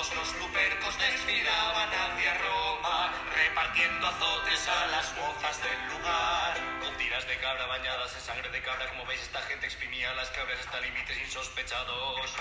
los 0.00 0.34
lupercos 0.38 0.96
desfilaban 0.98 1.90
hacia 1.92 2.32
Roma, 2.38 3.12
repartiendo 3.36 4.06
azotes 4.06 4.66
a 4.66 4.86
las 4.86 5.14
mozas 5.14 5.60
del 5.62 5.88
lugar. 5.92 6.56
Con 6.80 6.96
tiras 6.96 7.28
de 7.28 7.36
cabra 7.36 7.66
bañadas 7.66 8.14
en 8.14 8.20
sangre 8.22 8.48
de 8.48 8.62
cabra, 8.62 8.88
como 8.88 9.04
veis 9.04 9.20
esta 9.20 9.42
gente 9.42 9.66
exprimía 9.66 10.14
las 10.14 10.30
cabras 10.30 10.58
hasta 10.58 10.80
límites 10.80 11.18
insospechados. 11.18 12.32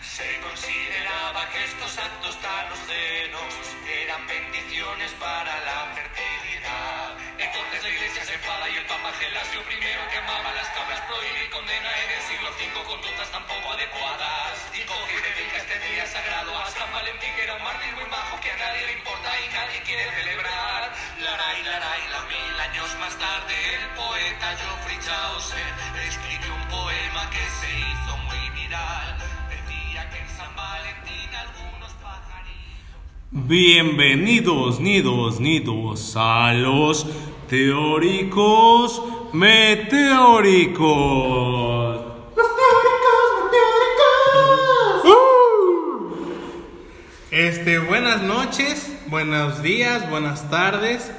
Se 0.00 0.40
consideraba 0.40 1.46
que 1.50 1.64
estos 1.64 1.98
actos 1.98 2.40
tan 2.40 2.72
obscenos 2.72 3.52
eran 3.86 4.26
bendiciones 4.26 5.12
para 5.20 5.60
la 5.60 5.92
fertilidad. 5.94 6.17
Entonces 7.58 7.82
la 7.82 7.90
iglesia 7.90 8.24
se 8.24 8.34
enfada 8.34 8.70
y 8.70 8.76
el 8.78 8.86
papa 8.86 9.10
Gelasio 9.18 9.58
primero 9.66 9.98
que 10.14 10.18
amaba 10.18 10.54
las 10.54 10.68
cabras 10.78 11.02
prohíbe 11.10 11.42
y 11.42 11.50
condena 11.50 11.90
en 12.06 12.10
el 12.14 12.22
siglo 12.30 12.54
V 12.54 12.86
conductas 12.86 13.28
tan 13.34 13.42
poco 13.50 13.74
adecuadas. 13.74 14.62
Coge 14.86 15.10
y 15.10 15.22
dedica 15.26 15.58
este 15.58 15.74
día 15.90 16.06
sagrado 16.06 16.54
a 16.54 16.70
San 16.70 16.86
Valentín, 16.94 17.34
que 17.34 17.42
era 17.42 17.58
un 17.58 17.64
mártir 17.66 17.92
muy 17.98 18.06
bajo 18.08 18.38
que 18.38 18.50
a 18.54 18.56
nadie 18.62 18.86
le 18.86 18.92
importa 18.94 19.28
y 19.42 19.46
nadie 19.50 19.82
quiere 19.82 20.06
celebrar. 20.06 20.94
Laray, 21.18 21.58
laray, 21.66 22.02
la 22.14 22.22
mil 22.30 22.54
años 22.62 22.88
más 23.02 23.18
tarde, 23.18 23.54
el 23.74 23.86
poeta 23.98 24.46
Geoffrey 24.54 24.98
Chaucer 25.02 25.68
escribió 26.06 26.54
un 26.54 26.66
poema 26.70 27.26
que 27.28 27.42
se 27.58 27.70
hizo 27.74 28.12
muy 28.30 28.42
viral. 28.54 29.18
Decía 29.50 30.08
que 30.08 30.18
en 30.22 30.30
San 30.30 30.54
Valentín 30.54 31.28
algunos 31.34 31.90
pajarillos. 31.98 33.02
Bienvenidos, 33.30 34.78
nidos, 34.78 35.40
nidos, 35.40 36.14
a 36.16 36.54
los 36.54 37.04
teóricos 37.48 39.02
meteóricos. 39.32 40.86
Los 42.36 42.46
teóricos, 42.56 43.28
meteóricos. 43.44 45.18
Este, 47.30 47.78
buenas 47.78 48.22
noches, 48.22 48.92
buenos 49.06 49.62
días, 49.62 50.08
buenas 50.10 50.50
tardes, 50.50 51.10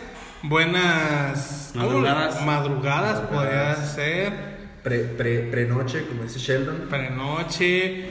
buenas 0.43 1.71
Madrugadas. 1.75 2.45
madrugadas 2.45 3.19
podría 3.21 3.51
Madrugadas. 3.51 3.93
ser, 3.95 4.59
Pre, 4.83 4.99
pre, 4.99 5.39
prenoche, 5.51 6.05
como 6.07 6.23
dice 6.23 6.39
Sheldon. 6.39 6.87
prenoche, 6.89 8.09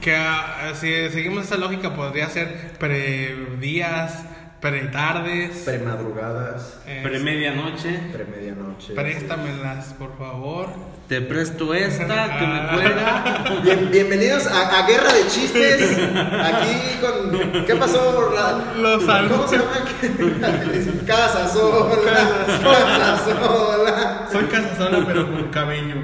que 0.00 0.16
ah, 0.16 0.72
si 0.74 0.88
seguimos 1.10 1.44
esa 1.44 1.56
lógica 1.56 1.94
podría 1.94 2.28
ser 2.30 2.72
predías, 2.78 4.24
pretardes, 4.60 5.58
Premadrugadas. 5.64 6.78
eh, 6.86 7.00
Pre-medianoche. 7.02 7.98
Premedianoche. 8.12 8.94
préstamelas 8.94 9.94
por 9.94 10.16
favor. 10.18 10.68
Te 11.08 11.20
presto 11.20 11.74
esta 11.74 12.38
que 12.38 12.46
me 12.46 12.68
cuelga. 12.68 13.44
Bien- 13.64 13.90
bienvenidos 13.90 14.46
a, 14.46 14.78
a 14.78 14.86
Guerra 14.86 15.12
de 15.12 15.26
Chistes. 15.28 15.98
Aquí 15.98 17.00
con. 17.00 17.64
¿Qué 17.66 17.74
pasó? 17.74 18.30
Ra- 18.30 18.74
Los 18.76 19.02
¿Cómo 19.04 19.48
se 19.48 19.56
llama? 19.58 19.70
Casa 21.06 21.48
sola. 21.48 21.96
Casa 22.04 23.26
sola. 23.26 24.28
Soy 24.30 24.44
casasola 24.44 25.04
pero 25.06 25.26
con 25.32 25.44
cabello. 25.48 25.96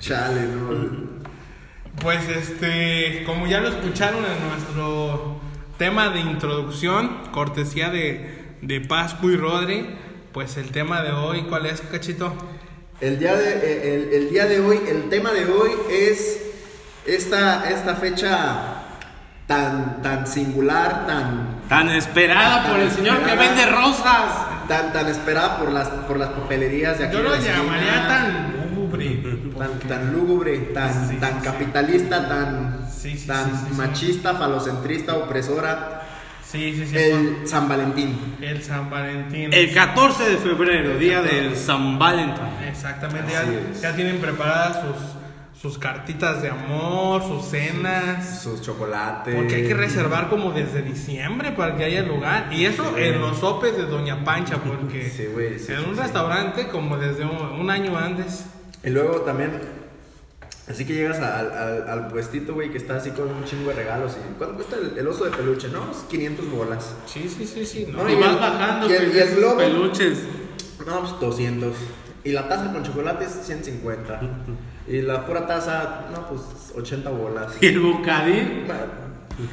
Chale, 0.00 0.42
no. 0.42 1.12
Pues 2.00 2.28
este, 2.28 3.22
como 3.24 3.46
ya 3.46 3.60
lo 3.60 3.68
escucharon 3.68 4.18
en 4.24 4.48
nuestro 4.50 5.31
tema 5.82 6.10
de 6.10 6.20
introducción, 6.20 7.10
cortesía 7.32 7.90
de, 7.90 8.54
de 8.62 8.80
Pascu 8.82 9.30
y 9.30 9.36
Rodri, 9.36 9.84
pues 10.32 10.56
el 10.56 10.70
tema 10.70 11.02
de 11.02 11.10
hoy, 11.10 11.42
¿cuál 11.48 11.66
es, 11.66 11.80
cachito? 11.80 12.32
El 13.00 13.18
día, 13.18 13.34
de, 13.34 13.50
eh, 13.50 13.94
el, 13.96 14.12
el 14.22 14.30
día 14.30 14.46
de 14.46 14.60
hoy, 14.60 14.78
el 14.88 15.08
tema 15.08 15.32
de 15.32 15.44
hoy 15.46 15.72
es 15.90 16.40
esta, 17.04 17.68
esta 17.68 17.96
fecha 17.96 18.84
tan, 19.48 20.00
tan 20.02 20.24
singular, 20.28 21.04
tan, 21.08 21.62
Tan 21.68 21.88
esperada 21.90 22.70
por 22.70 22.78
el 22.78 22.90
señor 22.92 23.18
que 23.24 23.34
vende 23.34 23.66
rosas. 23.66 24.68
tan, 24.68 24.92
tan 24.92 25.08
esperada 25.08 25.58
por 25.58 25.72
las, 25.72 25.88
por 25.88 26.16
las 26.16 26.28
papelerías 26.28 26.96
de 27.00 27.06
aquí. 27.06 27.16
Yo 27.16 27.24
lo 27.24 27.34
llamaría 27.34 28.06
tan 28.06 28.52
lúgubre. 28.72 29.20
tan, 29.58 29.78
tan 29.80 30.12
lúgubre, 30.12 30.58
tan, 30.72 31.08
Sí, 31.08 31.16
tan 31.16 31.40
capitalista, 31.40 32.28
tan, 32.28 32.78
sí, 32.78 32.81
tan 32.81 32.81
sí, 33.02 33.18
sí, 33.18 33.26
sí. 33.68 33.74
machista, 33.76 34.34
falocentrista, 34.34 35.16
opresora. 35.16 36.02
Sí, 36.44 36.74
sí, 36.76 36.86
sí. 36.86 36.96
El 36.98 37.48
San 37.48 37.68
Valentín. 37.68 38.36
El 38.40 38.62
San 38.62 38.90
Valentín. 38.90 39.52
El 39.52 39.72
14 39.72 40.30
de 40.30 40.36
febrero, 40.36 40.98
día 40.98 41.22
del 41.22 41.56
San 41.56 41.98
Valentín. 41.98 42.44
Exactamente, 42.68 43.32
ya, 43.32 43.80
ya 43.80 43.96
tienen 43.96 44.18
preparadas 44.18 44.82
sus, 44.82 45.60
sus 45.62 45.78
cartitas 45.78 46.42
de 46.42 46.50
amor, 46.50 47.22
sus 47.22 47.46
cenas. 47.46 48.42
Sus 48.42 48.60
chocolates. 48.60 49.34
Porque 49.34 49.54
hay 49.54 49.66
que 49.66 49.72
reservar 49.74 50.28
como 50.28 50.50
desde 50.50 50.82
diciembre 50.82 51.52
para 51.52 51.74
que 51.76 51.84
haya 51.84 52.02
lugar. 52.02 52.52
Y 52.52 52.66
eso 52.66 52.98
en 52.98 53.18
los 53.20 53.38
sopes 53.38 53.74
de 53.76 53.84
Doña 53.86 54.22
Pancha, 54.22 54.56
porque 54.58 55.08
Sí, 55.08 55.26
güey, 55.32 55.58
sí, 55.58 55.72
en 55.72 55.78
sí, 55.78 55.84
un 55.88 55.94
sí. 55.96 56.02
restaurante 56.02 56.68
como 56.68 56.98
desde 56.98 57.24
un, 57.24 57.60
un 57.60 57.70
año 57.70 57.96
antes. 57.96 58.44
Y 58.84 58.90
luego 58.90 59.22
también. 59.22 59.81
Así 60.68 60.84
que 60.84 60.94
llegas 60.94 61.18
al, 61.18 61.50
al, 61.50 61.88
al 61.88 62.08
puestito, 62.08 62.54
güey, 62.54 62.70
que 62.70 62.78
está 62.78 62.96
así 62.96 63.10
con 63.10 63.28
un 63.28 63.44
chingo 63.44 63.70
de 63.70 63.76
regalos. 63.76 64.12
Y, 64.12 64.34
¿Cuánto 64.38 64.56
cuesta 64.56 64.76
el, 64.76 64.96
el 64.96 65.06
oso 65.08 65.24
de 65.24 65.30
peluche? 65.32 65.68
No, 65.68 65.90
Es 65.90 65.98
500 66.08 66.50
bolas. 66.50 66.94
Sí, 67.06 67.28
sí, 67.28 67.44
sí, 67.46 67.66
sí. 67.66 67.86
¿no? 67.90 68.04
No, 68.04 68.08
Y 68.08 68.12
y 68.12 68.16
vas 68.16 68.30
el- 68.34 68.38
bajando 68.38 68.88
y 68.88 68.92
el- 68.92 69.02
pues, 69.04 69.14
y 69.14 69.18
el 69.18 69.24
esos 69.24 69.36
globo. 69.38 69.56
peluches. 69.58 70.18
No, 70.86 71.00
pues 71.00 71.20
200. 71.20 71.74
Y 72.24 72.30
la 72.32 72.48
taza 72.48 72.72
con 72.72 72.84
chocolate 72.84 73.24
es 73.24 73.32
150. 73.44 74.20
Y 74.86 75.02
la 75.02 75.26
pura 75.26 75.46
taza, 75.46 76.06
no, 76.12 76.28
pues 76.28 76.40
80 76.76 77.10
bolas. 77.10 77.52
Y 77.60 77.66
el 77.66 77.80
bocadín. 77.80 78.64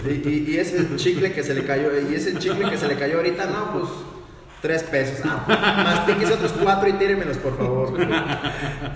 Y, 0.05 0.09
y, 0.29 0.45
y 0.51 0.57
ese 0.57 0.95
chicle 0.97 1.31
que 1.31 1.41
se 1.43 1.55
le 1.55 1.65
cayó, 1.65 1.89
y 2.09 2.13
ese 2.13 2.37
chicle 2.37 2.69
que 2.69 2.77
se 2.77 2.87
le 2.87 2.95
cayó 2.95 3.17
ahorita, 3.17 3.45
no, 3.47 3.71
pues 3.73 3.85
tres 4.61 4.83
pesos. 4.83 5.19
Ah, 5.23 5.83
mastíquese 5.83 6.33
otros 6.33 6.53
cuatro 6.61 6.89
y 6.89 6.93
tíremelos, 6.93 7.37
por 7.37 7.57
favor. 7.57 7.93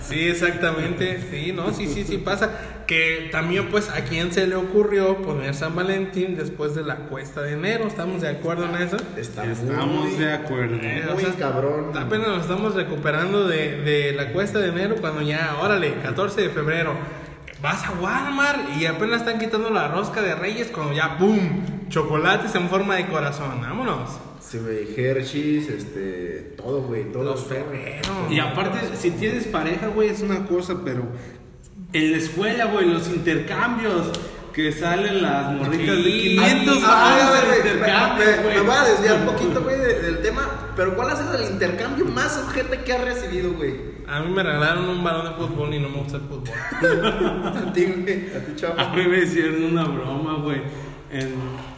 Sí, 0.00 0.28
exactamente. 0.28 1.20
Sí, 1.30 1.52
no, 1.52 1.72
sí, 1.72 1.86
sí, 1.86 2.04
sí 2.04 2.18
pasa. 2.18 2.50
Que 2.86 3.28
también, 3.32 3.68
pues, 3.70 3.88
a 3.88 4.04
quién 4.04 4.32
se 4.32 4.46
le 4.46 4.56
ocurrió 4.56 5.16
poner 5.22 5.54
San 5.54 5.74
Valentín 5.74 6.36
después 6.36 6.74
de 6.74 6.82
la 6.82 6.96
cuesta 6.96 7.40
de 7.40 7.52
enero. 7.52 7.86
¿Estamos 7.86 8.20
de 8.20 8.28
acuerdo 8.28 8.66
en 8.66 8.82
eso? 8.82 8.96
Estamos 9.16 9.62
de 10.18 10.32
acuerdo. 10.32 10.76
O 10.76 11.14
muy 11.14 11.22
sea, 11.24 11.32
cabrón. 11.38 11.96
Apenas 11.96 12.28
nos 12.28 12.42
estamos 12.42 12.74
recuperando 12.74 13.46
de, 13.48 13.80
de 13.80 14.12
la 14.12 14.32
cuesta 14.32 14.58
de 14.58 14.68
enero 14.68 14.96
cuando 15.00 15.22
ya, 15.22 15.56
órale, 15.60 15.94
14 16.02 16.42
de 16.42 16.50
febrero. 16.50 16.94
Vas 17.64 17.82
a 17.84 17.92
Walmart 17.92 18.76
y 18.78 18.84
apenas 18.84 19.20
están 19.22 19.38
quitando 19.38 19.70
la 19.70 19.88
rosca 19.88 20.20
de 20.20 20.34
Reyes 20.34 20.66
cuando 20.68 20.92
ya, 20.92 21.16
¡boom! 21.18 21.88
Chocolates 21.88 22.54
en 22.56 22.68
forma 22.68 22.96
de 22.96 23.06
corazón. 23.06 23.58
Vámonos. 23.62 24.10
Sí, 24.38 24.58
güey, 24.58 24.86
Hershey's, 24.94 25.70
este, 25.70 26.52
todo, 26.58 26.82
güey, 26.82 27.10
todo. 27.10 27.22
Los 27.24 27.48
todo. 27.48 27.54
Ferrero. 27.54 28.10
Y 28.30 28.38
aparte, 28.38 28.80
si 29.00 29.12
tienes 29.12 29.46
pareja, 29.46 29.86
güey, 29.86 30.10
es 30.10 30.20
una 30.20 30.44
cosa, 30.44 30.74
pero 30.84 31.04
en 31.94 32.12
la 32.12 32.18
escuela, 32.18 32.66
güey, 32.66 32.86
los 32.86 33.08
intercambios 33.08 34.10
que 34.52 34.70
salen 34.70 35.22
las 35.22 35.50
morritas 35.54 35.96
de 35.96 36.04
Sí. 36.04 36.20
500 36.36 36.78
Ah, 36.84 38.14
me 38.46 38.60
voy 38.60 38.76
a 38.76 38.84
desviar 38.84 39.20
un 39.20 39.24
poquito, 39.26 39.62
güey, 39.62 39.78
de- 39.78 39.93
del 40.04 40.20
tema. 40.20 40.48
Pero 40.76 40.94
¿cuál 40.94 41.10
ha 41.10 41.16
sido 41.16 41.34
el 41.34 41.50
intercambio 41.52 42.04
más 42.04 42.36
objeto 42.38 42.76
que 42.84 42.92
has 42.92 43.04
recibido, 43.04 43.52
güey? 43.54 43.94
A 44.06 44.20
mí 44.20 44.30
me 44.32 44.42
regalaron 44.42 44.88
un 44.88 45.02
balón 45.02 45.24
de 45.24 45.30
fútbol 45.32 45.72
y 45.74 45.80
no 45.80 45.88
me 45.88 45.98
gusta 45.98 46.18
el 46.18 46.22
fútbol. 46.24 46.54
A 47.68 47.72
ti, 47.72 47.84
güey, 47.86 48.36
a 48.36 48.44
ti, 48.44 48.52
chavo. 48.56 48.78
A 48.78 48.94
mí 48.94 49.06
me 49.06 49.18
hicieron 49.20 49.64
una 49.64 49.84
broma, 49.84 50.34
güey. 50.42 50.60
En- 51.10 51.34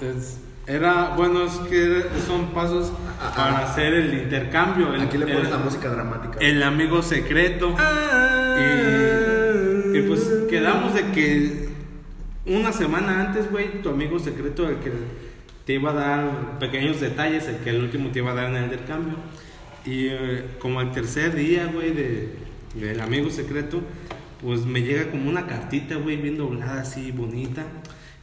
es- 0.07 0.39
era, 0.67 1.15
bueno, 1.17 1.45
es 1.45 1.53
que 1.71 2.03
son 2.27 2.47
pasos 2.49 2.91
Ah, 3.21 3.33
para 3.37 3.59
ah. 3.59 3.65
hacer 3.71 3.95
el 3.95 4.13
intercambio. 4.15 4.93
El, 4.93 5.03
Aquí 5.03 5.17
le 5.17 5.27
pones 5.27 5.45
el- 5.45 5.51
la 5.51 5.59
música 5.59 5.89
dramática. 5.89 6.39
el 6.41 6.61
amigo 6.65 7.03
secreto. 7.03 7.75
Y, 8.59 9.99
y 9.99 10.03
pues 10.03 10.21
quedamos 10.51 10.95
de 10.95 11.13
que 11.13 11.69
una 12.47 12.73
semana 12.73 13.21
antes, 13.21 13.51
güey, 13.51 13.81
tu 13.83 13.91
amigo 13.91 14.19
secreto, 14.19 14.69
el 14.69 14.77
que 14.79 14.93
te 15.67 15.75
iba 15.75 15.91
a 15.91 15.95
dar 15.95 16.59
pequeños 16.61 17.01
detalles, 17.01 17.49
el 17.49 17.57
que 17.57 17.71
el 17.71 17.83
último 17.83 18.11
te 18.11 18.21
iba 18.21 18.31
a 18.31 18.35
dar 18.35 18.51
en 18.51 18.57
el 18.57 18.65
intercambio. 18.65 19.17
Y 19.85 20.07
eh, 20.07 20.45
como 20.61 20.79
al 20.79 20.93
tercer 20.93 21.35
día, 21.35 21.67
güey, 21.67 21.91
de, 21.93 22.29
del 22.75 23.01
amigo 23.01 23.31
secreto, 23.31 23.83
pues 24.41 24.65
me 24.65 24.83
llega 24.83 25.11
como 25.11 25.29
una 25.29 25.49
cartita, 25.49 25.97
güey, 25.97 26.19
bien 26.19 26.39
doblada, 26.39 26.83
así 26.83 27.11
bonita. 27.11 27.67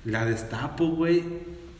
La 0.06 0.25
destapo, 0.25 0.88
güey. 0.88 1.22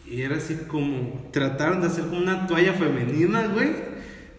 Y 0.06 0.22
era 0.22 0.36
así 0.36 0.56
como, 0.68 1.30
trataron 1.32 1.80
de 1.80 1.88
hacer 1.88 2.06
como 2.06 2.18
una 2.18 2.46
toalla 2.46 2.74
femenina, 2.74 3.48
güey. 3.48 3.70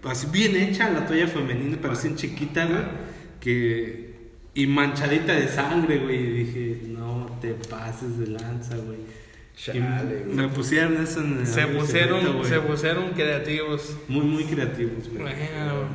Así 0.02 0.26
bien 0.30 0.54
hecha 0.56 0.90
la 0.90 1.06
toalla 1.06 1.26
femenina, 1.26 1.78
pero 1.80 1.94
así 1.94 2.14
chiquita, 2.14 2.66
güey. 2.66 2.82
Que, 3.40 4.14
y 4.52 4.66
manchadita 4.66 5.32
de 5.32 5.48
sangre, 5.48 6.00
güey. 6.00 6.16
Y 6.18 6.30
dije, 6.44 6.82
no 6.88 7.38
te 7.40 7.54
pases 7.54 8.18
de 8.18 8.26
lanza, 8.26 8.76
güey. 8.76 9.23
Chale, 9.56 10.22
güey. 10.24 10.36
me 10.36 10.48
pusieron 10.48 10.96
eso 11.02 11.20
en 11.20 11.38
el 11.38 11.46
Se 11.46 11.66
pusieron, 11.66 12.44
se 12.44 12.60
pusieron 12.60 13.10
creativos. 13.12 13.96
Muy, 14.08 14.24
muy 14.24 14.44
creativos, 14.44 15.08
güey. 15.08 15.22
Bueno. 15.22 15.88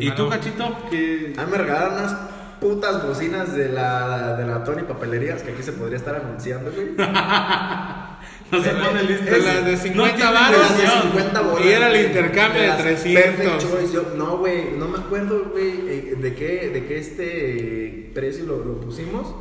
¿Y 0.00 0.10
tú, 0.12 0.28
Cachito? 0.28 0.76
¿Qué? 0.90 1.32
A 1.36 1.44
mí 1.44 1.50
me 1.52 1.58
regalaron 1.58 1.94
unas 1.94 2.12
putas 2.60 3.06
bocinas 3.06 3.54
de 3.54 3.68
la, 3.68 4.36
de 4.36 4.46
la 4.46 4.64
Tony 4.64 4.82
Papelerías 4.82 5.42
que 5.42 5.52
aquí 5.52 5.62
se 5.62 5.72
podría 5.72 5.96
estar 5.98 6.16
anunciando, 6.16 6.72
güey. 6.72 6.88
No 8.50 8.62
se 8.62 8.70
pone 8.70 9.02
listo. 9.02 9.24
De 9.24 9.38
las 9.40 9.64
de 9.64 9.76
50 9.76 10.16
tiene 10.16 10.32
varos. 10.32 10.52
De 10.52 10.62
las 10.62 10.76
de 10.76 10.82
versión. 10.84 11.02
50 11.12 11.40
bolas. 11.40 11.64
Y 11.64 11.68
era 11.70 11.90
el 11.90 12.06
intercambio 12.06 12.60
de 12.62 12.68
las 12.68 12.78
300. 12.78 13.22
Perfect 13.22 13.58
Choice. 13.62 13.92
Yo- 13.94 14.12
no, 14.16 14.38
güey, 14.38 14.72
no 14.78 14.86
me 14.88 14.98
acuerdo, 14.98 15.46
güey, 15.50 15.70
eh, 15.88 16.14
de 16.20 16.34
qué, 16.34 16.68
de 16.72 16.84
qué 16.86 16.98
este 16.98 18.10
precio 18.14 18.44
lo, 18.44 18.64
lo 18.64 18.80
pusimos. 18.80 19.34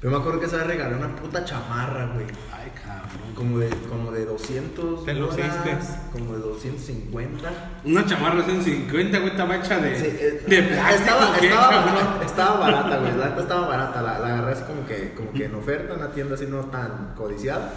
Pero 0.00 0.12
me 0.12 0.18
acuerdo 0.18 0.40
que 0.40 0.48
se 0.48 0.56
regaló 0.64 0.96
una 0.96 1.14
puta 1.14 1.44
chamarra, 1.44 2.06
güey. 2.14 2.24
Ay, 2.50 2.72
cabrón. 2.82 3.34
Como 3.34 3.58
de, 3.58 3.68
como 3.86 4.10
de 4.10 4.24
200 4.24 5.04
Te 5.04 5.12
bolas, 5.14 5.98
como 6.10 6.32
de 6.34 6.40
250. 6.40 7.50
Una 7.84 8.06
chamarra 8.06 8.36
de 8.36 8.44
150, 8.44 9.18
güey, 9.18 9.30
estaba 9.30 9.56
hecha 9.56 9.78
de, 9.78 9.98
Sí, 9.98 10.06
eh, 10.06 10.42
de 10.46 10.62
plástico. 10.62 11.00
estaba, 11.00 11.36
¿qué, 11.38 11.46
estaba, 11.48 11.68
barata, 11.84 12.24
estaba 12.24 12.60
barata, 12.60 12.96
güey. 12.98 13.16
La 13.18 13.28
neta 13.28 13.40
estaba 13.42 13.66
barata. 13.68 14.02
La, 14.02 14.18
la 14.20 14.26
agarré 14.28 14.52
así 14.52 14.62
como 14.64 14.86
que, 14.86 15.12
como 15.14 15.32
que 15.32 15.44
en 15.44 15.54
oferta, 15.54 15.92
en 15.92 16.00
una 16.00 16.12
tienda 16.12 16.34
así 16.34 16.46
no 16.46 16.60
tan 16.66 17.14
codiciada. 17.14 17.70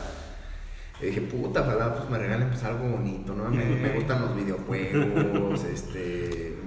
Y 1.01 1.07
dije, 1.07 1.21
puta, 1.21 1.61
ojalá 1.61 1.93
pues 1.93 2.09
me 2.09 2.17
regalen 2.19 2.47
pues 2.47 2.63
algo 2.63 2.87
bonito, 2.87 3.33
¿no? 3.35 3.49
Me, 3.49 3.65
me 3.65 3.89
gustan 3.95 4.21
los 4.21 4.35
videojuegos, 4.35 5.61
este. 5.73 6.57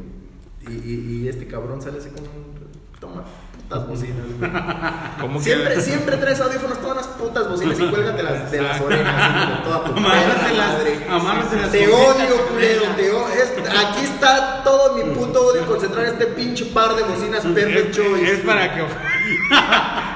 Y, 0.69 0.73
y, 0.73 1.23
y 1.23 1.29
este 1.29 1.47
cabrón 1.47 1.81
sale 1.81 1.97
así 1.99 2.11
como 2.11 2.27
un. 2.27 2.57
Toma 3.01 3.25
putas 3.69 3.89
bocinas, 3.89 4.25
güey. 4.39 4.51
Como 5.21 5.41
Siempre, 5.41 5.75
que. 5.75 5.81
siempre 5.81 6.17
traes 6.19 6.41
audífonos, 6.41 6.81
todas 6.81 6.97
las 6.97 7.07
putas 7.09 7.49
bocinas 7.49 7.79
y 7.81 7.87
cuélgate 7.91 8.23
las, 8.23 8.51
de 8.51 8.63
las 8.63 8.81
orejas, 8.81 9.49
de 9.49 9.65
toda 9.65 9.85
tu 9.85 9.93
amárratelas 9.97 11.71
Te 11.73 11.89
odio, 11.89 12.47
culero, 12.49 12.83
te 12.97 13.11
odio. 13.11 13.29
Es- 13.29 13.53
aquí 13.69 14.05
está 14.05 14.63
todo 14.63 14.95
mi 14.95 15.03
puto 15.15 15.47
odio 15.49 15.67
concentrado 15.67 16.07
en 16.07 16.13
este 16.13 16.27
pinche 16.27 16.67
par 16.67 16.95
de 16.95 17.03
bocinas 17.03 17.45
Perfect 17.45 17.99
Es, 17.99 18.29
es 18.31 18.41
para 18.41 18.75
que. 18.75 18.85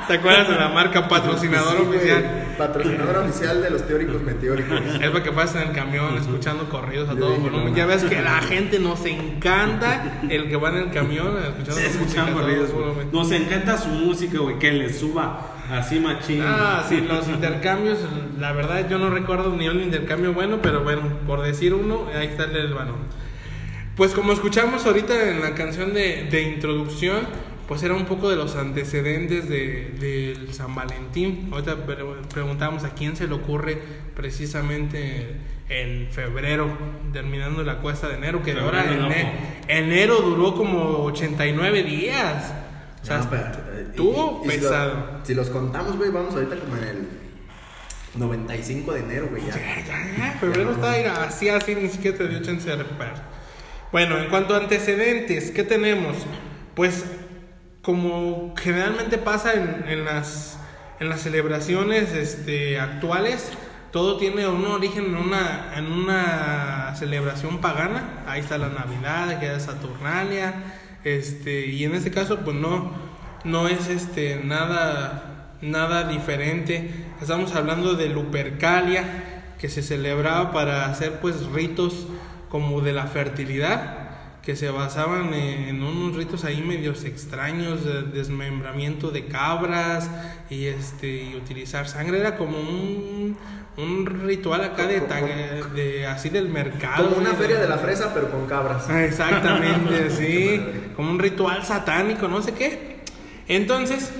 ¿Te 0.06 0.14
acuerdas 0.14 0.48
de 0.48 0.56
la 0.56 0.68
marca 0.68 1.08
patrocinador 1.08 1.76
Sí, 1.76 1.82
oficial? 1.88 2.54
Patrocinador 2.58 3.16
oficial 3.18 3.62
de 3.62 3.70
los 3.70 3.86
teóricos 3.86 4.22
meteóricos. 4.22 4.80
Es 5.00 5.10
para 5.10 5.22
que 5.24 5.32
pases 5.32 5.62
en 5.62 5.68
el 5.68 5.74
camión 5.74 6.16
escuchando 6.16 6.68
corridos 6.68 7.08
a 7.08 7.14
todo 7.14 7.36
volumen. 7.36 7.74
Ya 7.74 7.86
ves 7.86 8.04
que 8.04 8.20
la 8.20 8.40
gente 8.42 8.78
nos 8.78 9.04
encanta 9.06 10.20
el 10.28 10.48
que 10.48 10.56
va 10.56 10.70
en 10.70 10.76
el 10.76 10.90
camión 10.90 11.38
escuchando 11.42 11.80
escuchan 11.80 12.32
corridos. 12.32 12.70
Nos 13.12 13.30
encanta 13.32 13.78
su 13.78 13.88
música, 13.88 14.38
güey, 14.38 14.58
que 14.58 14.72
le 14.72 14.92
suba 14.92 15.40
así 15.70 16.00
machín. 16.00 16.42
Ah, 16.44 16.84
sí, 16.88 17.00
los 17.00 17.28
intercambios, 17.28 17.98
la 18.38 18.52
verdad 18.52 18.88
yo 18.88 18.98
no 18.98 19.10
recuerdo 19.10 19.54
ni 19.56 19.68
un 19.68 19.80
intercambio 19.80 20.32
bueno, 20.32 20.58
pero 20.60 20.82
bueno, 20.82 21.02
por 21.26 21.42
decir 21.42 21.74
uno, 21.74 22.06
ahí 22.14 22.26
está 22.26 22.44
el 22.44 22.52
del 22.52 22.74
balón. 22.74 22.96
Pues 23.96 24.12
como 24.12 24.32
escuchamos 24.32 24.86
ahorita 24.86 25.30
en 25.30 25.40
la 25.40 25.54
canción 25.54 25.92
de, 25.94 26.26
de 26.30 26.42
introducción, 26.42 27.20
pues 27.70 27.84
era 27.84 27.94
un 27.94 28.04
poco 28.04 28.28
de 28.28 28.34
los 28.34 28.56
antecedentes 28.56 29.48
de, 29.48 29.94
del 30.00 30.52
San 30.52 30.74
Valentín. 30.74 31.50
Ahorita 31.52 31.76
pre- 31.86 31.96
preguntamos 32.34 32.82
a 32.82 32.94
quién 32.94 33.14
se 33.14 33.28
le 33.28 33.34
ocurre 33.34 33.78
precisamente 34.16 35.36
en 35.68 36.08
febrero, 36.10 36.76
terminando 37.12 37.62
la 37.62 37.78
cuesta 37.78 38.08
de 38.08 38.16
enero, 38.16 38.42
que 38.42 38.54
de 38.54 38.60
ahora 38.60 38.84
ene- 38.86 38.96
loco. 38.98 39.14
enero 39.68 40.20
duró 40.20 40.56
como 40.56 41.04
89 41.04 41.84
días. 41.84 42.52
O 43.02 43.06
sea, 43.06 43.18
No, 43.18 43.30
pero, 43.30 43.46
eh, 43.46 43.86
estuvo 43.90 44.42
y- 44.44 44.48
y 44.48 44.50
si 44.50 44.56
lo- 44.56 44.62
pesado. 44.68 45.20
Si 45.22 45.34
los 45.34 45.48
contamos, 45.50 45.96
güey, 45.96 46.10
vamos 46.10 46.34
ahorita 46.34 46.56
como 46.56 46.76
en 46.76 46.84
el 46.84 47.08
95 48.16 48.92
de 48.94 49.00
enero, 49.00 49.28
güey, 49.30 49.46
ya. 49.46 49.54
Ya, 49.54 49.84
ya, 49.86 50.16
ya, 50.18 50.32
febrero 50.40 50.72
está 50.72 50.90
ahí, 50.92 51.04
así, 51.04 51.48
así, 51.48 51.76
ni 51.76 51.88
siquiera 51.88 52.18
te 52.18 52.26
dio 52.28 52.42
chance 52.42 52.68
de 52.68 52.74
recuperar. 52.74 53.22
Bueno, 53.92 54.18
en 54.18 54.28
cuanto 54.28 54.54
a 54.54 54.58
antecedentes, 54.58 55.52
¿qué 55.52 55.62
tenemos? 55.62 56.16
Pues, 56.74 57.04
como 57.82 58.54
generalmente 58.56 59.18
pasa 59.18 59.54
en, 59.54 59.84
en 59.88 60.04
las, 60.04 60.58
en 60.98 61.08
las 61.08 61.20
celebraciones 61.20 62.12
este, 62.12 62.78
actuales, 62.78 63.50
todo 63.90 64.18
tiene 64.18 64.46
un 64.46 64.64
origen 64.66 65.06
en 65.06 65.16
una, 65.16 65.72
en 65.76 65.90
una 65.90 66.94
celebración 66.96 67.60
pagana. 67.60 68.22
Ahí 68.26 68.40
está 68.40 68.56
la 68.58 68.68
Navidad, 68.68 69.40
que 69.40 69.52
es 69.52 69.64
Saturnalia, 69.64 70.54
este, 71.02 71.66
y 71.66 71.84
en 71.84 71.94
este 71.94 72.10
caso, 72.10 72.40
pues 72.40 72.56
no, 72.56 72.92
no 73.44 73.66
es 73.66 73.88
este, 73.88 74.40
nada, 74.44 75.54
nada 75.60 76.04
diferente. 76.04 76.90
Estamos 77.20 77.54
hablando 77.56 77.94
de 77.94 78.10
Lupercalia, 78.10 79.42
que 79.58 79.68
se 79.68 79.82
celebraba 79.82 80.52
para 80.52 80.86
hacer 80.86 81.20
pues 81.20 81.44
ritos 81.46 82.06
como 82.48 82.80
de 82.80 82.92
la 82.92 83.06
fertilidad, 83.06 83.99
que 84.42 84.56
se 84.56 84.70
basaban 84.70 85.34
en, 85.34 85.82
unos 85.82 86.16
ritos 86.16 86.44
ahí 86.44 86.62
medios 86.62 87.04
extraños, 87.04 87.84
de 87.84 88.02
desmembramiento 88.04 89.10
de 89.10 89.26
cabras 89.26 90.10
y 90.48 90.66
este 90.66 91.24
y 91.24 91.34
utilizar 91.36 91.86
sangre 91.86 92.20
era 92.20 92.36
como 92.38 92.58
un, 92.58 93.36
un 93.76 94.06
ritual 94.06 94.64
acá 94.64 94.86
de, 94.86 95.00
ta- 95.02 95.20
de 95.74 96.06
así 96.06 96.30
del 96.30 96.48
mercado. 96.48 97.04
Como 97.08 97.20
una 97.20 97.30
de- 97.30 97.36
feria 97.36 97.60
de 97.60 97.68
la 97.68 97.78
fresa, 97.78 98.12
pero 98.14 98.30
con 98.30 98.46
cabras. 98.46 98.86
Ah, 98.88 99.04
Exactamente, 99.04 100.10
sí, 100.16 100.60
como 100.96 101.10
un 101.10 101.18
ritual 101.18 101.64
satánico, 101.64 102.26
no 102.26 102.40
sé 102.42 102.52
qué. 102.54 103.00
Entonces, 103.46 104.10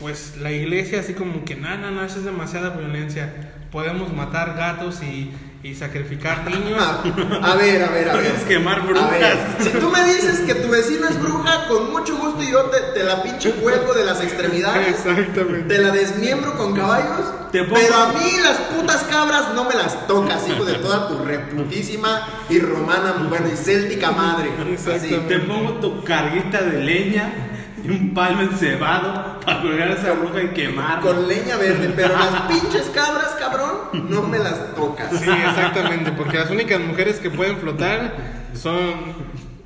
pues 0.00 0.36
la 0.40 0.50
iglesia 0.52 1.00
así 1.00 1.14
como 1.14 1.44
que, 1.44 1.54
no, 1.56 1.76
no, 1.90 2.04
eso 2.04 2.18
es 2.18 2.24
demasiada 2.24 2.70
violencia. 2.70 3.52
Podemos 3.70 4.12
matar 4.12 4.54
gatos 4.56 5.02
y, 5.02 5.30
y 5.62 5.74
sacrificar 5.74 6.48
niños. 6.48 6.78
A 7.42 7.56
ver, 7.56 7.82
a 7.82 7.88
ver, 7.90 8.10
a 8.10 8.14
ver. 8.14 8.30
Puedes 8.30 8.44
quemar 8.44 8.86
brujas. 8.86 9.10
ver, 9.10 9.38
si 9.60 9.70
tú 9.70 9.90
me 9.90 10.04
dices 10.04 10.40
que 10.40 10.54
tu 10.54 10.68
vecina 10.68 11.08
es 11.08 11.20
bruja, 11.20 11.66
con 11.66 11.90
mucho 11.90 12.16
gusto 12.16 12.42
yo 12.42 12.64
te, 12.66 12.78
te 12.94 13.04
la 13.04 13.22
pinche 13.22 13.52
cuelgo 13.52 13.92
de 13.92 14.04
las 14.04 14.22
extremidades. 14.22 14.88
Exactamente. 14.88 15.74
Te 15.74 15.82
la 15.82 15.90
desmiembro 15.90 16.56
con 16.56 16.74
caballos. 16.74 17.50
Te 17.50 17.64
Pero 17.64 17.94
a 17.94 18.12
mí 18.12 18.30
las 18.42 18.58
putas 18.58 19.02
cabras 19.04 19.54
no 19.54 19.64
me 19.64 19.74
las 19.74 20.06
tocas, 20.06 20.46
hijo 20.48 20.64
de 20.64 20.74
toda 20.74 21.08
tu 21.08 21.24
reputísima 21.24 22.28
y 22.48 22.60
romana, 22.60 23.26
bueno, 23.28 23.48
y 23.52 23.56
céltica 23.56 24.12
madre. 24.12 24.50
Así. 24.94 25.08
Te 25.26 25.38
pongo 25.40 25.74
tu 25.74 26.04
carguita 26.04 26.62
de 26.62 26.82
leña 26.82 27.57
y 27.84 27.90
un 27.90 28.14
palo 28.14 28.42
encebado 28.42 29.40
para 29.40 29.60
colgar 29.60 29.88
a 29.88 29.94
esa 29.94 30.12
bruja 30.12 30.42
y 30.42 30.48
quemar. 30.48 31.00
Con 31.00 31.28
leña 31.28 31.56
verde, 31.56 31.92
pero 31.94 32.14
las 32.14 32.42
pinches 32.42 32.90
cabras, 32.94 33.36
cabrón, 33.38 34.08
no 34.08 34.22
me 34.22 34.38
las 34.38 34.74
tocas. 34.74 35.10
Sí, 35.18 35.30
exactamente, 35.30 36.12
porque 36.12 36.38
las 36.38 36.50
únicas 36.50 36.80
mujeres 36.80 37.20
que 37.20 37.30
pueden 37.30 37.58
flotar 37.58 38.16
son 38.54 39.14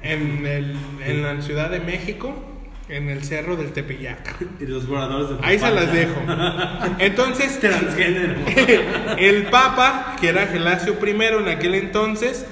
en, 0.03 0.47
el, 0.47 0.77
en 1.05 1.23
la 1.23 1.41
Ciudad 1.43 1.71
de 1.71 1.81
México, 1.81 2.35
en 2.89 3.09
el 3.09 3.25
Cerro 3.25 3.57
del 3.57 3.73
Tepeyac. 3.73 4.37
Y 4.61 4.67
los 4.67 4.87
voladores 4.87 5.31
de 5.31 5.47
Ahí 5.47 5.59
se 5.59 5.71
las 5.71 5.93
dejo. 5.93 6.21
Entonces, 6.99 7.59
Transgénero. 7.61 8.35
el 9.19 9.45
Papa, 9.45 10.17
que 10.21 10.29
era 10.29 10.47
Gelasio 10.47 10.97
I 11.05 11.11
en 11.11 11.49
aquel 11.49 11.75
entonces, 11.75 12.47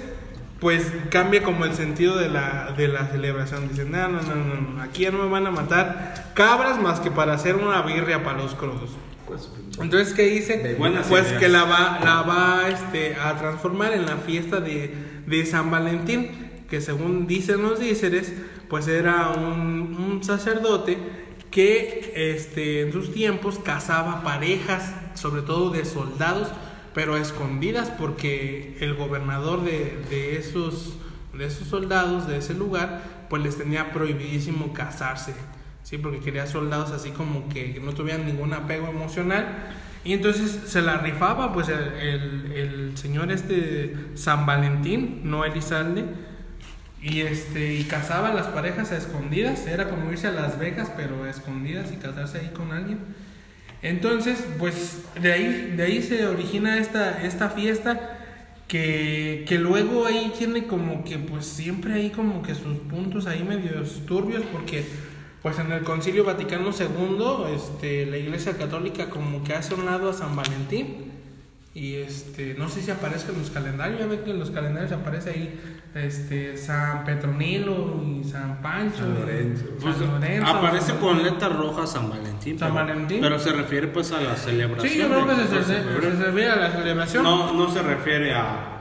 pues 0.61 0.93
cambia 1.11 1.43
como 1.43 1.65
el 1.65 1.75
sentido 1.75 2.17
de 2.17 2.29
la, 2.29 2.75
de 2.77 2.89
la 2.89 3.07
celebración. 3.07 3.69
Dice, 3.69 3.85
no, 3.85 4.09
no, 4.09 4.21
no, 4.21 4.35
no, 4.35 4.83
aquí 4.83 5.03
ya 5.03 5.11
no 5.11 5.25
me 5.25 5.31
van 5.31 5.47
a 5.47 5.51
matar 5.51 6.33
cabras 6.35 6.81
más 6.81 7.01
que 7.01 7.11
para 7.11 7.33
hacer 7.35 7.57
una 7.57 7.83
birria 7.83 8.23
para 8.23 8.39
los 8.39 8.55
crudos. 8.55 8.91
Pues, 9.27 9.47
pinche. 9.47 9.83
Entonces, 9.83 10.13
¿qué 10.13 10.25
dice? 10.25 10.75
Buenas 10.79 11.07
pues 11.07 11.27
ideas. 11.27 11.41
que 11.41 11.49
la 11.49 11.65
va, 11.65 12.01
la 12.05 12.23
va 12.23 12.69
este, 12.69 13.15
a 13.15 13.39
transformar 13.39 13.93
en 13.93 14.05
la 14.05 14.17
fiesta 14.17 14.61
de, 14.61 14.95
de 15.27 15.47
San 15.47 15.71
Valentín, 15.71 16.31
que 16.69 16.81
según 16.81 17.27
dicen 17.27 17.63
los 17.63 17.81
díceres, 17.81 18.33
pues 18.69 18.87
era 18.87 19.29
un, 19.29 19.97
un 19.97 20.23
sacerdote 20.23 20.99
que 21.51 22.13
este, 22.15 22.83
en 22.83 22.93
sus 22.93 23.13
tiempos 23.13 23.59
casaba 23.59 24.23
parejas, 24.23 24.95
sobre 25.15 25.43
todo 25.43 25.71
de 25.71 25.85
soldados, 25.85 26.49
pero 27.01 27.15
a 27.15 27.21
escondidas 27.21 27.91
porque 27.91 28.77
el 28.81 28.95
gobernador 28.95 29.65
de, 29.65 29.99
de 30.11 30.37
esos, 30.37 30.97
de 31.33 31.47
esos 31.47 31.69
soldados, 31.69 32.27
de 32.29 32.37
ese 32.39 32.55
lugar, 32.55 33.03
pues 33.31 33.43
les 33.43 33.57
tenía 33.57 33.93
prohibidísimo 33.93 34.73
casarse. 34.75 35.35
Sí, 35.83 35.97
porque 35.99 36.21
quería 36.21 36.47
soldados 36.47 36.91
así 36.91 37.11
como 37.11 37.49
que 37.49 37.81
no 37.83 37.93
tuvieran 37.93 38.27
ningún 38.27 38.53
apego 38.53 38.89
emocional. 38.89 39.47
Y 40.05 40.13
entonces 40.13 40.61
se 40.67 40.83
la 40.83 40.99
rifaba, 40.99 41.53
pues 41.53 41.69
el, 41.69 41.79
el- 41.79 42.53
el 42.53 42.99
señor 42.99 43.33
este 43.33 43.97
San 44.15 44.47
Valentín, 44.47 45.23
no 45.25 45.45
Elizalde, 45.45 46.05
y 47.03 47.21
este 47.23 47.75
y 47.75 47.85
casaba 47.85 48.29
a 48.29 48.35
las 48.35 48.49
parejas 48.49 48.93
a 48.93 48.97
escondidas. 48.99 49.67
Era 49.67 49.89
como 49.89 50.11
irse 50.13 50.27
a 50.29 50.33
Las 50.33 50.59
Vegas, 50.59 50.93
pero 50.97 51.25
a 51.25 51.31
escondidas 51.31 51.93
y 51.93 51.97
casarse 51.97 52.39
ahí 52.39 52.51
con 52.55 52.73
alguien. 52.73 52.99
Entonces, 53.83 54.45
pues 54.59 55.03
de 55.21 55.33
ahí, 55.33 55.75
de 55.77 55.83
ahí 55.83 56.03
se 56.03 56.27
origina 56.27 56.79
esta, 56.79 57.25
esta 57.25 57.49
fiesta 57.51 58.19
que, 58.69 59.45
que 59.49 59.59
luego 59.59 60.07
ahí 60.07 60.33
tiene 60.39 60.67
como 60.67 61.03
que 61.03 61.19
pues 61.19 61.47
siempre 61.47 61.95
hay 61.95 62.11
como 62.11 62.43
que 62.43 62.55
sus 62.55 62.79
puntos 62.79 63.27
ahí 63.27 63.43
medios 63.43 64.07
turbios 64.07 64.43
porque 64.53 64.85
pues 65.43 65.59
en 65.59 65.73
el 65.73 65.83
Concilio 65.83 66.25
Vaticano 66.25 66.71
II 66.71 67.55
este, 67.55 68.07
la 68.07 68.19
Iglesia 68.19 68.57
Católica 68.57 69.09
como 69.09 69.43
que 69.43 69.55
hace 69.55 69.75
un 69.75 69.87
lado 69.87 70.11
a 70.11 70.13
San 70.13 70.37
Valentín 70.37 71.11
Y 71.73 71.95
este, 71.97 72.55
no 72.59 72.69
sé 72.69 72.83
si 72.83 72.91
aparezca 72.91 73.31
en 73.33 73.39
los 73.39 73.51
calendarios, 73.51 74.01
ya 74.01 74.07
ven 74.07 74.21
que 74.25 74.31
en 74.33 74.41
los 74.41 74.51
calendarios 74.51 74.91
aparece 74.91 75.31
ahí 75.31 75.61
este, 75.95 76.57
San 76.57 77.05
Petronilo 77.05 78.03
y 78.05 78.25
San 78.25 78.61
Pancho. 78.61 78.99
San 78.99 79.15
Lorenzo. 79.15 79.65
San 79.67 79.77
Pues, 79.81 79.99
Lorenzo, 80.01 80.47
aparece 80.49 80.87
San- 80.89 80.99
con 80.99 81.23
letras 81.23 81.57
rojas 81.57 81.93
San 81.93 82.11
Valentín. 82.11 82.59
San 82.59 82.73
pero- 82.73 82.87
Valentín. 82.87 83.21
Pero 83.21 83.39
se 83.39 83.53
refiere 83.53 83.87
pues 83.87 84.11
a 84.11 84.21
la 84.21 84.35
celebración. 84.37 84.93
Sí, 84.93 84.99
yo 84.99 85.07
creo 85.09 85.27
que 85.27 85.35
se, 85.37 85.43
14 85.43 85.73
de 85.73 85.79
se, 85.79 85.85
se 85.85 86.25
refiere 86.25 86.51
a 86.51 86.57
la 86.57 86.73
celebración. 86.73 87.23
No, 87.23 87.53
no 87.53 87.71
se 87.73 87.83
refiere 87.83 88.35
a, 88.35 88.80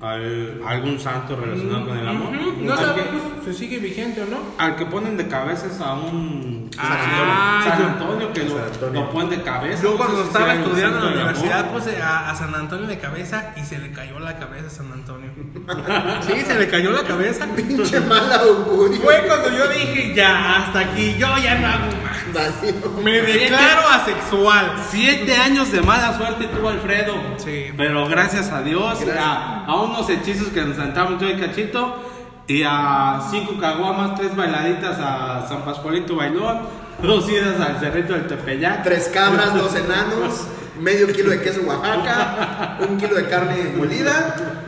al- 0.00 0.60
algún 0.66 0.98
santo 0.98 1.36
relacionado 1.36 1.86
con 1.86 1.96
el 1.98 2.08
amor. 2.08 2.30
No 2.32 2.72
al, 2.72 2.78
que, 2.78 2.84
sabemos 2.84 3.22
si 3.44 3.52
sigue 3.54 3.78
vigente 3.78 4.22
o 4.22 4.26
no. 4.26 4.38
al 4.58 4.76
que 4.76 4.86
ponen 4.86 5.16
de 5.16 5.26
cabezas 5.28 5.80
a 5.80 5.94
un 5.94 6.70
Ah, 6.78 7.62
San 7.66 7.82
Antonio, 7.82 8.32
que 8.32 8.44
lo, 8.44 8.50
San 8.56 8.64
Antonio. 8.72 9.00
lo 9.02 9.10
ponen 9.10 9.30
de 9.30 9.42
cabeza. 9.42 9.82
Yo 9.82 9.90
no 9.90 9.96
cuando 9.96 10.18
sé 10.22 10.26
estaba 10.28 10.54
estudiando 10.54 10.98
en 10.98 11.04
la 11.04 11.10
universidad 11.24 11.70
puse 11.72 12.00
a, 12.00 12.30
a 12.30 12.34
San 12.36 12.54
Antonio 12.54 12.86
de 12.86 12.98
cabeza 12.98 13.52
y 13.56 13.64
se 13.64 13.78
le 13.78 13.90
cayó 13.90 14.18
la 14.20 14.38
cabeza 14.38 14.68
a 14.68 14.70
San 14.70 14.92
Antonio. 14.92 15.30
Sí, 16.22 16.40
se 16.46 16.54
le 16.58 16.68
cayó 16.68 16.90
la 16.92 17.02
cabeza. 17.02 17.46
Pinche 17.56 18.00
mal 18.00 18.30
augurio. 18.32 19.00
Fue 19.02 19.22
cuando 19.26 19.50
yo 19.50 19.66
dije, 19.68 20.14
ya, 20.14 20.56
hasta 20.58 20.80
aquí, 20.80 21.14
yo 21.18 21.26
ya 21.42 21.56
no 21.58 21.66
hago 21.66 21.86
más. 22.04 22.09
Vacío. 22.32 22.90
Me 23.02 23.20
declaro 23.22 23.88
asexual. 23.88 24.74
Siete 24.90 25.36
años 25.36 25.72
de 25.72 25.80
mala 25.82 26.16
suerte 26.16 26.46
tuvo 26.46 26.68
Alfredo. 26.68 27.14
Sí. 27.38 27.72
Pero 27.76 28.06
gracias 28.08 28.50
a 28.50 28.62
Dios, 28.62 29.00
Gracias. 29.00 29.24
A, 29.24 29.64
a 29.66 29.80
unos 29.80 30.08
hechizos 30.08 30.48
que 30.48 30.62
nos 30.62 30.76
sentamos 30.76 31.20
yo 31.20 31.28
y 31.28 31.34
Cachito, 31.34 32.02
y 32.46 32.62
a 32.64 33.20
cinco 33.30 33.58
caguamas, 33.60 34.14
tres 34.18 34.34
bailaditas 34.34 34.98
a 34.98 35.46
San 35.48 35.62
Pascualito 35.64 36.16
Bailón, 36.16 36.60
dos 37.02 37.28
idas 37.30 37.60
al 37.60 37.78
Cerrito 37.78 38.12
del 38.12 38.26
Tepeyac. 38.26 38.82
Tres 38.82 39.10
cabras, 39.12 39.54
dos 39.54 39.74
enanos, 39.74 40.46
medio 40.80 41.06
kilo 41.08 41.30
de 41.30 41.40
queso 41.40 41.60
Oaxaca, 41.62 42.78
un 42.88 42.98
kilo 42.98 43.14
de 43.14 43.26
carne 43.28 43.72
molida 43.76 44.59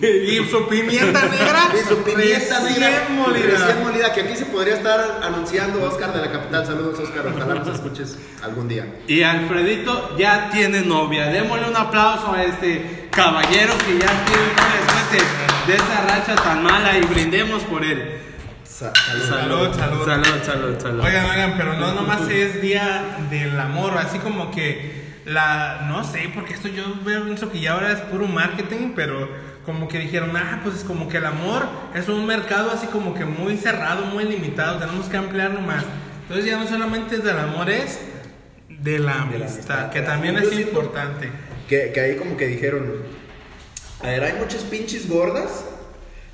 Y 0.00 0.44
su 0.50 0.68
pimienta 0.68 1.22
negra. 1.26 1.68
y 1.74 1.88
su 1.88 2.02
pimienta 2.02 2.60
recién 2.60 2.80
negra 2.80 3.08
molida. 3.10 3.46
recién 3.46 3.82
molida. 3.82 4.12
Que 4.12 4.20
aquí 4.22 4.36
se 4.36 4.44
podría 4.46 4.74
estar 4.74 5.20
anunciando 5.22 5.82
Oscar 5.84 6.12
de 6.12 6.20
la 6.20 6.30
capital. 6.32 6.66
Saludos, 6.66 6.98
Oscar. 7.00 7.24
Ojalá 7.34 7.54
nos 7.54 7.68
escuches 7.68 8.18
algún 8.42 8.68
día. 8.68 8.86
Y 9.08 9.22
Alfredito 9.22 10.14
ya 10.18 10.50
tiene 10.50 10.82
novia. 10.82 11.26
Démosle 11.28 11.68
un 11.68 11.76
aplauso 11.76 12.32
a 12.32 12.44
este 12.44 13.08
caballero 13.10 13.72
que 13.78 13.98
ya 13.98 14.24
tiene 14.26 14.52
después 14.76 15.12
de, 15.12 15.72
de 15.72 15.76
esa 15.78 16.02
racha 16.02 16.34
tan 16.42 16.62
mala 16.62 16.98
y 16.98 17.00
brindemos 17.02 17.62
por 17.62 17.82
él. 17.82 18.20
Sa- 18.64 18.92
Salud, 18.94 19.74
salud. 19.74 20.04
Salud, 20.04 20.26
salud, 20.44 20.78
salud. 20.78 21.00
Oigan, 21.02 21.24
oigan, 21.30 21.54
pero 21.56 21.72
no 21.72 21.94
nomás 21.94 22.28
es 22.28 22.60
día 22.60 23.16
del 23.30 23.58
amor, 23.58 23.96
así 23.96 24.18
como 24.18 24.50
que 24.50 25.06
la, 25.24 25.86
no 25.88 26.04
sé, 26.04 26.30
porque 26.34 26.52
esto 26.52 26.68
yo 26.68 26.84
veo, 27.02 27.24
pienso 27.24 27.50
que 27.50 27.58
ya 27.60 27.72
ahora 27.72 27.92
es 27.92 28.00
puro 28.00 28.26
marketing, 28.26 28.92
pero 28.94 29.28
como 29.66 29.88
que 29.88 29.98
dijeron, 29.98 30.34
ah, 30.36 30.60
pues 30.62 30.76
es 30.76 30.84
como 30.84 31.08
que 31.08 31.18
el 31.18 31.26
amor 31.26 31.66
es 31.92 32.08
un 32.08 32.24
mercado 32.24 32.70
así 32.70 32.86
como 32.86 33.12
que 33.14 33.24
muy 33.24 33.56
cerrado, 33.56 34.06
muy 34.06 34.24
limitado, 34.24 34.78
tenemos 34.78 35.06
que 35.08 35.16
ampliarlo 35.16 35.60
más. 35.60 35.84
Entonces 36.22 36.46
ya 36.46 36.56
no 36.56 36.68
solamente 36.68 37.16
es 37.16 37.24
del 37.24 37.36
amor, 37.36 37.68
es 37.68 37.98
de 38.68 39.00
la 39.00 39.22
amistad, 39.22 39.52
amistad. 39.52 39.90
que 39.90 40.02
también 40.02 40.36
es 40.36 40.56
importante. 40.58 41.30
Que, 41.68 41.90
que 41.92 42.00
ahí 42.00 42.16
como 42.16 42.36
que 42.36 42.46
dijeron, 42.46 43.02
a 44.00 44.06
ver, 44.06 44.22
hay 44.22 44.34
muchas 44.34 44.62
pinches 44.62 45.08
gordas 45.08 45.64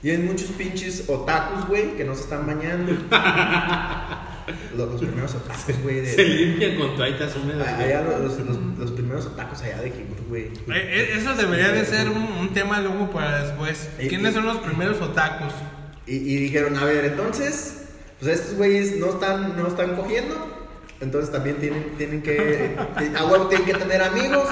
y 0.03 0.11
hay 0.11 0.19
muchos 0.19 0.49
pinches 0.51 1.09
otakus, 1.09 1.67
güey, 1.69 1.97
que 1.97 2.05
no 2.05 2.15
se 2.15 2.23
están 2.23 2.47
bañando. 2.47 2.93
los, 4.77 4.91
los 4.93 5.01
primeros 5.01 5.35
otakus, 5.35 5.83
güey, 5.83 6.07
Se 6.07 6.17
de... 6.17 6.25
limpia 6.29 6.77
con 6.79 6.97
toallitas 6.97 7.37
húmedas. 7.37 7.69
Allá 7.69 8.03
los, 8.03 8.39
los, 8.41 8.57
los 8.79 8.91
primeros 8.93 9.27
otakus 9.27 9.63
allá 9.63 9.81
de 9.83 9.91
Jigur, 9.91 10.17
güey. 10.29 10.43
Eh, 10.45 10.51
eh, 10.69 11.15
Eso 11.19 11.35
debería 11.35 11.71
de 11.73 11.85
ser 11.85 12.09
un, 12.09 12.23
un 12.23 12.49
tema 12.55 12.81
luego 12.81 13.11
para 13.11 13.45
después. 13.45 13.89
Y- 14.01 14.09
¿Quiénes 14.09 14.33
y- 14.33 14.35
son 14.35 14.47
los 14.47 14.59
primeros 14.59 15.01
otakus? 15.01 15.53
Y, 16.07 16.17
y 16.17 16.37
dijeron, 16.37 16.77
a 16.77 16.85
ver, 16.85 17.05
entonces, 17.05 17.85
pues 18.21 18.41
estos 18.41 18.57
güeyes 18.57 18.97
no 18.97 19.11
están, 19.11 19.57
no 19.57 19.69
están 19.69 19.95
cogiendo, 19.97 20.35
entonces 21.01 21.31
también 21.31 21.57
tienen, 21.57 21.93
tienen 21.97 22.23
que, 22.23 22.77
a 23.17 23.25
huevo 23.25 23.47
tienen 23.47 23.67
que 23.67 23.75
tener 23.75 24.03
amigos, 24.03 24.49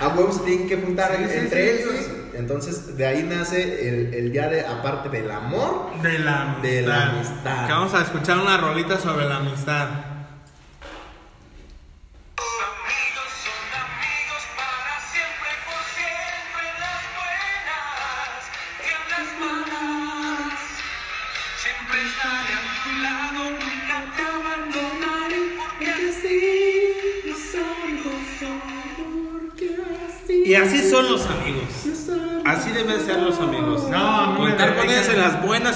a 0.00 0.08
huevo 0.08 0.32
se 0.32 0.40
tienen 0.44 0.66
que 0.68 0.76
juntar 0.78 1.14
sí, 1.16 1.22
entre 1.38 1.76
sí, 1.76 1.82
ellos. 1.82 1.92
sí. 1.98 2.12
Entonces, 2.38 2.96
de 2.96 3.06
ahí 3.06 3.22
nace 3.22 3.88
el, 3.88 4.14
el 4.14 4.32
día 4.32 4.48
de, 4.48 4.64
aparte 4.64 5.08
del 5.08 5.30
amor, 5.30 6.00
De 6.02 6.18
la 6.20 6.42
amistad. 6.42 6.62
De 6.62 6.82
la 6.82 7.06
amistad. 7.06 7.66
Que 7.66 7.72
vamos 7.72 7.94
a 7.94 8.02
escuchar 8.02 8.38
una 8.38 8.56
rolita 8.56 8.98
sobre 8.98 9.28
la 9.28 9.36
amistad. 9.36 9.88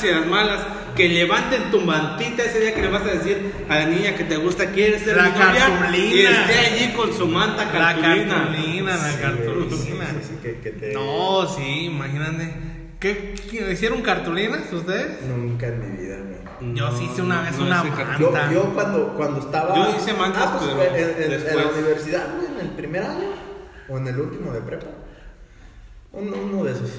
Buenas 0.03 0.05
y 0.05 0.21
las 0.21 0.27
malas. 0.27 0.61
Que 0.97 1.09
levanten 1.09 1.71
tu 1.71 1.81
mantita 1.81 2.43
ese 2.43 2.61
día 2.61 2.75
que 2.75 2.83
le 2.83 2.89
vas 2.89 3.01
a 3.03 3.07
decir 3.13 3.51
a 3.69 3.77
la 3.79 3.87
niña 3.87 4.15
que 4.15 4.25
te 4.25 4.37
gusta, 4.37 4.67
quieres 4.73 5.01
ser 5.03 5.17
La 5.17 5.25
mi 5.25 5.31
novia?" 5.31 5.67
cartulina. 5.79 6.15
Y 6.15 6.21
esté 6.27 6.59
allí 6.59 6.93
con 6.95 7.13
su 7.15 7.27
manta 7.27 7.65
La 7.65 7.73
cartulina. 7.73 8.35
cartulina, 8.35 8.97
la 8.99 9.11
Sí, 9.11 9.19
cartulina. 9.23 9.71
sí, 9.71 9.77
sí, 10.21 10.29
sí, 10.29 10.39
que, 10.43 10.59
que 10.61 10.71
te- 10.73 10.93
No, 10.93 11.47
sí, 11.49 11.85
imagínate. 11.87 12.55
¿Qué, 13.01 13.35
qué- 13.51 13.73
hicieron 13.73 14.03
cartulinas 14.03 14.71
ustedes? 14.71 15.23
Nunca 15.23 15.67
en 15.69 15.81
mi 15.81 15.97
vida. 16.03 16.17
Yo 16.75 16.97
sí 16.97 17.09
hice 17.11 17.23
una 17.23 17.41
vez 17.41 17.57
no 17.59 17.65
una 17.65 17.83
manta. 17.83 18.05
cartulina. 18.05 18.53
Yo, 18.53 18.63
yo 18.65 18.75
cuando, 18.75 19.15
cuando 19.15 19.41
estaba. 19.41 19.75
Yo 19.75 19.97
hice 19.97 20.13
mantas, 20.13 20.43
ah, 20.47 20.59
pues, 20.61 20.71
pero 20.79 20.95
en, 20.95 21.05
en- 21.17 21.23
en 21.23 21.31
después. 21.31 21.55
la 21.57 21.67
universidad, 21.73 22.27
güey, 22.37 22.47
en 22.53 22.61
el 22.61 22.73
primer 22.77 23.03
año. 23.03 23.29
O 23.89 23.97
en 23.99 24.07
el 24.09 24.21
último 24.21 24.53
de 24.53 24.61
prepa. 24.61 24.87
Uno, 26.13 26.37
uno 26.37 26.65
de 26.65 26.73
esos. 26.73 26.91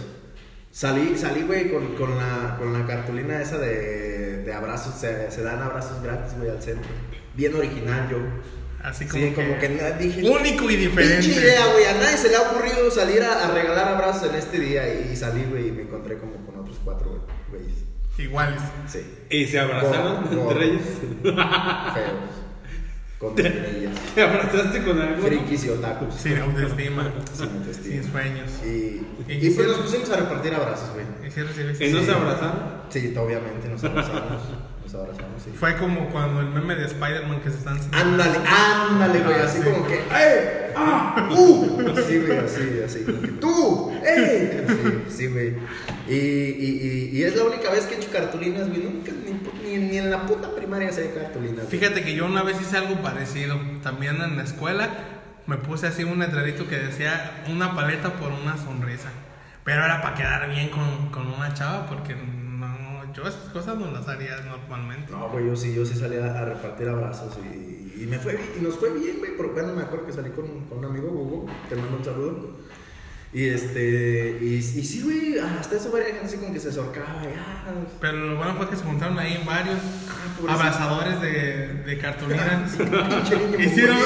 Salí, 0.74 1.16
salí, 1.16 1.44
güey, 1.44 1.72
con, 1.72 1.94
con, 1.94 2.18
la, 2.18 2.56
con 2.58 2.74
la 2.74 2.84
cartulina 2.88 3.40
esa 3.40 3.60
de, 3.60 4.38
de 4.38 4.54
abrazos. 4.56 4.96
Se, 4.96 5.30
se 5.30 5.44
dan 5.44 5.62
abrazos 5.62 6.02
gratis, 6.02 6.36
güey, 6.36 6.50
al 6.50 6.64
centro. 6.64 6.90
Bien 7.36 7.54
original, 7.54 8.10
yo. 8.10 8.18
Así 8.82 9.06
como, 9.06 9.24
Sí, 9.24 9.34
como 9.34 9.60
que 9.60 9.70
dije. 10.00 10.28
Único 10.28 10.72
y 10.72 10.76
diferente. 10.78 11.20
Pinche 11.28 11.40
idea, 11.40 11.68
güey. 11.74 11.86
A 11.86 11.94
nadie 11.94 12.18
se 12.18 12.30
le 12.30 12.38
ha 12.38 12.42
ocurrido 12.42 12.90
salir 12.90 13.22
a, 13.22 13.46
a 13.46 13.52
regalar 13.52 13.88
abrazos 13.90 14.30
en 14.32 14.36
este 14.36 14.60
día. 14.60 14.92
Y 15.12 15.16
salí, 15.16 15.46
güey, 15.48 15.68
y 15.68 15.72
me 15.74 15.84
encontré 15.84 16.18
como 16.18 16.44
con 16.44 16.58
otros 16.60 16.80
cuatro, 16.84 17.24
güey, 17.52 17.62
güeyes. 17.62 17.84
Iguales. 18.18 18.62
Sí. 18.88 19.06
Y 19.30 19.46
se 19.46 19.60
abrazaron 19.60 20.24
entre 20.32 20.66
ellos. 20.66 20.82
Feos. 21.22 22.44
Con 23.30 23.46
estrellas. 23.46 23.94
¿Te 24.16 24.22
abrazaste 24.22 24.84
con 24.84 25.02
alguno? 25.02 25.28
Frikis 25.28 25.66
y 25.66 25.70
otakus. 25.70 26.14
Sin 26.16 26.38
autoestima. 26.38 27.12
Sin 27.34 27.50
autoestima. 27.50 28.02
Sin 28.04 28.12
sueños. 28.12 28.52
Y, 28.66 29.02
¿Y 29.28 29.50
pues 29.52 29.68
nos 29.68 29.78
pusimos 29.78 30.10
a 30.12 30.18
repartir 30.18 30.54
abrazos, 30.54 30.90
güey. 30.94 31.06
¿Y 31.28 31.32
si 31.32 31.42
recibiste? 31.42 31.88
¿Y 31.88 31.94
no 31.94 32.00
Sí. 32.00 32.06
se 32.06 32.12
abrazaron? 32.12 32.84
Sí, 32.90 33.14
obviamente 33.18 33.68
nos 33.70 33.84
abrazamos. 33.84 34.42
Nos 34.84 34.96
abrazamos, 34.96 35.42
sí. 35.44 35.52
Fue 35.58 35.78
como 35.78 36.10
cuando 36.10 36.42
el 36.42 36.48
meme 36.50 36.76
de 36.76 36.86
Spider-Man 36.86 37.42
que 37.42 37.50
se 37.50 37.58
están... 37.58 37.80
Ándale, 37.94 38.38
ándale, 38.46 39.20
güey, 39.22 39.36
así 39.38 39.60
sí. 39.60 39.64
como 39.64 39.88
que, 39.88 39.96
¡eh! 39.96 40.74
¡Ah! 40.76 41.30
¡Uh! 41.32 41.80
Así, 41.98 42.18
güey, 42.20 42.38
así, 42.38 42.82
así, 42.86 43.04
como 43.06 43.22
que, 43.22 43.28
¡tú! 43.30 43.92
¡eh! 44.06 44.66
Así, 44.68 45.18
sí, 45.18 45.28
güey. 45.28 45.54
Y, 46.10 46.14
y, 46.16 47.10
y, 47.14 47.18
y 47.18 47.24
es 47.24 47.36
la 47.36 47.46
única 47.46 47.72
vez 47.72 47.86
que 47.86 47.96
he 47.96 47.98
hecho 47.98 48.12
cartulinas, 48.12 48.68
güey. 48.68 48.82
Nunca, 48.84 49.12
ni, 49.12 49.40
ni, 49.78 49.88
ni 49.88 49.98
en 49.98 50.12
la 50.12 50.26
puta 50.26 50.54
primaria 50.56 50.92
se 50.92 51.12
cartulinas. 51.14 51.66
güey. 51.66 51.68
Fíjate 51.68 52.04
que 52.04 52.16
yo 52.16 52.26
una 52.26 52.44
vez 52.44 52.60
hice 52.62 52.78
algo 52.78 53.02
parecido. 53.02 53.60
También 53.82 54.22
en 54.22 54.38
la 54.38 54.44
escuela 54.44 54.90
me 55.46 55.58
puse 55.58 55.88
así 55.88 56.04
un 56.04 56.20
letrerito 56.20 56.68
que 56.68 56.78
decía 56.78 57.44
una 57.50 57.76
paleta 57.76 58.14
por 58.14 58.32
una 58.32 58.58
sonrisa. 58.58 59.10
Pero 59.64 59.84
era 59.84 60.02
para 60.02 60.16
quedar 60.16 60.50
bien 60.50 60.70
con, 60.70 61.10
con 61.10 61.28
una 61.28 61.54
chava 61.54 61.86
porque 61.88 62.16
no, 62.16 63.14
yo 63.14 63.24
esas 63.24 63.50
cosas 63.54 63.78
no 63.78 63.92
las 63.92 64.08
haría 64.08 64.38
normalmente. 64.42 65.12
No, 65.12 65.30
güey, 65.30 65.48
yo 65.48 65.56
sí, 65.56 65.74
yo 65.74 65.86
sí 65.86 65.96
salí 65.96 66.18
a, 66.18 66.46
repartir 66.46 66.90
abrazos 66.90 67.38
y, 67.44 68.04
y 68.04 68.06
me 68.08 68.20
fue 68.20 68.40
y 68.58 68.62
nos 68.62 68.76
fue 68.76 68.92
bien, 68.92 69.20
güey. 69.20 69.38
Porque 69.38 69.54
bueno, 69.62 69.74
me 69.74 69.84
acuerdo 69.84 70.06
que 70.06 70.14
salí 70.14 70.32
con, 70.32 70.66
con 70.66 70.80
un 70.80 70.86
amigo, 70.86 71.08
Hugo, 71.10 71.46
te 71.70 71.76
mando 71.76 71.98
un 71.98 72.04
saludo. 72.04 72.58
Y 73.34 73.48
este, 73.48 74.38
y, 74.42 74.54
y 74.58 74.62
sí, 74.62 75.02
güey, 75.02 75.40
hasta 75.40 75.76
eso 75.78 75.90
varias 75.92 76.12
gente 76.12 76.26
así 76.28 76.38
como 76.38 76.54
que 76.54 76.60
se 76.60 76.70
acercaba, 76.70 77.24
ya. 77.24 77.66
Pero 78.00 78.18
lo 78.28 78.36
bueno 78.38 78.54
fue 78.58 78.70
que 78.70 78.76
se 78.76 78.84
juntaron 78.84 79.18
ahí 79.18 79.42
varios 79.44 79.80
pobrecito. 80.38 80.52
abrazadores 80.52 81.20
de, 81.22 81.68
de 81.84 81.98
Hicieron, 83.60 83.98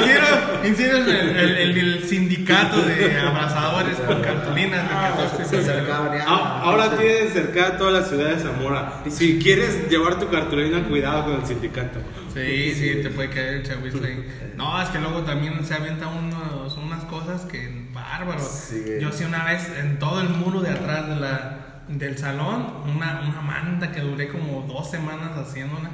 hicieron, 0.00 0.64
hicieron 0.64 1.08
el, 1.08 1.36
el- 1.36 1.56
el- 1.56 1.78
el 1.78 2.04
sindicato 2.08 2.80
de 2.82 3.18
abrazadores 3.20 3.96
con 3.98 4.20
cartulinas 4.22 4.86
Ah, 4.90 5.12
14 5.16 5.38
de 5.38 5.44
se 5.44 5.56
febrero. 5.56 5.72
acercaban 5.72 6.12
ya. 6.18 6.24
Ah, 6.28 6.60
ahora 6.62 6.96
tienes 6.96 7.32
cerca 7.32 7.76
toda 7.78 7.90
la 7.90 8.02
ciudad 8.04 8.30
de 8.36 8.38
Zamora. 8.40 9.02
Si 9.10 9.38
quieres 9.40 9.88
llevar 9.90 10.18
tu 10.20 10.28
cartulina, 10.30 10.84
cuidado 10.84 11.24
con 11.24 11.40
el 11.40 11.46
sindicato. 11.46 11.98
Sí, 12.32 12.74
sí, 12.74 13.00
te 13.02 13.10
puede 13.10 13.30
caer 13.30 13.54
el. 13.66 14.24
No, 14.58 14.82
es 14.82 14.88
que 14.88 14.98
luego 14.98 15.22
también 15.22 15.64
se 15.64 15.72
avienta 15.74 16.08
unos, 16.08 16.76
unas 16.78 17.04
cosas 17.04 17.42
que 17.42 17.86
bárbaro. 18.02 18.40
Sí. 18.40 18.84
Yo 19.00 19.12
sí 19.12 19.24
una 19.24 19.44
vez 19.44 19.68
en 19.78 19.98
todo 19.98 20.20
el 20.20 20.28
muro 20.30 20.60
de 20.60 20.70
atrás 20.70 21.08
de 21.08 21.16
la, 21.16 21.58
del 21.88 22.16
salón, 22.18 22.66
una, 22.86 23.20
una 23.28 23.40
manta 23.40 23.90
que 23.92 24.00
duré 24.00 24.28
como 24.28 24.62
dos 24.62 24.90
semanas 24.90 25.30
haciéndola. 25.36 25.90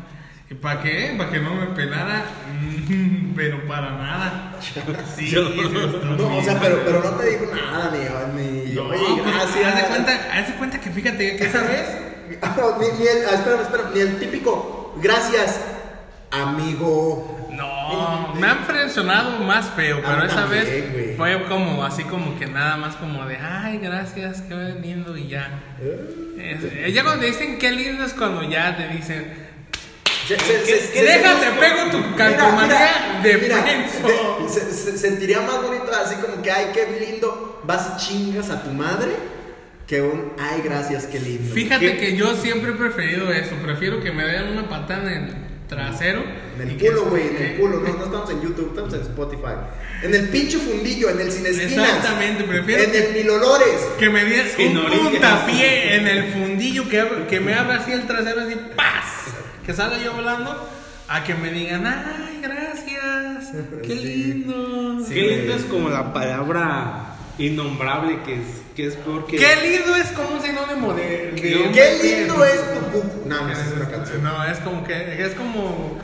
¿Y 0.51 0.55
para 0.55 0.83
qué? 0.83 1.15
Para 1.17 1.31
que 1.31 1.41
no 1.41 1.55
me 1.55 1.67
pelara, 1.69 2.25
pero 3.37 3.67
para 3.67 3.91
nada. 3.93 4.53
Sí, 5.17 5.31
Yo- 5.31 5.49
sí, 5.49 5.61
estuvo 5.61 6.17
No, 6.17 6.37
o 6.39 6.43
sea, 6.43 6.59
pero, 6.61 6.81
pero 6.85 7.03
no 7.03 7.11
te 7.13 7.31
digo 7.31 7.47
nada, 7.55 7.91
ni, 7.93 8.43
ni 8.43 8.75
No, 8.75 8.83
oye, 8.89 9.23
pues, 9.23 9.35
gracias. 9.35 9.67
haz 9.67 9.77
de 9.83 9.89
cuenta, 9.89 10.13
haz 10.33 10.49
de 10.49 10.55
cuenta 10.55 10.81
que 10.81 10.91
fíjate 10.91 11.37
que 11.37 11.45
esa 11.47 11.61
vez 11.63 11.87
ni, 12.31 12.99
ni 12.99 13.07
el, 13.09 13.19
ah, 13.31 13.35
espérame, 13.35 13.63
espérame, 13.63 13.95
ni 13.95 14.01
el 14.01 14.19
típico, 14.19 14.95
gracias, 15.03 15.61
amigo. 16.31 17.44
No, 17.57 18.35
me 18.35 18.47
han 18.47 18.65
frencionado 18.65 19.39
más 19.41 19.71
feo, 19.71 20.01
pero 20.05 20.25
esa 20.25 20.47
vez 20.47 21.17
fue 21.17 21.43
como 21.49 21.85
así 21.85 22.05
como 22.05 22.39
que 22.39 22.47
nada 22.47 22.77
más 22.77 22.97
como 22.97 23.25
de, 23.27 23.37
ay, 23.37 23.79
gracias, 23.79 24.43
qué 24.43 24.55
lindo 24.83 25.17
y 25.17 25.29
ya. 25.29 25.51
Es- 26.39 26.65
eh, 26.65 26.93
ya 26.93 27.03
cuando 27.03 27.21
te 27.21 27.27
dicen 27.29 27.59
qué 27.59 27.71
lindo 27.71 28.05
es 28.05 28.13
cuando 28.15 28.43
ya 28.43 28.77
te 28.77 28.89
dicen, 28.89 29.45
Se- 30.27 30.39
se- 30.39 30.65
se- 30.65 30.79
se- 30.87 31.03
déjate, 31.03 31.47
pego 31.61 31.91
tu 31.91 32.17
calcomanía 32.17 33.21
de 33.23 33.37
mira, 33.39 33.57
de- 33.63 34.49
se, 34.49 34.73
se- 34.73 34.97
sentiría 34.99 35.41
más 35.43 35.63
bonito 35.63 35.91
así 35.95 36.15
como 36.17 36.41
que, 36.43 36.51
ay, 36.51 36.67
qué 36.73 36.99
lindo, 36.99 37.61
vas 37.65 37.97
chingas 37.99 38.49
a 38.51 38.63
tu 38.63 38.71
madre, 38.71 39.13
que 39.87 40.01
un, 40.01 40.33
ay, 40.39 40.63
gracias, 40.65 41.05
qué 41.07 41.19
lindo. 41.21 41.53
Fíjate 41.55 41.93
¿Qué? 41.93 41.97
que 41.99 42.17
yo 42.17 42.35
siempre 42.37 42.71
he 42.71 42.75
preferido 42.75 43.31
eso, 43.33 43.55
prefiero 43.63 44.01
que 44.03 44.13
me 44.13 44.25
den 44.25 44.49
una 44.57 44.67
patada 44.67 45.13
en 45.13 45.25
el 45.25 45.35
trasero. 45.69 46.23
En 46.61 46.69
el 46.71 46.77
culo, 46.79 47.05
güey, 47.07 47.29
en 47.29 47.37
el 47.37 47.57
culo. 47.57 47.81
No, 47.81 47.89
no 47.95 48.05
estamos 48.05 48.31
en 48.31 48.43
YouTube, 48.43 48.69
estamos 48.71 48.95
en 48.95 49.01
Spotify. 49.01 49.55
En 50.03 50.15
el 50.15 50.29
pinche 50.29 50.59
fundillo, 50.59 51.11
en 51.11 51.21
el 51.21 51.31
sin 51.33 51.47
esquinas. 51.47 51.73
Exactamente, 51.89 52.45
prefiero 52.45 52.83
En 52.85 52.95
el 52.95 53.13
Milolores. 53.15 53.81
Que 53.99 54.11
me 54.11 54.25
den 54.25 54.47
Sin 54.57 54.77
un 54.77 54.85
puntapié 54.91 55.97
en 55.97 56.07
el 56.07 56.33
fundillo 56.33 56.89
que, 56.89 57.27
que 57.29 57.41
me 57.41 57.55
abra 57.55 57.77
así 57.77 57.93
el 57.93 58.07
trasero, 58.07 58.43
así, 58.43 58.55
¡paz! 58.77 59.35
Que 59.65 59.73
salga 59.73 59.99
yo 59.99 60.13
volando, 60.13 60.69
a 61.09 61.25
que 61.25 61.35
me 61.35 61.51
digan, 61.51 61.87
¡ay, 61.87 62.41
gracias! 62.43 63.53
¡Qué 63.83 63.95
lindo! 63.95 64.99
Qué 65.09 65.23
lindo 65.23 65.55
es 65.55 65.63
como 65.65 65.89
la 65.89 66.13
palabra 66.13 67.17
innombrable 67.39 68.21
que 68.25 68.35
es, 68.35 68.41
que 68.77 68.87
es 68.87 68.95
peor 68.97 69.27
que. 69.27 69.37
¡Qué 69.37 69.57
lindo 69.57 69.97
es 69.97 70.09
como 70.13 70.37
un 70.37 70.43
sinónimo 70.43 70.93
de. 70.95 71.33
de- 71.33 71.71
Qué 71.73 71.99
lindo 72.03 72.45
es 72.45 72.61
tu 72.75 72.81
cucu. 72.93 73.27
No, 73.29 73.43
no, 73.47 73.53
es 73.53 73.59
una 73.75 73.89
canción. 73.89 74.23
No, 74.23 74.45
es 74.45 74.59
como 74.59 74.85
que. 74.85 75.23
Es 75.25 75.35
como. 75.35 75.99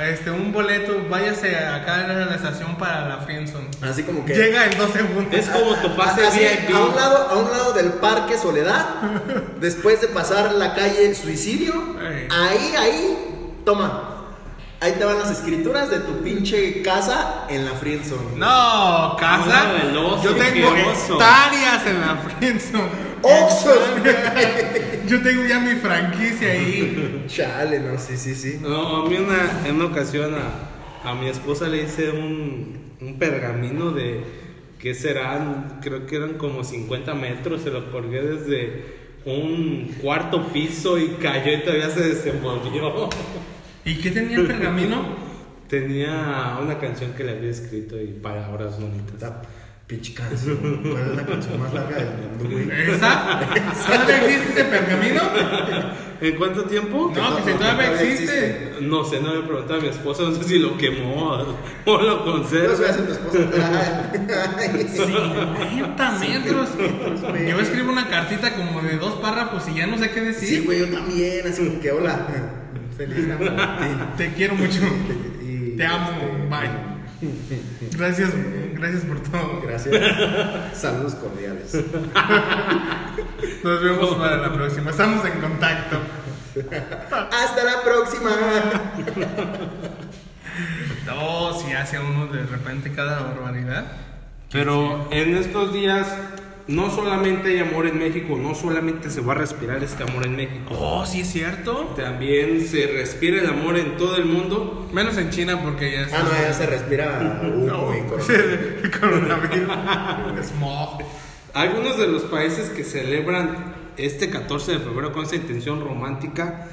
Este, 0.00 0.30
un 0.30 0.52
boleto, 0.52 1.06
váyase 1.08 1.56
acá 1.56 2.04
a 2.04 2.08
la 2.08 2.34
estación 2.34 2.76
para 2.76 3.08
la 3.08 3.18
Friendzone. 3.18 3.68
Así 3.82 4.02
como 4.02 4.24
que. 4.24 4.34
Llega 4.34 4.66
en 4.66 4.78
dos 4.78 4.92
segundos. 4.92 5.34
Es 5.34 5.48
como 5.48 5.74
tu 5.76 5.94
pase 5.94 6.22
VIP. 6.22 6.74
a 6.74 6.84
un 6.84 6.96
lado, 6.96 7.28
a 7.28 7.36
un 7.38 7.50
lado 7.50 7.72
del 7.72 7.92
Parque 7.94 8.38
Soledad, 8.38 8.86
después 9.60 10.00
de 10.00 10.08
pasar 10.08 10.52
la 10.54 10.74
calle 10.74 11.14
Suicidio, 11.14 11.74
ahí, 12.30 12.74
ahí, 12.76 13.18
toma. 13.64 14.11
Ahí 14.82 14.94
te 14.98 15.04
van 15.04 15.16
las 15.16 15.30
escrituras 15.30 15.90
de 15.90 16.00
tu 16.00 16.24
pinche 16.24 16.82
casa 16.82 17.46
en 17.48 17.64
la 17.64 17.70
Friendzone. 17.70 18.36
No, 18.36 19.14
casa. 19.16 19.74
Del 19.74 19.96
oso, 19.96 20.24
yo 20.24 20.34
tengo 20.34 20.74
hectáreas 20.74 21.86
en 21.86 22.00
la 22.00 22.16
Friendzone. 22.16 22.90
¡Oxos! 23.22 23.78
Yo 25.06 25.22
tengo 25.22 25.44
ya 25.46 25.60
mi 25.60 25.76
franquicia 25.76 26.50
ahí. 26.50 27.24
Chale, 27.28 27.78
no, 27.78 27.96
sí, 27.96 28.16
sí, 28.16 28.34
sí. 28.34 28.58
No, 28.60 29.06
a 29.06 29.08
mí 29.08 29.18
una, 29.18 29.68
en 29.68 29.76
una 29.76 29.84
ocasión 29.84 30.34
a, 30.34 31.08
a 31.08 31.14
mi 31.14 31.28
esposa 31.28 31.68
le 31.68 31.84
hice 31.84 32.10
un, 32.10 32.96
un 33.00 33.18
pergamino 33.20 33.92
de. 33.92 34.24
¿Qué 34.80 34.96
serán? 34.96 35.78
Creo 35.80 36.06
que 36.06 36.16
eran 36.16 36.34
como 36.34 36.64
50 36.64 37.14
metros. 37.14 37.62
Se 37.62 37.70
lo 37.70 37.92
colgué 37.92 38.20
desde 38.20 38.96
un 39.26 39.94
cuarto 40.02 40.48
piso 40.48 40.98
y 40.98 41.10
cayó 41.20 41.52
y 41.52 41.60
todavía 41.60 41.88
se 41.88 42.00
desenvolvió. 42.00 43.08
¿Y 43.84 43.96
qué 43.96 44.10
tenía 44.10 44.38
el 44.38 44.46
pergamino? 44.46 45.32
Tenía 45.68 46.58
una 46.62 46.78
canción 46.78 47.12
que 47.12 47.24
le 47.24 47.32
había 47.32 47.50
escrito 47.50 47.98
y 47.98 48.08
palabras 48.08 48.78
bonitas. 48.78 49.14
Esta 49.14 49.40
pinche 49.86 50.12
canción. 50.12 50.58
¿Cuál 50.82 51.10
es 51.12 51.16
la 51.16 51.24
canción 51.24 51.58
más 51.58 51.72
larga 51.72 51.96
del 51.96 52.08
mundo, 52.08 52.44
güey? 52.50 52.90
¿Esa? 52.90 53.40
¿Todavía 53.86 54.16
existe 54.36 54.60
ese 54.60 54.64
pergamino? 54.64 55.22
¿En 56.20 56.36
cuánto 56.36 56.64
tiempo? 56.64 57.10
No, 57.16 57.36
que 57.36 57.50
si 57.52 57.58
todavía 57.58 58.02
existe. 58.02 58.72
No 58.82 59.02
sé, 59.02 59.20
no 59.22 59.34
le 59.34 59.42
pregunté 59.46 59.72
a 59.72 59.78
mi 59.78 59.88
esposa, 59.88 60.24
no 60.24 60.34
sé 60.34 60.44
si 60.44 60.58
lo 60.58 60.76
quemó 60.76 61.32
o, 61.86 61.98
lo 62.02 62.16
No 62.16 62.24
conserva. 62.24 62.76
se 62.76 62.86
hace 62.86 63.02
tu 63.02 63.12
esposa. 63.12 63.38
Ay. 64.58 64.86
50 64.88 66.18
metros. 66.20 66.68
Yo 67.48 67.60
escribo 67.60 67.92
una 67.92 68.08
cartita 68.08 68.54
como 68.54 68.82
de 68.82 68.98
dos 68.98 69.14
párrafos 69.14 69.66
y 69.70 69.74
ya 69.78 69.86
no 69.86 69.96
sé 69.96 70.10
qué 70.10 70.20
decir. 70.20 70.48
Sí, 70.48 70.64
güey, 70.66 70.80
yo 70.80 70.88
también, 70.88 71.46
así 71.46 71.64
como 71.66 71.80
que 71.80 71.92
hola. 71.92 72.26
Feliz 72.96 73.28
Valentín. 73.28 74.06
Te 74.16 74.32
quiero 74.34 74.54
mucho. 74.54 74.80
Y- 75.42 75.76
Te 75.76 75.86
amo. 75.86 76.10
este, 76.10 76.48
Bye. 76.48 76.92
Gracias, 77.96 78.30
gracias 78.74 79.02
por 79.04 79.20
todo. 79.20 79.60
Gracias. 79.62 79.94
Saludos 80.74 81.14
cordiales. 81.14 81.72
Nos 83.62 83.82
vemos 83.82 84.14
para 84.16 84.36
la 84.38 84.52
próxima. 84.52 84.90
Estamos 84.90 85.24
en 85.26 85.40
contacto. 85.40 85.98
Hasta 87.30 87.64
la 87.64 87.82
próxima. 87.82 88.30
No, 91.06 91.54
si 91.60 91.72
hace 91.72 91.98
uno 91.98 92.26
de 92.26 92.42
repente 92.44 92.92
cada 92.92 93.20
barbaridad. 93.22 93.84
Pero 94.50 95.08
en 95.12 95.36
estos 95.36 95.72
días 95.72 96.08
no 96.68 96.90
solamente 96.90 97.50
hay 97.50 97.58
amor 97.58 97.86
en 97.86 97.98
México, 97.98 98.38
no 98.40 98.54
solamente 98.54 99.10
se 99.10 99.20
va 99.20 99.32
a 99.32 99.36
respirar 99.36 99.82
este 99.82 100.04
amor 100.04 100.26
en 100.26 100.36
México. 100.36 100.74
Oh, 100.78 101.04
sí 101.04 101.22
es 101.22 101.30
cierto. 101.30 101.92
También 101.96 102.66
se 102.66 102.86
respira 102.86 103.40
el 103.40 103.48
amor 103.48 103.76
en 103.76 103.96
todo 103.96 104.16
el 104.16 104.26
mundo. 104.26 104.88
Menos 104.92 105.16
en 105.18 105.30
China 105.30 105.60
porque 105.62 105.92
ya 105.92 106.02
está. 106.02 106.20
Ah, 106.20 106.22
no, 106.24 106.30
ya 106.30 106.52
se 106.52 106.66
respira 106.66 107.40
humo 107.44 107.94
y 107.94 108.00
coronavirus. 108.08 108.98
coronavirus. 109.00 110.46
Smog. 110.56 111.02
Algunos 111.54 111.98
de 111.98 112.06
los 112.06 112.22
países 112.22 112.70
que 112.70 112.84
celebran 112.84 113.74
este 113.96 114.30
14 114.30 114.72
de 114.72 114.78
febrero 114.78 115.12
con 115.12 115.24
esa 115.24 115.36
intención 115.36 115.80
romántica 115.80 116.68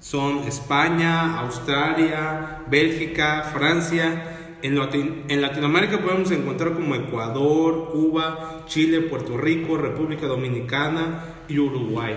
son 0.00 0.38
España, 0.40 1.38
Australia, 1.40 2.62
Bélgica, 2.68 3.50
Francia. 3.54 4.43
En, 4.64 4.78
Latin- 4.78 5.24
en 5.28 5.42
Latinoamérica 5.42 5.98
podemos 6.00 6.30
encontrar 6.30 6.72
como 6.72 6.94
Ecuador, 6.94 7.90
Cuba, 7.92 8.62
Chile, 8.66 9.02
Puerto 9.02 9.36
Rico, 9.36 9.76
República 9.76 10.26
Dominicana 10.26 11.22
y 11.48 11.58
Uruguay. 11.58 12.14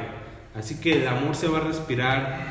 Así 0.56 0.80
que 0.80 0.94
el 1.02 1.08
amor 1.10 1.36
se 1.36 1.50
va 1.50 1.58
a 1.58 1.62
respirar 1.62 2.48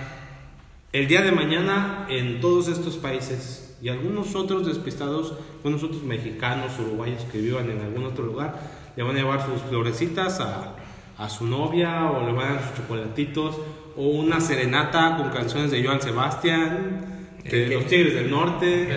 el 0.92 1.08
día 1.08 1.22
de 1.22 1.32
mañana 1.32 2.04
en 2.10 2.42
todos 2.42 2.68
estos 2.68 2.98
países 2.98 3.74
y 3.80 3.88
algunos 3.88 4.34
otros 4.34 4.66
despistados, 4.66 5.32
algunos 5.56 5.82
otros 5.82 6.02
mexicanos, 6.02 6.78
uruguayos 6.78 7.22
que 7.32 7.38
vivan 7.38 7.70
en 7.70 7.80
algún 7.80 8.04
otro 8.04 8.26
lugar, 8.26 8.54
le 8.96 9.02
van 9.02 9.16
a 9.16 9.20
llevar 9.20 9.46
sus 9.46 9.62
florecitas 9.62 10.40
a, 10.40 10.74
a 11.16 11.28
su 11.30 11.46
novia 11.46 12.10
o 12.10 12.26
le 12.26 12.34
van 12.34 12.48
a 12.48 12.54
dar 12.56 12.68
sus 12.68 12.76
chocolatitos 12.82 13.56
o 13.96 14.02
una 14.08 14.42
serenata 14.42 15.16
con 15.16 15.30
canciones 15.30 15.70
de 15.70 15.82
Joan 15.82 16.02
Sebastián, 16.02 17.15
de 17.50 17.68
los 17.68 17.86
Tigres 17.86 18.14
del 18.14 18.30
Norte, 18.30 18.88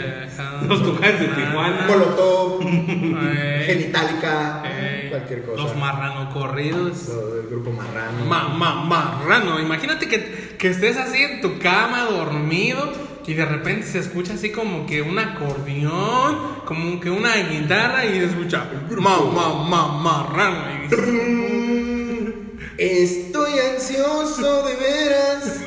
los 0.68 0.84
Tucanes 0.84 1.20
de 1.20 1.28
Tijuana. 1.28 1.86
Molotov, 1.88 2.62
Eh, 2.62 3.64
Genitalica, 3.68 4.64
eh, 4.66 5.08
cualquier 5.10 5.44
cosa. 5.46 5.64
Los 5.64 5.76
marrano 5.78 6.30
corridos. 6.32 7.08
Del 7.08 7.48
grupo 7.50 7.72
Marrano. 7.72 8.26
Ma, 8.26 8.50
ma, 8.50 8.84
marrano. 8.86 9.60
Imagínate 9.60 10.08
que, 10.08 10.56
que 10.58 10.70
estés 10.70 10.98
así 10.98 11.18
en 11.22 11.42
tu 11.42 11.60
cama 11.60 12.06
dormido 12.06 12.92
y 13.26 13.34
de 13.36 13.46
repente 13.46 13.86
se 13.86 14.00
escucha 14.00 14.34
así 14.34 14.52
como 14.52 14.88
que 14.88 15.04
un 15.04 15.20
acordeón, 15.20 16.64
como 16.66 17.00
que 17.00 17.12
una 17.12 17.36
guitarra 17.36 18.04
y 18.06 18.20
se 18.20 18.26
escucha 18.26 18.66
ma, 18.98 19.20
ma, 19.22 19.54
ma, 19.64 19.88
marrano. 20.02 20.64
Y 20.74 20.82
dices, 20.88 21.00
Estoy 22.78 23.52
ansioso 23.60 24.64
de 24.66 24.76
veras. 24.76 25.60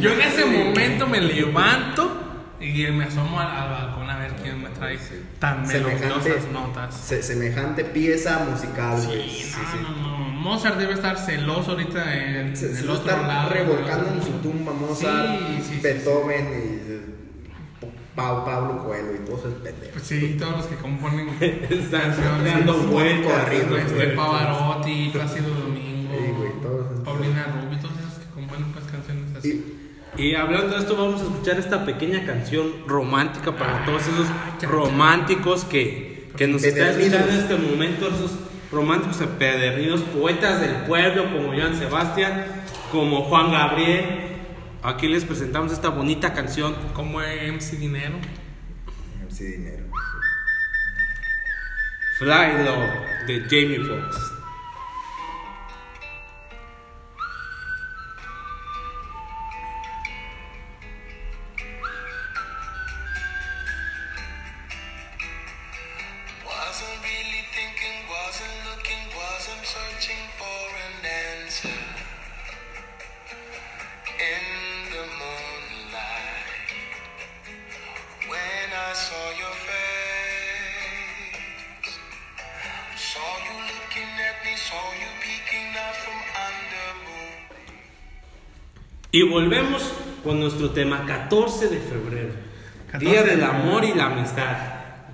Yo 0.00 0.12
en 0.12 0.20
ese 0.20 0.44
momento 0.44 1.06
me 1.06 1.20
levanto 1.20 2.20
y 2.60 2.86
me 2.92 3.04
asomo 3.04 3.38
al, 3.40 3.48
al 3.48 3.70
balcón 3.70 4.08
a 4.10 4.16
ver 4.18 4.32
quién 4.42 4.62
me 4.62 4.70
trae 4.70 4.98
tan 5.38 5.66
Semejante, 5.66 6.06
melodiosas 6.06 6.50
notas. 6.52 6.94
se- 6.94 7.22
semejante 7.22 7.84
pieza 7.84 8.46
musical, 8.50 8.98
Sí, 9.00 9.06
güey. 9.06 9.28
Sí, 9.30 9.52
no, 9.56 9.70
sí. 9.72 9.78
no, 9.82 10.08
no. 10.18 10.24
Mozart 10.44 10.76
debe 10.78 10.94
estar 10.94 11.18
celoso 11.18 11.72
ahorita 11.72 12.14
en, 12.14 12.56
Se, 12.56 12.70
en 12.70 12.76
el 12.78 12.90
otro 12.90 13.10
está 13.10 13.26
lado. 13.26 13.50
revolcando 13.50 14.10
en 14.12 14.22
su 14.22 14.30
tumba 14.42 14.72
Mozart, 14.72 15.40
Sí, 15.62 15.80
Beethoven 15.82 16.46
y 16.46 16.90
eh, 16.92 17.00
Pau- 18.14 18.44
Pablo 18.44 18.84
Coelho 18.84 19.14
y 19.14 19.24
todos 19.26 19.40
esos 19.40 19.54
pendejos. 19.54 19.92
Pues 19.94 20.04
sí, 20.04 20.36
todos 20.38 20.56
los 20.58 20.66
que 20.66 20.76
componen 20.76 21.28
Están 21.40 22.00
canciones. 22.12 22.44
dando 22.54 22.74
vueltas. 22.84 23.50
Este. 23.52 24.06
Pavarotti, 24.08 25.10
Plácido 25.12 25.48
Domingo. 25.54 26.14
Paulina 27.04 27.44
Rubio, 27.46 27.78
todos 27.80 27.98
esos 27.98 28.18
que 28.24 28.30
componen 28.34 28.72
pues 28.72 28.84
canciones 28.86 29.24
así. 29.30 29.33
Y, 29.44 30.22
Y 30.22 30.34
hablando 30.34 30.74
de 30.74 30.78
esto, 30.78 30.96
vamos 30.96 31.20
a 31.20 31.24
escuchar 31.24 31.58
esta 31.58 31.84
pequeña 31.84 32.24
canción 32.24 32.72
romántica 32.86 33.52
para 33.56 33.80
Ay, 33.80 33.86
todos 33.86 34.02
esos 34.02 34.26
románticos 34.62 35.64
que 35.64 36.14
que 36.36 36.48
nos 36.48 36.64
está 36.64 36.90
Empedernidos. 36.90 37.20
escuchando 37.20 37.32
en 37.32 37.38
este 37.60 37.70
momento, 37.70 38.08
esos 38.08 38.32
románticos 38.72 39.20
empedernidos, 39.20 40.00
poetas 40.02 40.60
del 40.60 40.74
pueblo 40.86 41.24
como 41.32 41.48
Joan 41.54 41.76
Sebastián, 41.78 42.46
como 42.90 43.22
Juan 43.24 43.52
Gabriel. 43.52 44.04
Aquí 44.82 45.06
les 45.08 45.24
presentamos 45.24 45.72
esta 45.72 45.88
bonita 45.90 46.32
canción. 46.32 46.74
Como 46.92 47.20
MC 47.20 47.76
Dinero. 47.78 48.16
Sí, 49.28 49.44
dinero. 49.44 49.84
Fly 52.18 52.64
Love 52.64 53.26
de 53.26 53.40
Jamie 53.48 53.80
Foxx. 53.80 54.33
Y 89.14 89.22
volvemos 89.22 89.92
con 90.24 90.40
nuestro 90.40 90.70
tema 90.70 91.04
14 91.06 91.68
de 91.68 91.78
febrero. 91.78 92.32
14 92.90 93.06
Día 93.06 93.22
de 93.22 93.30
del 93.30 93.40
febrero. 93.42 93.62
amor 93.62 93.84
y 93.84 93.94
la 93.94 94.06
amistad. 94.06 94.56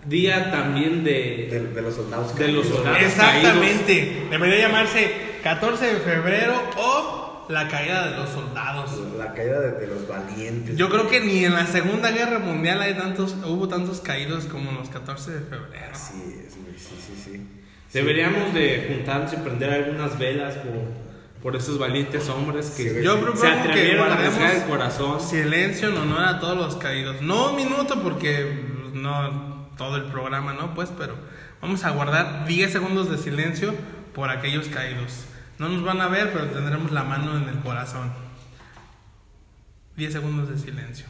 Día 0.06 0.50
también 0.50 1.04
de... 1.04 1.48
De, 1.50 1.60
de 1.74 1.82
los 1.82 1.96
soldados. 1.96 2.34
De 2.34 2.48
los 2.48 2.64
caídos. 2.64 2.76
soldados. 2.78 3.02
Exactamente. 3.02 4.26
Debería 4.30 4.68
llamarse 4.68 5.12
14 5.42 5.84
de 5.84 6.00
febrero 6.00 6.54
o 6.78 7.46
la 7.50 7.68
caída 7.68 8.08
de 8.08 8.16
los 8.16 8.30
soldados. 8.30 8.90
La 9.18 9.34
caída 9.34 9.60
de, 9.60 9.72
de 9.72 9.86
los 9.88 10.08
valientes. 10.08 10.76
Yo 10.78 10.88
creo 10.88 11.06
que 11.10 11.20
ni 11.20 11.44
en 11.44 11.52
la 11.52 11.66
Segunda 11.66 12.10
Guerra 12.10 12.38
Mundial 12.38 12.80
hay 12.80 12.94
tantos, 12.94 13.36
hubo 13.44 13.68
tantos 13.68 14.00
caídos 14.00 14.46
como 14.46 14.70
en 14.70 14.78
los 14.78 14.88
14 14.88 15.30
de 15.30 15.40
febrero. 15.40 15.90
Así 15.92 16.14
es, 16.46 16.54
sí, 16.54 16.96
sí, 17.06 17.22
sí. 17.22 17.46
Deberíamos 17.92 18.54
de 18.54 18.94
juntarnos 18.94 19.30
y 19.34 19.36
prender 19.36 19.70
algunas 19.70 20.18
velas 20.18 20.54
por, 20.54 21.09
por 21.42 21.56
esos 21.56 21.78
valientes 21.78 22.28
hombres 22.28 22.70
que 22.70 22.90
Sí. 22.90 23.02
Yo 23.02 23.18
propongo 23.20 23.40
se 23.40 23.46
que 23.46 23.52
atrevieron 23.58 24.04
a 24.12 24.14
guardemos 24.16 24.54
el 24.54 24.62
corazón. 24.68 25.20
silencio 25.20 25.88
en 25.88 25.96
honor 25.96 26.24
a 26.24 26.38
todos 26.40 26.56
los 26.56 26.76
caídos. 26.76 27.22
No 27.22 27.50
un 27.50 27.56
minuto 27.56 28.02
porque 28.02 28.62
pues, 28.82 28.94
no 28.94 29.68
todo 29.78 29.96
el 29.96 30.04
programa, 30.04 30.52
¿no? 30.52 30.74
Pues, 30.74 30.90
pero 30.98 31.14
vamos 31.62 31.84
a 31.84 31.90
guardar 31.90 32.46
10 32.46 32.70
segundos 32.72 33.10
de 33.10 33.16
silencio 33.18 33.74
por 34.14 34.28
aquellos 34.30 34.68
caídos. 34.68 35.24
No 35.58 35.68
nos 35.68 35.82
van 35.82 36.00
a 36.00 36.08
ver, 36.08 36.32
pero 36.32 36.46
tendremos 36.46 36.90
la 36.92 37.04
mano 37.04 37.36
en 37.36 37.48
el 37.48 37.58
corazón. 37.60 38.12
10 39.96 40.12
segundos 40.12 40.48
de 40.48 40.58
silencio. 40.58 41.06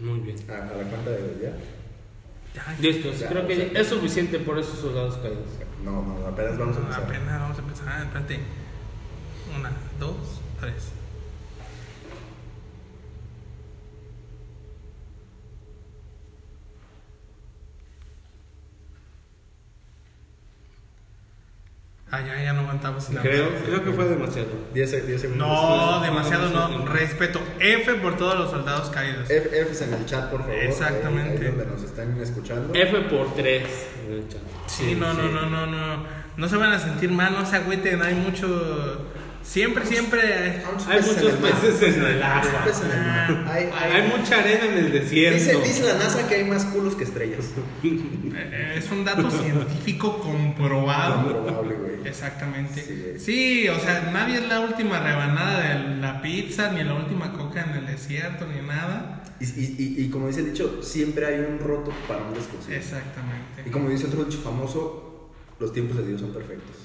Muy 0.00 0.20
bien. 0.20 0.36
A, 0.48 0.52
a 0.54 0.76
la 0.76 0.84
cuenta 0.88 1.10
de 1.10 1.38
ya. 1.42 1.52
Ya, 2.54 2.76
Listo, 2.80 3.12
Ya, 3.12 3.28
creo 3.28 3.44
o 3.44 3.46
que 3.48 3.56
sea- 3.56 3.80
es 3.80 3.86
suficiente 3.88 4.38
por 4.38 4.58
esos 4.58 4.78
soldados 4.78 5.16
caídos. 5.16 5.48
No, 5.84 6.02
no, 6.02 6.26
apenas 6.26 6.56
vamos 6.58 6.76
a 6.76 6.80
empezar. 6.80 7.02
Apenas 7.02 7.40
vamos 7.40 7.58
a 7.58 7.60
empezar. 7.62 7.84
Ah, 7.88 8.02
espérate. 8.04 8.40
Una, 9.58 9.70
dos, 9.98 10.40
tres. 10.60 10.90
Ah, 22.10 22.20
ya, 22.20 22.40
ya 22.44 22.52
no 22.52 22.60
aguantaba 22.60 23.00
sin 23.00 23.16
Creo, 23.16 23.46
hablar. 23.46 23.62
creo 23.64 23.84
que 23.84 23.90
fue 23.92 24.04
demasiado. 24.04 24.48
10 24.72 24.88
se- 24.90 25.00
10 25.02 25.20
segundos. 25.22 25.48
No, 25.48 26.00
demasiado 26.00 26.48
no. 26.50 26.86
Respeto. 26.86 27.40
F 27.58 27.94
por 27.94 28.16
todos 28.16 28.38
los 28.38 28.50
soldados 28.50 28.88
caídos. 28.90 29.28
F, 29.28 29.48
Fs 29.64 29.82
en 29.82 29.94
el 29.94 30.06
chat, 30.06 30.30
por 30.30 30.40
favor. 30.42 30.54
Exactamente. 30.54 31.38
Ahí, 31.38 31.46
ahí 31.46 31.56
donde 31.56 31.66
nos 31.66 31.82
están 31.82 32.16
escuchando. 32.20 32.72
F 32.72 33.00
por 33.02 33.34
3. 33.34 33.66
Sí, 34.66 34.94
no, 34.94 35.12
no, 35.12 35.28
no, 35.28 35.46
no, 35.46 35.66
no. 35.66 36.04
No 36.36 36.48
se 36.48 36.56
van 36.56 36.72
a 36.72 36.78
sentir 36.78 37.10
mal, 37.10 37.32
no 37.32 37.44
se 37.46 37.56
agüiten. 37.56 38.00
Hay 38.02 38.14
mucho. 38.14 39.08
Siempre, 39.44 39.84
siempre. 39.84 40.20
Hay 40.88 41.00
muchos 41.02 41.32
peces 41.34 41.96
en 41.96 42.02
el 42.04 42.22
agua. 42.22 42.64
Mar. 43.04 43.44
Hay, 43.52 43.64
hay- 43.78 43.92
Hay 44.02 44.08
mucha 44.16 44.38
arena 44.40 44.64
en 44.64 44.78
el 44.78 44.92
desierto. 44.92 45.38
dice, 45.38 45.60
dice 45.62 45.82
la 45.84 45.94
NASA 46.02 46.26
que 46.26 46.36
hay 46.36 46.44
más 46.44 46.64
culos 46.64 46.94
que 46.94 47.04
estrellas. 47.04 47.44
eh, 47.84 48.74
Es 48.78 48.90
un 48.90 49.04
dato 49.04 49.30
científico 49.30 50.18
comprobado. 50.20 51.28
Probable, 51.28 51.74
güey. 51.74 51.94
Exactamente. 52.08 53.18
Sí, 53.18 53.68
o 53.68 53.78
sea, 53.78 54.10
nadie 54.12 54.38
es 54.38 54.48
la 54.48 54.60
última 54.60 54.98
rebanada 55.00 55.60
de 55.60 55.96
la 56.00 56.22
pizza, 56.22 56.72
ni 56.72 56.82
la 56.82 56.94
última 56.94 57.32
coca 57.32 57.64
en 57.64 57.70
el 57.78 57.86
desierto, 57.86 58.46
ni 58.46 58.66
nada. 58.66 59.22
Y, 59.40 59.44
y, 59.44 59.76
y, 59.98 60.04
y 60.04 60.10
como 60.10 60.28
dice 60.28 60.40
el 60.40 60.52
dicho, 60.52 60.80
siempre 60.82 61.26
hay 61.26 61.40
un 61.40 61.58
roto 61.58 61.92
para 62.08 62.22
un 62.22 62.32
descosido. 62.34 62.72
Y 62.72 62.76
Exactamente. 62.76 63.70
como 63.70 63.88
dice 63.90 64.06
otro 64.06 64.24
dicho 64.24 64.40
famoso, 64.42 65.30
los 65.60 65.72
tiempos 65.72 65.96
de 65.98 66.06
Dios 66.06 66.20
son 66.20 66.32
perfectos. 66.32 66.76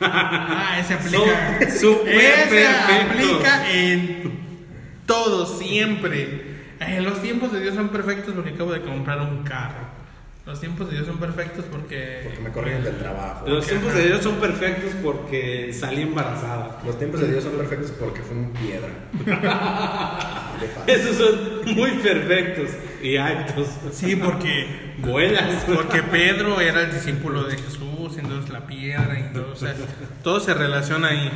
Ah, 0.00 0.76
ese 0.80 0.94
aplica. 0.94 1.58
Ese 1.60 2.66
aplica 2.66 3.72
en 3.72 4.38
todo, 5.06 5.46
siempre. 5.46 6.58
Eh, 6.80 7.00
los 7.00 7.20
tiempos 7.20 7.52
de 7.52 7.60
Dios 7.60 7.74
son 7.74 7.88
perfectos 7.88 8.34
porque 8.34 8.50
acabo 8.50 8.72
de 8.72 8.82
comprar 8.82 9.20
un 9.20 9.42
carro. 9.42 9.87
Los 10.48 10.60
tiempos 10.60 10.88
de 10.88 10.94
Dios 10.94 11.06
son 11.06 11.18
perfectos 11.18 11.66
porque. 11.70 12.22
Porque 12.24 12.40
me 12.40 12.50
corrieron 12.50 12.82
del 12.82 12.96
trabajo. 12.96 13.46
Los 13.46 13.66
tiempos 13.66 13.92
de 13.92 14.06
Dios 14.06 14.22
son 14.22 14.36
perfectos 14.36 14.92
porque 15.04 15.74
salí 15.78 16.00
embarazada. 16.00 16.80
Los 16.86 16.98
tiempos 16.98 17.20
de 17.20 17.32
Dios 17.32 17.44
son 17.44 17.52
perfectos 17.52 17.92
porque 18.00 18.22
fue 18.22 18.34
un 18.34 18.52
piedra. 18.54 18.88
Esos 20.86 21.16
son 21.16 21.74
muy 21.76 21.90
perfectos 21.98 22.70
y 23.02 23.18
altos. 23.18 23.68
Sí, 23.92 24.16
porque. 24.16 24.94
Buenas. 25.00 25.64
Porque 25.64 26.02
Pedro 26.02 26.62
era 26.62 26.80
el 26.80 26.92
discípulo 26.94 27.44
de 27.44 27.58
Jesús, 27.58 28.16
entonces 28.16 28.48
la 28.50 28.66
piedra 28.66 29.20
y 29.20 29.34
todo. 29.34 29.52
O 29.52 29.56
sea, 29.56 29.74
todo 30.22 30.40
se 30.40 30.54
relaciona 30.54 31.08
ahí. 31.08 31.30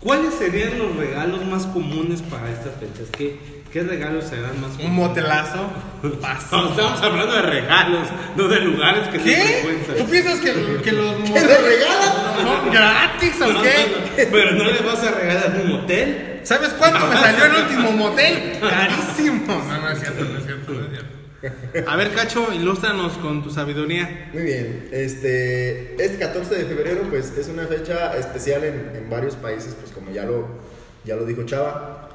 ¿Cuáles 0.00 0.32
serían 0.32 0.78
los 0.78 0.96
regalos 0.96 1.44
más 1.44 1.66
comunes 1.66 2.22
para 2.22 2.50
estas 2.50 2.76
fechas? 2.76 3.10
¿Qué, 3.12 3.55
qué 3.76 3.82
regalos 3.82 4.24
serán 4.24 4.58
más 4.58 4.70
Un 4.82 4.94
motelazo. 4.94 5.70
No, 6.02 6.70
estamos 6.70 7.02
hablando 7.02 7.34
de 7.34 7.42
regalos, 7.42 8.08
no 8.36 8.48
de 8.48 8.60
lugares 8.60 9.08
que 9.08 9.18
se 9.18 9.24
¿Qué? 9.24 9.36
frecuentan. 9.36 9.96
¿Tú 9.96 10.10
piensas 10.10 10.38
que, 10.40 10.52
que 10.82 10.92
los 10.92 11.14
¿Qué 11.16 11.40
le 11.40 11.58
regalan? 11.58 12.12
son 12.42 12.70
gratis 12.70 13.40
o 13.42 13.52
No, 13.52 13.62
qué? 13.62 13.74
no, 13.90 13.98
no, 13.98 14.30
Pero 14.32 14.52
no 14.52 14.64
le 14.64 14.80
vas 14.80 15.02
a 15.02 15.10
regalar 15.10 15.60
un 15.62 15.72
motel. 15.72 16.40
¿Sabes 16.44 16.70
cuánto 16.78 17.06
me 17.06 17.16
salió 17.16 17.44
el 17.46 17.52
último 17.64 17.92
motel? 17.92 18.58
Carísimo. 18.60 19.62
No, 19.68 19.78
no 19.80 19.90
es 19.90 19.98
cierto, 20.00 20.24
no 20.24 20.38
es 20.38 20.44
cierto, 20.44 20.72
no 20.72 20.80
es 20.84 20.90
cierto. 20.90 21.90
A 21.90 21.96
ver, 21.96 22.12
Cacho, 22.12 22.48
ilústranos 22.54 23.12
con 23.14 23.42
tu 23.42 23.50
sabiduría. 23.50 24.30
Muy 24.32 24.42
bien, 24.44 24.88
este, 24.92 26.02
este 26.02 26.18
14 26.18 26.54
de 26.54 26.64
febrero 26.64 27.02
pues 27.10 27.32
es 27.36 27.48
una 27.48 27.66
fecha 27.66 28.16
especial 28.16 28.64
en, 28.64 28.92
en 28.94 29.10
varios 29.10 29.34
países, 29.34 29.74
pues 29.78 29.90
como 29.92 30.10
ya 30.12 30.24
lo, 30.24 30.46
ya 31.04 31.16
lo 31.16 31.24
dijo 31.26 31.42
Chava. 31.42 32.05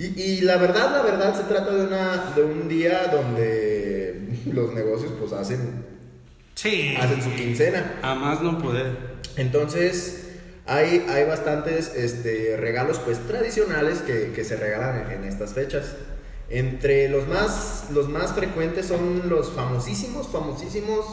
Y, 0.00 0.20
y 0.20 0.40
la 0.40 0.56
verdad, 0.56 0.90
la 0.92 1.02
verdad 1.02 1.36
se 1.36 1.42
trata 1.44 1.74
de, 1.74 1.84
una, 1.86 2.32
de 2.34 2.42
un 2.42 2.68
día 2.68 3.08
donde 3.12 4.40
los 4.52 4.72
negocios 4.72 5.12
pues 5.20 5.32
hacen, 5.32 5.84
Sí. 6.54 6.94
hacen 6.98 7.22
su 7.22 7.34
quincena. 7.34 7.98
A 8.02 8.14
más 8.14 8.40
no 8.40 8.58
poder. 8.58 8.96
Entonces 9.36 10.28
hay, 10.66 11.04
hay 11.08 11.24
bastantes 11.24 11.94
este, 11.94 12.56
regalos 12.56 12.98
pues 12.98 13.18
tradicionales 13.26 13.98
que, 14.00 14.32
que 14.34 14.42
se 14.44 14.56
regalan 14.56 15.04
en, 15.06 15.22
en 15.22 15.24
estas 15.24 15.52
fechas. 15.52 15.94
Entre 16.48 17.08
los 17.08 17.28
más, 17.28 17.88
los 17.92 18.08
más 18.08 18.32
frecuentes 18.32 18.86
son 18.86 19.28
los 19.28 19.50
famosísimos, 19.52 20.28
famosísimos, 20.28 21.04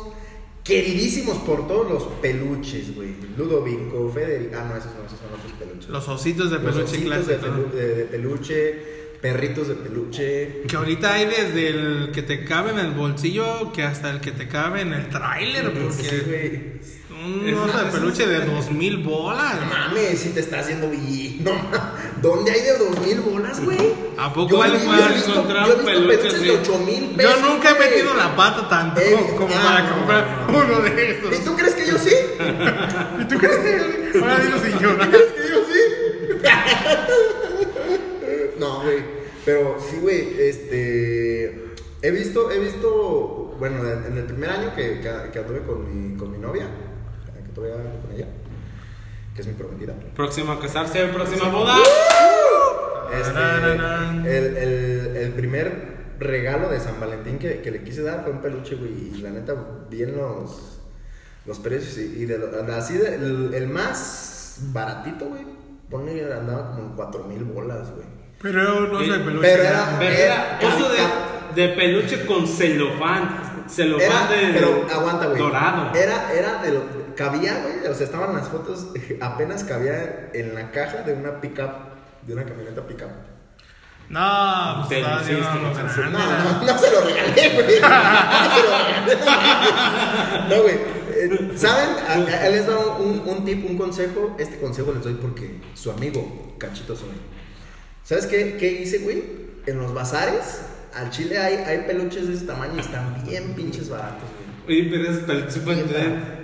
queridísimos 0.68 1.38
por 1.40 1.68
todos 1.68 1.90
los 1.90 2.04
peluches, 2.22 2.94
güey. 2.96 3.16
Ludovico, 3.38 4.12
Federico. 4.14 4.56
Ah, 4.58 4.66
no, 4.70 4.78
esos 4.78 4.94
no, 4.96 5.06
esos 5.06 5.20
son 5.20 5.30
otros 5.34 5.54
peluches. 5.60 5.90
Los 5.90 6.08
ositos 6.08 6.52
de 6.52 6.60
Los 6.60 6.76
peluche 6.76 6.96
ositos 6.98 7.28
de, 7.28 7.40
pelu- 7.40 7.72
de- 7.72 7.96
de 7.96 8.06
peluche, 8.06 8.80
perritos 9.22 9.68
de 9.70 9.76
peluche. 9.76 10.62
Que 10.68 10.76
ahorita 10.76 11.14
hay 11.14 11.26
desde 11.26 11.70
el 11.70 12.12
que 12.14 12.22
te 12.24 12.44
cabe 12.44 12.72
en 12.72 12.80
el 12.80 12.92
bolsillo 12.92 13.72
que 13.72 13.84
hasta 13.84 14.10
el 14.12 14.20
que 14.22 14.32
te 14.32 14.48
cabe 14.48 14.82
en 14.82 14.94
el 14.94 15.10
tráiler, 15.10 15.72
Sí, 15.74 15.80
porque 15.82 16.20
güey. 16.28 17.48
un 17.50 17.54
oso 17.56 17.78
de 17.86 17.86
peluche 17.92 18.28
de 18.28 18.46
dos 18.46 18.72
mil 18.72 18.98
bolas. 18.98 19.60
No 19.62 19.66
mames, 19.68 20.20
si 20.20 20.30
te 20.30 20.42
estás 20.42 20.66
haciendo 20.66 20.90
bien. 20.90 21.38
No, 21.44 21.54
ma- 21.54 21.97
¿Dónde 22.22 22.52
hay 22.52 22.62
de 22.62 22.78
dos 22.78 23.00
mil 23.02 23.20
bolas, 23.22 23.64
güey? 23.64 23.94
¿A 24.18 24.34
poco 24.34 24.50
Yo 24.50 24.58
vale 24.58 24.80
para 24.80 25.16
encontrar 25.16 25.68
yo 25.68 25.76
un 25.76 25.86
peluche 25.86 26.08
peluches 26.08 26.34
así? 26.34 26.48
de 26.48 27.24
Yo 27.24 27.42
nunca 27.42 27.70
he 27.72 27.80
metido 27.80 28.14
la 28.16 28.36
pata 28.36 28.68
tanto 28.68 29.02
Eh, 29.02 29.36
como 29.38 29.54
ah, 29.56 29.64
para 29.64 29.90
comprar 29.90 30.48
no, 30.52 30.58
uno 30.60 30.82
de 30.82 31.12
estos. 31.12 31.40
¿Y 31.40 31.44
tú 31.44 31.56
crees 31.56 31.76
que 31.76 31.86
yo 31.86 31.98
sí? 31.98 32.14
¿Y 33.22 33.26
tú 33.26 33.38
crees 33.38 33.58
que 33.58 34.20
ahora 34.20 34.40
dilo 34.40 34.60
sin 34.60 34.80
llorar? 34.80 35.10
¿Crees 35.12 35.32
que 35.32 35.50
yo 35.50 35.66
sí? 35.66 35.80
no, 38.60 38.82
güey. 38.82 39.18
Pero 39.46 39.78
sí, 39.90 39.98
güey, 40.02 40.36
este. 40.40 41.74
he 42.02 42.12
visto, 42.12 42.52
he 42.52 42.60
visto, 42.60 43.56
bueno, 43.60 43.82
en 43.88 44.18
el 44.18 44.26
primer 44.26 44.50
año 44.50 44.76
que, 44.76 45.00
que, 45.00 45.32
que 45.32 45.40
anduve 45.40 45.62
con 45.62 45.86
mi, 46.12 46.18
con 46.18 46.32
mi 46.32 46.38
novia, 46.38 46.68
que 47.46 47.52
todavía 47.54 47.78
ando 47.78 48.02
con 48.02 48.12
ella, 48.14 48.28
que 49.38 49.42
es 49.44 49.48
mi 49.48 49.54
prometida. 49.54 49.94
Próxima 50.16 50.54
a 50.54 50.60
casarse, 50.60 51.06
próxima 51.14 51.48
boda. 51.50 51.76
Este, 53.14 53.34
Tarararán. 53.34 54.26
el, 54.26 54.58
el, 54.58 55.16
el 55.16 55.32
primer 55.34 55.96
regalo 56.20 56.70
de 56.70 56.80
San 56.80 57.00
Valentín 57.00 57.38
que, 57.40 57.62
que 57.62 57.72
le 57.72 57.84
quise 57.84 58.02
dar 58.02 58.24
fue 58.24 58.34
un 58.34 58.42
peluche, 58.42 58.76
güey. 58.76 59.12
Y 59.16 59.22
la 59.22 59.30
neta, 59.30 59.54
bien 59.90 60.18
los, 60.18 60.80
los 61.46 61.60
precios. 61.60 61.98
Y, 62.00 62.24
y 62.24 62.26
de 62.26 62.40
así, 62.76 62.98
de- 62.98 63.16
el, 63.16 63.54
el 63.54 63.68
más 63.68 64.58
baratito, 64.74 65.26
güey. 65.28 65.46
Pone, 65.90 66.20
andaba 66.22 66.72
como 66.72 66.82
en 66.90 66.96
4 66.96 67.24
mil 67.26 67.44
bolas, 67.46 67.92
güey. 67.92 68.06
Pero 68.42 68.88
no 68.88 69.00
Eh, 69.02 69.06
sé, 69.06 69.20
peluche. 69.20 69.40
pero 69.48 69.64
era- 69.64 69.96
Pero 70.00 70.16
era 70.16 70.60
Eh, 70.62 71.54
de, 71.56 71.62
de 71.62 71.76
peluche 71.76 72.26
con 72.26 72.46
celofán. 72.48 73.64
Celofán 73.70 74.32
Era, 74.32 74.48
de 74.48 74.54
pero 74.54 74.86
aguanta, 74.92 75.28
güey. 75.28 75.40
dorado. 75.40 75.96
Era, 75.96 76.34
era 76.34 76.62
de 76.64 76.72
lo. 76.72 76.97
Cabía, 77.18 77.62
güey. 77.64 77.92
O 77.92 77.94
sea, 77.96 78.06
estaban 78.06 78.34
las 78.36 78.48
fotos. 78.48 78.88
Apenas 79.22 79.64
cabía 79.64 80.30
en 80.34 80.54
la 80.56 80.72
caja 80.72 81.02
de 81.02 81.14
una 81.14 81.42
pickup. 81.42 81.72
De 82.26 82.34
una 82.34 82.46
camioneta 82.46 82.86
pickup. 82.86 83.10
No, 84.10 84.86
pues 84.88 85.02
no, 85.02 85.10
No, 85.10 86.20
no, 86.20 86.64
no 86.66 86.78
se 86.78 86.92
lo 86.92 87.02
regalé, 87.02 87.50
güey. 87.56 87.82
No 87.82 88.56
se 88.56 88.64
lo 88.64 88.78
regalé. 88.86 89.16
No, 90.56 90.62
güey. 90.62 90.76
Eh, 91.20 91.52
¿Saben? 91.58 91.90
A- 92.08 92.14
a- 92.14 92.46
a- 92.46 92.50
les 92.50 92.66
doy 92.66 92.78
un, 93.00 93.22
un 93.26 93.44
tip, 93.46 93.66
un 93.70 93.78
consejo. 93.78 94.36
Este 94.40 94.60
consejo 94.60 94.94
les 94.94 95.04
doy 95.04 95.16
porque 95.16 95.60
su 95.74 95.92
amigo, 95.92 96.56
Cachito 96.58 96.96
soy. 96.96 97.10
¿Sabes 98.04 98.28
qué, 98.28 98.56
qué 98.58 98.72
hice, 98.82 99.00
güey? 99.00 99.24
En 99.66 99.80
los 99.80 99.94
bazares, 99.94 100.62
al 100.94 101.10
chile 101.10 101.38
hay, 101.38 101.56
hay 101.56 101.80
peluches 101.80 102.28
de 102.28 102.36
ese 102.36 102.46
tamaño 102.46 102.76
y 102.78 102.80
están 102.80 103.22
bien 103.26 103.54
pinches 103.56 103.90
baratos, 103.90 104.24
güey. 104.66 104.80
Oye, 104.82 104.90
pero 104.90 105.12
es 105.12 105.18
peluche 105.20 105.60
puede 105.62 105.84
tener 105.84 106.37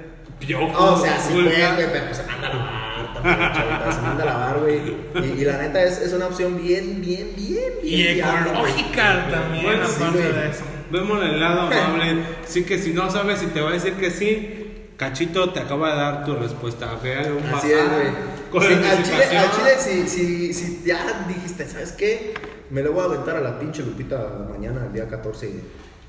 piojos. 0.46 1.00
O 1.00 1.04
sea, 1.04 1.20
sí, 1.20 1.34
güey, 1.34 1.48
pero 1.92 2.06
pues 2.06 2.18
se 2.18 2.24
manda 2.24 2.48
a 2.48 2.54
lavar, 2.54 3.14
también, 3.14 3.54
chavita, 3.54 3.92
se 3.92 4.02
manda 4.02 4.24
a 4.24 4.26
lavar, 4.26 4.60
güey. 4.60 4.82
Y, 5.16 5.42
y 5.42 5.46
la 5.46 5.58
neta 5.58 5.84
es, 5.84 6.00
es 6.00 6.14
una 6.14 6.28
opción 6.28 6.62
bien, 6.62 7.02
bien, 7.02 7.34
bien, 7.36 7.72
bien. 7.82 8.18
Y 8.18 8.20
ecológica 8.20 9.28
también, 9.30 9.66
Bueno, 9.66 9.88
sí, 9.88 9.96
aparte 9.98 10.34
de 10.34 10.50
eso. 10.50 10.64
Vemos 10.92 11.24
el 11.24 11.40
lado 11.40 11.62
amable. 11.72 12.24
Sí 12.46 12.64
que 12.64 12.78
si 12.78 12.92
no 12.94 13.10
sabes 13.10 13.40
si 13.40 13.48
te 13.48 13.62
va 13.62 13.70
a 13.70 13.74
decir 13.74 13.94
que 13.94 14.12
sí, 14.12 14.60
Cachito 14.98 15.50
te 15.52 15.60
acaba 15.60 15.92
de 15.92 15.96
dar 15.96 16.26
tu 16.26 16.36
respuesta. 16.36 16.94
Un 16.94 17.54
Así 17.56 17.72
es, 17.72 17.90
güey. 17.90 18.34
Sí, 18.68 18.74
al 18.74 19.04
chile, 19.04 19.38
al 19.38 19.52
chile 19.52 19.72
si, 19.80 20.08
si, 20.08 20.54
si 20.54 20.84
ya 20.86 21.26
dijiste, 21.28 21.68
¿sabes 21.68 21.92
qué? 21.94 22.36
Me 22.70 22.84
lo 22.84 22.94
voy 22.94 23.02
a 23.02 23.06
aventar 23.06 23.36
a 23.36 23.42
la 23.42 23.58
pinche 23.58 23.82
Lupita 23.82 24.46
mañana, 24.50 24.86
el 24.86 24.94
día 24.94 25.08
14. 25.08 25.50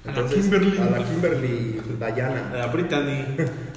A 0.06 0.12
la 0.12 0.28
Kimberly. 0.28 0.78
A 0.78 0.98
la 0.98 1.04
Kimberly 1.04 1.80
Dayana. 1.98 2.50
La 2.52 2.66
Brittany. 2.66 3.24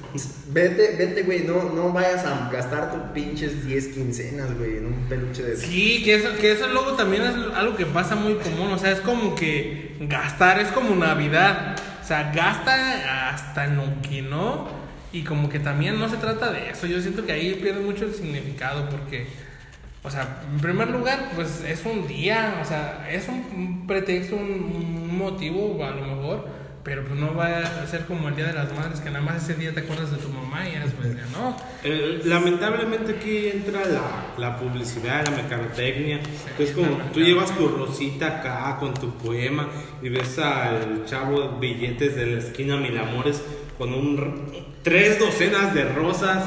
Vete, 0.50 0.96
vete, 0.96 1.22
güey, 1.24 1.44
no, 1.44 1.64
no 1.74 1.92
vayas 1.92 2.24
a 2.24 2.48
gastar 2.50 2.90
tus 2.90 3.02
pinches 3.12 3.66
10 3.66 3.88
quincenas, 3.88 4.56
güey, 4.56 4.78
en 4.78 4.86
un 4.86 5.06
peluche 5.06 5.42
de... 5.42 5.56
Sí, 5.56 6.02
que 6.02 6.14
eso, 6.14 6.30
que 6.40 6.52
eso 6.52 6.66
luego 6.68 6.92
también 6.92 7.22
es 7.24 7.34
algo 7.54 7.76
que 7.76 7.84
pasa 7.84 8.16
muy 8.16 8.34
común. 8.36 8.72
O 8.72 8.78
sea, 8.78 8.92
es 8.92 9.00
como 9.00 9.34
que 9.34 9.96
gastar 10.00 10.58
es 10.60 10.68
como 10.68 10.94
Navidad. 10.96 11.76
O 12.02 12.06
sea, 12.06 12.32
gasta 12.34 13.28
hasta 13.30 13.66
en 13.66 13.76
lo 13.76 13.84
que 14.00 14.22
no. 14.22 14.68
Y 15.12 15.24
como 15.24 15.50
que 15.50 15.58
también 15.58 15.98
no 15.98 16.08
se 16.08 16.16
trata 16.16 16.50
de 16.50 16.70
eso. 16.70 16.86
Yo 16.86 17.00
siento 17.02 17.26
que 17.26 17.32
ahí 17.32 17.58
pierde 17.62 17.80
mucho 17.80 18.06
el 18.06 18.14
significado 18.14 18.88
porque, 18.88 19.26
o 20.02 20.10
sea, 20.10 20.42
en 20.50 20.60
primer 20.60 20.90
lugar, 20.90 21.30
pues 21.34 21.62
es 21.66 21.84
un 21.84 22.06
día. 22.06 22.58
O 22.62 22.64
sea, 22.64 23.08
es 23.10 23.28
un, 23.28 23.86
pretexto, 23.86 24.36
un, 24.36 24.42
un 24.42 25.18
motivo 25.18 25.84
a 25.84 25.90
lo 25.90 26.06
mejor. 26.06 26.58
Pero 26.84 27.04
pues 27.04 27.20
no 27.20 27.34
va 27.34 27.58
a 27.58 27.86
ser 27.86 28.06
como 28.06 28.28
el 28.28 28.36
Día 28.36 28.46
de 28.46 28.54
las 28.54 28.72
Madres, 28.74 29.00
que 29.00 29.10
nada 29.10 29.22
más 29.22 29.42
ese 29.42 29.60
día 29.60 29.74
te 29.74 29.80
acuerdas 29.80 30.10
de 30.10 30.16
tu 30.16 30.30
mamá 30.30 30.66
y 30.66 30.74
eres 30.74 30.92
pues, 30.92 31.08
no. 31.32 31.54
Eh, 31.84 32.22
lamentablemente 32.24 33.16
aquí 33.16 33.48
entra 33.48 33.84
la, 33.84 34.02
la 34.38 34.56
publicidad, 34.56 35.26
la 35.26 35.32
mercadotecnia. 35.32 36.20
es 36.58 36.70
como 36.70 36.96
tú 37.12 37.20
llevas 37.20 37.54
tu 37.58 37.68
rosita 37.68 38.38
acá 38.38 38.78
con 38.80 38.94
tu 38.94 39.10
poema 39.18 39.68
y 40.00 40.08
ves 40.08 40.38
al 40.38 41.04
chavo 41.04 41.58
billetes 41.58 42.16
de 42.16 42.26
la 42.26 42.38
esquina 42.38 42.78
Mil 42.78 42.96
Amores 42.96 43.42
con 43.76 43.92
un, 43.92 44.50
tres 44.82 45.18
docenas 45.18 45.74
de 45.74 45.84
rosas, 45.84 46.44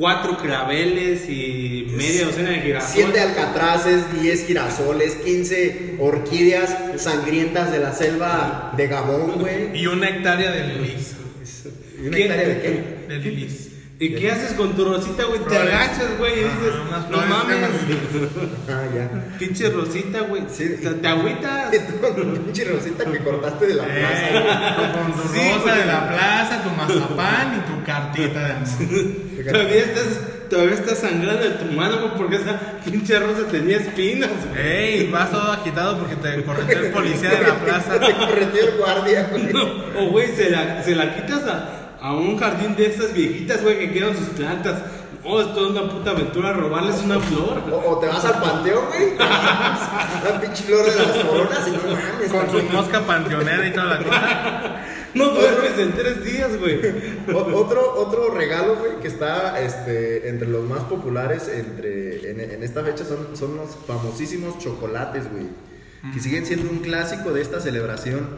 cuatro 0.00 0.38
claveles 0.38 1.28
y 1.28 1.86
media 1.94 2.24
docena 2.24 2.50
de 2.50 2.60
girasoles. 2.62 3.06
7 3.12 3.20
alcatraces, 3.20 4.20
10 4.22 4.46
girasoles, 4.46 5.16
15 5.16 5.96
orquídeas 6.00 6.74
sangrientas 6.96 7.70
de 7.70 7.80
la 7.80 7.92
selva 7.92 8.72
de 8.78 8.88
Gabón, 8.88 9.38
güey. 9.38 9.78
Y 9.78 9.86
una 9.86 10.08
hectárea 10.08 10.50
de 10.52 10.66
lilis. 10.68 11.12
¿Y 12.02 12.08
una 12.08 12.16
¿Qué? 12.16 12.22
hectárea 12.24 12.48
de 12.48 12.60
qué? 12.62 12.84
De 13.08 13.18
lilis. 13.18 13.69
¿Y 14.02 14.14
qué 14.14 14.32
haces 14.32 14.54
con 14.54 14.74
tu 14.74 14.82
rosita, 14.86 15.24
güey? 15.24 15.40
Te 15.40 15.58
agachas, 15.58 16.16
güey, 16.16 16.32
y 16.32 16.44
dices, 16.44 16.72
Ajá, 16.72 16.88
unas 16.88 17.10
no 17.10 17.16
mames. 17.18 17.58
Ah, 18.70 18.84
ya. 18.94 19.38
Pinche 19.38 19.68
rosita, 19.68 20.20
güey. 20.22 20.42
Sí. 20.48 20.76
Te, 20.82 20.88
te 20.88 21.06
agüitas. 21.06 21.70
Pinche 22.46 22.64
rosita 22.64 23.04
que 23.04 23.18
cortaste 23.18 23.66
de 23.66 23.74
la 23.74 23.84
plaza. 23.84 24.30
Eh, 24.30 24.92
con 24.94 25.12
tu 25.12 25.28
Sí, 25.34 25.52
rosa 25.54 25.76
de 25.76 25.84
la 25.84 26.08
plaza, 26.08 26.62
tu 26.62 26.70
mazapán 26.70 27.58
y 27.58 27.70
tu 27.70 27.84
cartita 27.84 28.40
de 28.40 28.52
amor. 28.52 29.44
Todavía 29.52 29.84
estás, 29.84 30.20
todavía 30.48 30.74
estás 30.74 30.98
sangrando 30.98 31.42
de 31.44 31.50
tu 31.50 31.64
mano, 31.72 31.98
güey, 31.98 32.10
porque 32.16 32.36
esa 32.36 32.58
pinche 32.82 33.18
rosa 33.18 33.46
tenía 33.50 33.76
espinas, 33.78 34.30
güey. 34.48 34.66
Ey, 34.66 35.10
vas 35.10 35.30
todo 35.30 35.52
agitado 35.52 35.98
porque 35.98 36.16
te 36.16 36.42
correteó 36.42 36.78
el 36.78 36.90
policía 36.90 37.30
de 37.32 37.42
la 37.48 37.54
plaza. 37.54 38.00
Te 38.00 38.14
correteó 38.14 38.66
el 38.66 38.78
guardia, 38.78 39.28
güey. 39.30 39.50
O, 39.98 40.10
güey, 40.10 40.34
se 40.34 40.48
la, 40.48 40.82
se 40.82 40.94
la 40.94 41.14
quitas 41.14 41.42
a, 41.46 41.79
a 42.00 42.14
un 42.14 42.38
jardín 42.38 42.74
de 42.76 42.86
estas 42.86 43.12
viejitas, 43.12 43.62
güey, 43.62 43.78
que 43.78 43.92
quedan 43.92 44.16
sus 44.16 44.28
plantas. 44.30 44.82
Oh, 45.22 45.40
es 45.40 45.52
toda 45.52 45.68
una 45.68 45.92
puta 45.92 46.12
aventura 46.12 46.52
robarles 46.54 47.02
una 47.04 47.20
flor. 47.20 47.62
O, 47.70 47.90
o 47.90 47.98
te 47.98 48.06
vas 48.06 48.24
al 48.24 48.40
panteón, 48.40 48.86
güey. 48.86 49.12
Una 49.16 50.40
pinche 50.40 50.62
flor 50.62 50.84
de 50.84 50.96
las 50.96 51.24
coronas 51.24 51.68
y 51.68 51.70
no 51.72 51.78
mames. 51.82 52.32
Con 52.32 52.50
su 52.50 52.72
mosca 52.72 53.00
panteonera 53.00 53.66
y 53.66 53.72
toda 53.72 53.84
la 53.86 53.98
cosa. 53.98 54.76
No 55.12 55.30
duermes 55.30 55.76
en 55.76 55.92
tres 55.92 56.24
días, 56.24 56.56
güey. 56.56 56.80
Otro, 57.34 57.94
otro 57.96 58.32
regalo, 58.32 58.76
güey, 58.76 59.00
que 59.02 59.08
está 59.08 59.60
este, 59.60 60.28
entre 60.28 60.46
los 60.46 60.64
más 60.68 60.84
populares 60.84 61.48
entre, 61.48 62.30
en, 62.30 62.38
en 62.38 62.62
esta 62.62 62.84
fecha 62.84 63.04
son, 63.04 63.36
son 63.36 63.56
los 63.56 63.70
famosísimos 63.88 64.58
chocolates, 64.58 65.30
güey. 65.32 65.48
Que 66.14 66.20
siguen 66.20 66.46
siendo 66.46 66.70
un 66.70 66.78
clásico 66.78 67.32
de 67.32 67.42
esta 67.42 67.60
celebración. 67.60 68.28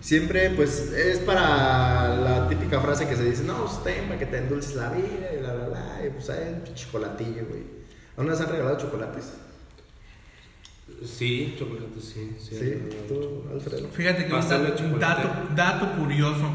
Siempre, 0.00 0.50
pues, 0.50 0.92
es 0.92 1.18
para 1.18 2.16
la 2.16 2.48
típica 2.48 2.80
frase 2.80 3.06
que 3.06 3.16
se 3.16 3.24
dice, 3.24 3.44
no, 3.44 3.64
usted, 3.64 4.06
para 4.06 4.18
que 4.18 4.26
te 4.26 4.38
endulces 4.38 4.74
la 4.74 4.90
vida 4.90 5.28
y 5.34 5.38
bla, 5.40 5.52
bla, 5.54 5.66
bla. 5.68 6.00
Y 6.06 6.10
pues 6.10 6.30
hay 6.30 6.54
un 6.66 6.74
chocolatillo, 6.74 7.44
güey. 7.48 7.62
¿A 8.16 8.22
uno 8.22 8.30
les 8.30 8.40
han 8.40 8.48
regalado 8.48 8.78
chocolates? 8.78 9.32
Sí, 11.04 11.54
chocolate, 11.58 12.00
sí. 12.00 12.36
Sí, 12.38 12.56
Sí, 12.58 12.88
tú, 13.08 13.44
Alfredo. 13.52 13.88
Fíjate 13.90 14.26
que 14.26 14.32
un 14.34 14.40
dato, 14.40 14.84
un 14.84 14.98
dato, 15.00 15.30
dato 15.54 15.92
curioso. 15.96 16.50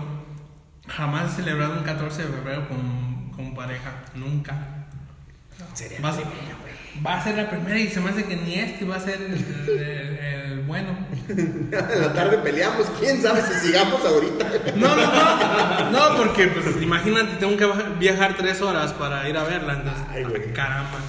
Jamás 0.87 1.33
he 1.33 1.35
celebrado 1.37 1.73
un 1.79 1.83
14 1.83 2.23
de 2.23 2.27
febrero 2.27 2.67
con, 2.67 3.31
con 3.35 3.55
pareja. 3.55 4.03
Nunca. 4.13 4.87
Sería 5.73 5.99
Va 6.01 6.09
a, 6.09 6.13
ser, 6.13 6.25
va 7.05 7.17
a 7.19 7.23
ser 7.23 7.37
la 7.37 7.49
primera 7.49 7.79
y 7.79 7.87
se 7.89 7.99
me 8.01 8.09
hace 8.11 8.25
que 8.25 8.35
ni 8.35 8.55
este 8.55 8.85
va 8.85 8.97
a 8.97 8.99
ser 8.99 9.19
el, 9.21 9.33
el- 9.33 9.79
el- 9.79 10.17
el 10.19 10.34
bueno. 10.67 10.89
En 11.29 11.69
la 12.01 12.13
tarde 12.13 12.37
peleamos, 12.39 12.87
quién 12.99 13.21
sabe 13.21 13.41
si 13.41 13.67
sigamos 13.67 14.03
ahorita. 14.05 14.45
No, 14.75 14.95
no, 14.95 15.05
no. 15.05 15.91
No, 15.91 16.17
porque 16.17 16.47
pues 16.47 16.81
imagínate, 16.81 17.35
tengo 17.35 17.57
que 17.57 17.67
viajar 17.99 18.35
tres 18.37 18.61
horas 18.61 18.93
para 18.93 19.27
ir 19.29 19.37
a 19.37 19.43
verla. 19.43 19.73
entonces, 19.73 20.03
Ay, 20.09 20.23
güey. 20.23 20.53
caramba. 20.53 20.99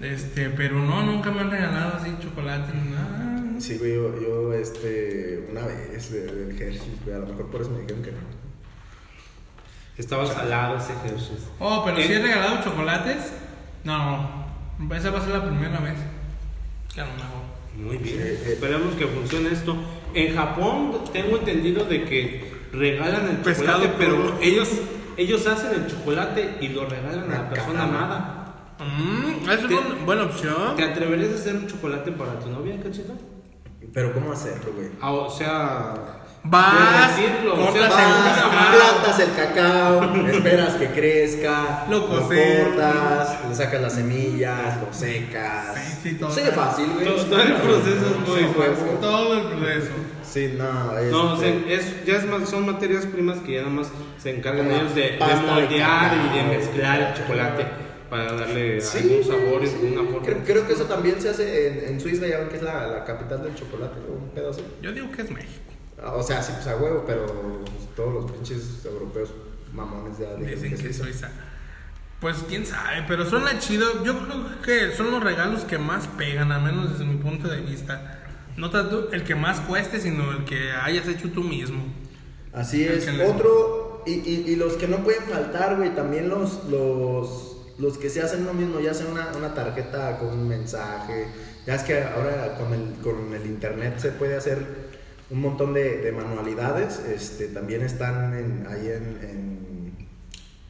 Este, 0.00 0.50
pero 0.50 0.76
no, 0.78 1.02
nunca 1.02 1.30
me 1.30 1.40
han 1.40 1.50
regalado 1.50 1.96
así 2.00 2.14
chocolate 2.22 2.72
ni 2.72 2.90
nada. 2.92 3.60
Sí, 3.60 3.76
güey, 3.78 3.94
yo, 3.94 4.20
yo, 4.20 4.52
este, 4.54 5.48
una 5.50 5.62
vez 5.66 6.12
de- 6.12 6.20
del 6.26 6.50
Hershey, 6.62 6.98
güey, 7.04 7.16
a 7.16 7.18
lo 7.20 7.26
mejor 7.26 7.50
por 7.50 7.60
eso 7.62 7.70
me 7.70 7.80
dijeron 7.80 8.02
que 8.04 8.12
no. 8.12 8.18
Estaba 9.96 10.24
salado 10.26 10.76
ese 10.76 10.92
Hershey's. 11.04 11.48
Oh, 11.58 11.82
pero 11.84 11.96
si 11.96 12.12
he 12.12 12.20
regalado 12.20 12.62
chocolates, 12.62 13.32
no. 13.82 14.46
Esa 14.94 15.10
va 15.10 15.18
a 15.18 15.22
ser 15.24 15.30
la 15.34 15.44
primera 15.44 15.80
vez. 15.80 15.96
Que 16.94 17.00
a 17.00 17.04
lo 17.06 17.12
mejor. 17.14 17.57
Muy 17.76 17.96
bien. 17.98 18.20
Eh. 18.20 18.38
Esperemos 18.52 18.94
que 18.94 19.06
funcione 19.06 19.52
esto. 19.52 19.76
En 20.14 20.34
Japón 20.34 20.92
tengo 21.12 21.36
entendido 21.38 21.84
de 21.84 22.04
que 22.04 22.52
regalan 22.72 23.28
el 23.28 23.36
Pescado 23.38 23.78
chocolate, 23.84 23.94
pero 23.98 24.16
crudo. 24.16 24.38
ellos 24.42 24.68
ellos 25.16 25.46
hacen 25.48 25.72
el 25.74 25.86
chocolate 25.88 26.58
y 26.60 26.68
lo 26.68 26.86
regalan 26.86 27.30
a 27.32 27.38
la 27.42 27.50
persona 27.50 27.80
cagada. 27.80 28.06
amada. 28.06 28.44
Mm, 28.78 29.50
es 29.50 29.64
una 29.64 30.04
buena 30.04 30.22
opción. 30.24 30.76
¿Te 30.76 30.84
atreverías 30.84 31.32
a 31.32 31.34
hacer 31.34 31.56
un 31.56 31.66
chocolate 31.66 32.12
para 32.12 32.38
tu 32.38 32.48
novia, 32.48 32.80
cachito? 32.80 33.14
Pero 33.92 34.12
¿cómo 34.12 34.32
hacerlo, 34.32 34.72
güey? 34.74 34.88
Ah, 35.00 35.12
o 35.12 35.30
sea, 35.30 35.94
Vas, 36.50 37.10
cortas 37.44 37.90
vas, 37.90 38.00
el 38.00 38.08
Vas, 38.12 38.38
cacao. 38.38 38.50
plantas 38.72 39.20
el 39.20 39.34
cacao, 39.34 40.26
esperas 40.28 40.74
que 40.76 40.86
crezca, 40.88 41.84
Lo 41.90 41.98
lo 41.98 42.06
cortas, 42.28 43.38
le 43.48 43.54
sacas 43.54 43.80
las 43.82 43.92
semillas, 43.94 44.80
lo 44.80 44.92
secas. 44.92 45.74
Sí, 46.02 46.10
sí, 46.10 46.14
todo. 46.16 46.30
Sí, 46.30 46.40
fácil, 46.54 46.86
güey. 46.94 47.04
Todo, 47.04 47.24
todo 47.24 47.42
el 47.42 47.52
proceso 47.54 48.06
es 48.06 48.28
muy 48.28 48.44
fácil. 48.54 48.98
Todo 49.00 49.34
el 49.34 49.42
proceso. 49.58 49.90
Sí, 50.22 50.54
no, 50.56 50.98
es. 50.98 51.10
No, 51.10 51.32
o 51.34 51.36
sea, 51.38 51.48
es, 51.68 52.04
ya 52.04 52.16
es 52.16 52.26
más- 52.26 52.48
son 52.48 52.66
materias 52.66 53.06
primas 53.06 53.38
que 53.38 53.52
ya 53.54 53.60
nada 53.62 53.72
más 53.72 53.88
se 54.18 54.30
encargan 54.36 54.70
ellos 54.70 54.94
de, 54.94 55.02
de 55.02 55.08
pasta 55.18 55.36
de 55.40 55.62
moldear 55.62 56.12
y 56.16 56.36
de 56.36 56.56
mezclar 56.56 57.00
el 57.00 57.14
chocolate 57.14 57.66
para 58.10 58.32
darle 58.32 58.80
Sí, 58.80 58.98
algún 58.98 59.24
sabor 59.24 59.62
y 59.64 59.66
sí. 59.66 59.74
alguna 59.82 60.10
forma. 60.10 60.26
Creo, 60.26 60.38
creo 60.44 60.66
que 60.66 60.72
eso 60.74 60.84
también 60.84 61.20
se 61.20 61.28
hace 61.30 61.68
en, 61.86 61.92
en 61.94 62.00
Suiza, 62.00 62.26
ya 62.26 62.38
ven 62.38 62.48
que 62.48 62.56
es 62.56 62.62
la, 62.62 62.86
la 62.86 63.04
capital 63.04 63.42
del 63.42 63.54
chocolate, 63.54 63.98
o 64.08 64.12
un 64.14 64.30
pedo 64.30 64.50
así. 64.50 64.62
Yo 64.82 64.92
digo 64.92 65.10
que 65.12 65.22
es 65.22 65.30
México. 65.30 65.62
O 66.04 66.22
sea, 66.22 66.42
sí, 66.42 66.52
pues 66.54 66.66
a 66.68 66.76
huevo, 66.76 67.04
pero 67.06 67.26
pues, 67.26 67.94
todos 67.96 68.14
los 68.14 68.30
pinches 68.30 68.84
europeos 68.84 69.30
mamones 69.72 70.18
ya 70.18 70.34
Dicen 70.34 70.70
que 70.76 70.92
sí. 70.92 70.94
Suiza. 70.94 71.30
Pues 72.20 72.36
quién 72.48 72.66
sabe, 72.66 73.04
pero 73.06 73.24
suena 73.24 73.58
chido. 73.58 74.04
Yo 74.04 74.18
creo 74.24 74.62
que 74.62 74.96
son 74.96 75.10
los 75.10 75.22
regalos 75.22 75.62
que 75.64 75.78
más 75.78 76.06
pegan, 76.08 76.50
al 76.52 76.62
menos 76.62 76.90
desde 76.92 77.04
mi 77.04 77.16
punto 77.16 77.48
de 77.48 77.60
vista. 77.60 78.20
No 78.56 78.70
tanto 78.70 79.12
el 79.12 79.22
que 79.22 79.34
más 79.36 79.60
cueste, 79.60 80.00
sino 80.00 80.32
el 80.32 80.44
que 80.44 80.72
hayas 80.72 81.06
hecho 81.06 81.30
tú 81.30 81.44
mismo. 81.44 81.82
Así 82.52 82.84
es. 82.84 83.04
Que 83.04 83.12
le- 83.12 83.26
Otro, 83.26 84.02
y, 84.06 84.14
y, 84.14 84.44
y 84.48 84.56
los 84.56 84.72
que 84.74 84.88
no 84.88 84.98
pueden 85.04 85.22
faltar, 85.24 85.76
güey, 85.76 85.94
también 85.94 86.28
los, 86.28 86.64
los, 86.64 87.56
los 87.78 87.98
que 87.98 88.10
se 88.10 88.20
hacen 88.22 88.42
uno 88.42 88.54
mismo, 88.54 88.80
ya 88.80 88.94
sea 88.94 89.06
una, 89.06 89.28
una 89.36 89.54
tarjeta 89.54 90.18
con 90.18 90.28
un 90.30 90.48
mensaje. 90.48 91.28
Ya 91.66 91.74
es 91.76 91.82
que 91.82 92.02
ahora 92.02 92.56
con 92.58 92.72
el, 92.72 92.94
con 93.02 93.32
el 93.32 93.46
internet 93.46 93.98
se 93.98 94.10
puede 94.10 94.36
hacer 94.36 94.87
un 95.30 95.40
montón 95.40 95.74
de, 95.74 95.98
de 95.98 96.12
manualidades. 96.12 97.00
Este, 97.00 97.48
también 97.48 97.82
están 97.82 98.34
en- 98.34 98.66
ahí 98.70 98.88
en, 98.88 99.18
en, 99.28 100.08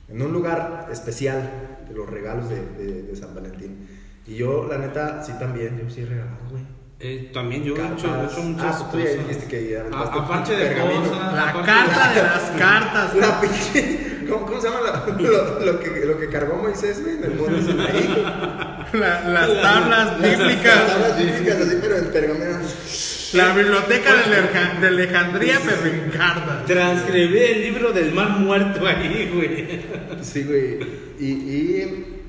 en 0.08 0.22
un 0.22 0.32
lugar 0.32 0.88
especial 0.90 1.50
de 1.88 1.94
los 1.94 2.08
regalos 2.08 2.48
de, 2.48 2.64
de- 2.76 3.02
de 3.02 3.16
San 3.16 3.34
Valentín. 3.34 3.88
Y 4.26 4.34
yo, 4.36 4.66
la 4.68 4.78
neta, 4.78 5.22
sí 5.24 5.32
también, 5.38 5.80
yo 5.82 5.88
sí 5.90 6.02
he 6.02 6.06
regalado, 6.06 6.36
güey. 6.50 6.62
Eh, 7.00 7.30
también 7.32 7.62
yo 7.62 7.76
he 7.76 7.78
hecho, 7.78 8.08
he 8.08 8.10
Cartas. 8.10 8.32
hecho 8.32 8.42
muchas 8.42 8.76
Ah, 8.82 8.88
tú 8.90 8.98
ya 8.98 9.04
cosas. 9.04 9.18
dijiste 9.28 9.46
que 9.46 9.70
ya 9.70 9.84
A- 9.96 10.02
aparte 10.24 10.56
de 10.56 10.66
pergamino. 10.66 11.00
cosas, 11.02 11.32
La 11.32 11.48
aparte- 11.50 11.66
carta 11.66 12.12
de 12.14 12.22
las 12.22 12.42
cartas. 12.58 13.14
La 13.14 13.40
pinche. 13.40 14.26
¿Cómo, 14.28 14.44
cómo 14.46 14.60
se 14.60 14.68
llama 14.68 14.80
la- 14.82 15.06
lo, 15.16 15.60
lo 15.64 15.80
que, 15.80 16.04
lo 16.04 16.18
que 16.18 16.28
cargó 16.28 16.56
Moisés, 16.56 17.00
güey? 17.02 17.16
En 17.18 17.24
el 17.24 17.34
monte 17.36 17.62
Sinaí. 17.62 18.24
La- 18.94 19.20
las 19.28 19.62
tablas 19.62 20.20
Las 20.20 20.38
bíblicas. 20.38 20.86
tablas 20.88 21.16
bíblicas, 21.18 21.60
así, 21.60 21.78
pero 21.80 21.96
en 21.98 22.04
pergamino. 22.10 22.58
La 23.32 23.52
biblioteca 23.54 24.14
de, 24.14 24.22
Aleja- 24.24 24.80
de 24.80 24.86
Alejandría, 24.88 25.58
pero 25.64 25.94
en 25.94 26.10
cartas. 26.10 26.64
Transcribí 26.66 27.38
el 27.38 27.60
libro 27.62 27.92
del 27.92 28.12
mar 28.14 28.30
muerto 28.30 28.86
ahí, 28.86 29.30
güey. 29.34 29.80
Sí, 30.22 30.44
güey. 30.44 30.78
Y, 31.20 31.26
y 31.32 32.22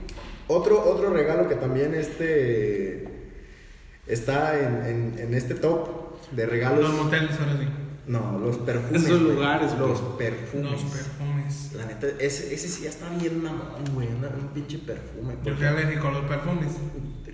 otro, 0.48 0.84
otro 0.84 1.12
regalo 1.12 1.48
que 1.48 1.56
también 1.56 1.94
este 1.96 3.06
está 4.08 4.60
en, 4.60 4.86
en, 4.86 5.20
en 5.20 5.34
este 5.34 5.56
top 5.56 6.20
de 6.32 6.46
regalos. 6.46 6.82
Los 6.82 7.04
moteles, 7.06 7.32
ahora 7.40 7.58
sí. 7.60 7.68
No, 8.08 8.40
los 8.44 8.58
perfumes. 8.58 9.04
Esos 9.04 9.22
güey. 9.22 9.36
lugares, 9.36 9.72
Los 9.78 10.02
güey. 10.02 10.18
perfumes. 10.18 10.72
Los 10.72 10.82
perfumes. 10.84 11.72
La 11.76 11.86
neta, 11.86 12.08
ese, 12.20 12.54
ese 12.54 12.68
sí 12.68 12.84
ya 12.84 12.90
está 12.90 13.08
bien 13.10 13.42
mamón, 13.44 13.86
güey. 13.94 14.08
Un 14.08 14.48
pinche 14.54 14.80
perfume. 14.80 15.36
Yo 15.46 15.56
soy 15.56 15.66
alérgico 15.68 16.08
a 16.08 16.12
los 16.12 16.26
perfumes. 16.26 16.70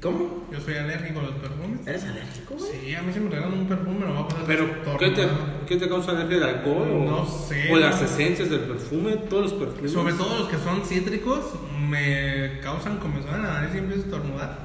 ¿Cómo? 0.01 0.47
Yo 0.51 0.60
soy 0.60 0.75
alérgico 0.75 1.19
a 1.19 1.23
los 1.23 1.36
perfumes. 1.36 1.88
¿Eres 1.88 2.03
alérgico, 2.03 2.55
güey? 2.55 2.71
Sí, 2.71 2.95
a 2.95 3.01
mí 3.01 3.13
si 3.13 3.19
me 3.19 3.29
regalan 3.29 3.53
un 3.53 3.67
perfume 3.67 3.99
me 3.99 4.05
lo 4.05 4.13
voy 4.13 4.23
a 4.23 4.27
pasar 4.27 4.43
Pero, 4.45 4.67
¿qué 4.99 5.10
te. 5.10 5.27
¿qué 5.67 5.77
te 5.77 5.89
causa 5.89 6.12
alergia? 6.12 6.38
¿El 6.38 6.43
alcohol? 6.43 6.89
O, 6.91 7.05
No 7.05 7.25
sé, 7.25 7.71
¿O 7.71 7.77
las 7.77 8.01
esencias 8.01 8.49
del 8.49 8.62
perfume? 8.62 9.17
¿Todos 9.29 9.51
los 9.51 9.53
perfumes? 9.53 9.91
Sobre 9.91 10.13
todo 10.13 10.39
los 10.39 10.49
que 10.49 10.58
son 10.58 10.84
cítricos 10.86 11.53
me 11.79 12.60
causan 12.62 12.97
comezón 12.97 13.36
en 13.36 13.43
la 13.43 13.53
nariz 13.53 13.75
y 13.75 13.77
empiezo 13.79 14.01
a 14.01 14.05
estornudar. 14.05 14.60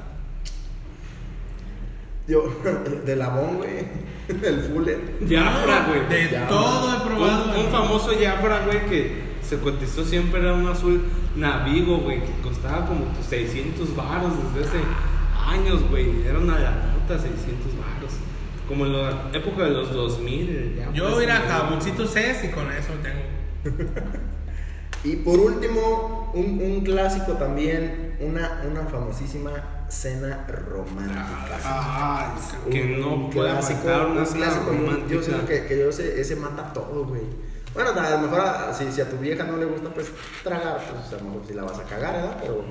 Yo, 2.26 2.44
de 3.06 3.16
Labón, 3.16 3.58
güey. 3.58 4.10
El 4.28 4.60
Fuller. 4.60 5.00
Jafra, 5.28 5.86
güey. 5.88 6.08
De 6.08 6.38
todo 6.48 6.96
he 6.96 7.00
probado. 7.06 7.60
Un, 7.60 7.66
un 7.66 7.72
famoso 7.72 8.12
Jafra, 8.20 8.64
güey, 8.66 8.86
que 8.86 9.30
se 9.42 9.58
cotizó 9.58 10.04
siempre 10.04 10.40
era 10.40 10.54
un 10.54 10.68
azul 10.68 11.02
Navigo, 11.34 11.98
güey, 11.98 12.20
que 12.20 12.32
costaba 12.42 12.86
como 12.86 13.06
tus 13.06 13.26
600 13.26 13.96
varos 13.96 14.32
desde 14.54 14.68
hace 14.68 14.78
años, 15.50 15.88
güey. 15.90 16.26
Era 16.26 16.38
una 16.38 16.54
nota 16.54 17.18
600 17.18 17.76
varos. 17.78 18.12
Como 18.68 18.86
en 18.86 18.92
la 18.92 19.30
época 19.32 19.64
de 19.64 19.70
los 19.70 19.92
2000. 19.92 20.48
el 20.50 20.76
Jafra 20.78 20.92
Yo 20.94 21.10
voy 21.10 21.20
a 21.20 21.24
ir 21.24 21.30
a 21.32 21.38
ese, 21.38 21.46
jaboncito 21.48 22.06
CES 22.06 22.44
y 22.44 22.48
con 22.48 22.70
eso 22.72 22.92
tengo. 23.02 24.00
Y 25.02 25.16
por 25.16 25.38
último, 25.38 26.30
un, 26.34 26.60
un 26.62 26.80
clásico 26.82 27.32
también, 27.32 28.16
una, 28.20 28.62
una 28.70 28.82
famosísima 28.82 29.52
cena 29.88 30.46
romántica. 30.46 31.58
Ay, 31.64 32.70
que 32.70 32.82
Un- 32.82 33.00
no 33.00 33.14
un 33.14 33.30
puede 33.30 33.50
clásico, 33.50 33.80
faltar 33.80 34.06
una 34.08 34.26
cena 34.26 34.44
clásico, 34.46 34.66
romántica. 34.72 35.08
Yo 35.08 35.22
siento 35.22 35.46
que, 35.46 35.64
que 35.64 35.78
yo 35.78 35.88
ese, 35.88 36.20
ese 36.20 36.36
mata 36.36 36.70
todo, 36.74 37.06
güey. 37.06 37.22
Bueno, 37.72 37.90
a 37.98 38.10
lo 38.10 38.18
mejor 38.18 38.40
a- 38.40 38.74
si, 38.74 38.92
si 38.92 39.00
a 39.00 39.08
tu 39.08 39.16
vieja 39.16 39.44
no 39.44 39.56
le 39.56 39.64
gusta, 39.64 39.88
pues 39.88 40.12
tragar, 40.44 40.82
pues 40.90 41.18
a 41.18 41.24
lo 41.24 41.30
mejor 41.30 41.46
si 41.48 41.54
la 41.54 41.62
vas 41.62 41.78
a 41.78 41.84
cagar, 41.84 42.12
¿verdad? 42.16 42.36
Pero, 42.42 42.64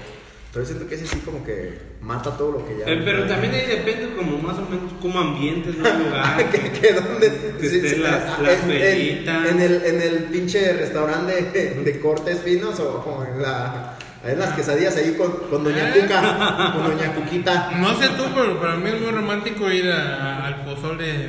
pero 0.51 0.65
yo 0.65 0.67
siento 0.71 0.87
que 0.87 0.95
ese 0.95 1.05
sí 1.05 1.19
como 1.25 1.43
que 1.45 1.77
mata 2.01 2.35
todo 2.35 2.53
lo 2.53 2.65
que 2.67 2.79
ya... 2.79 2.85
Eh, 2.91 3.01
pero 3.05 3.25
también 3.27 3.53
ahí 3.53 3.65
depende 3.67 4.15
como 4.15 4.37
más 4.39 4.57
o 4.57 4.61
menos 4.63 4.91
como 5.01 5.19
ambientes, 5.19 5.75
¿no? 5.77 5.83
Lugar. 6.05 6.49
que, 6.49 6.71
que 6.71 6.93
donde 6.93 7.31
Que 7.59 7.65
estén 7.67 8.03
las- 8.03 8.23
ah, 8.23 8.39
las 8.41 8.63
en, 8.63 8.71
en- 8.71 9.27
en 9.47 9.61
el, 9.61 9.83
en 9.85 10.01
el 10.01 10.15
pinche 10.25 10.73
restaurante 10.73 11.41
de, 11.53 11.83
de 11.83 11.99
cortes 11.99 12.39
finos 12.39 12.79
o, 12.79 12.99
o 13.05 13.23
en 13.25 13.41
la 13.41 13.95
en 14.21 14.37
las 14.37 14.53
quesadillas 14.53 14.97
ahí 14.97 15.13
con, 15.13 15.31
con 15.49 15.63
doña 15.63 15.95
¿Eh? 15.95 16.01
Cuca, 16.01 16.73
con 16.73 16.87
doña 16.97 17.13
Cuquita. 17.15 17.71
No 17.77 17.97
sé 17.97 18.09
tú, 18.17 18.23
pero 18.35 18.59
para 18.59 18.75
mí 18.75 18.89
es 18.89 18.99
muy 18.99 19.11
romántico 19.11 19.71
ir 19.71 19.89
a- 19.89 20.45
al 20.45 20.65
pozole 20.65 21.05
de, 21.05 21.27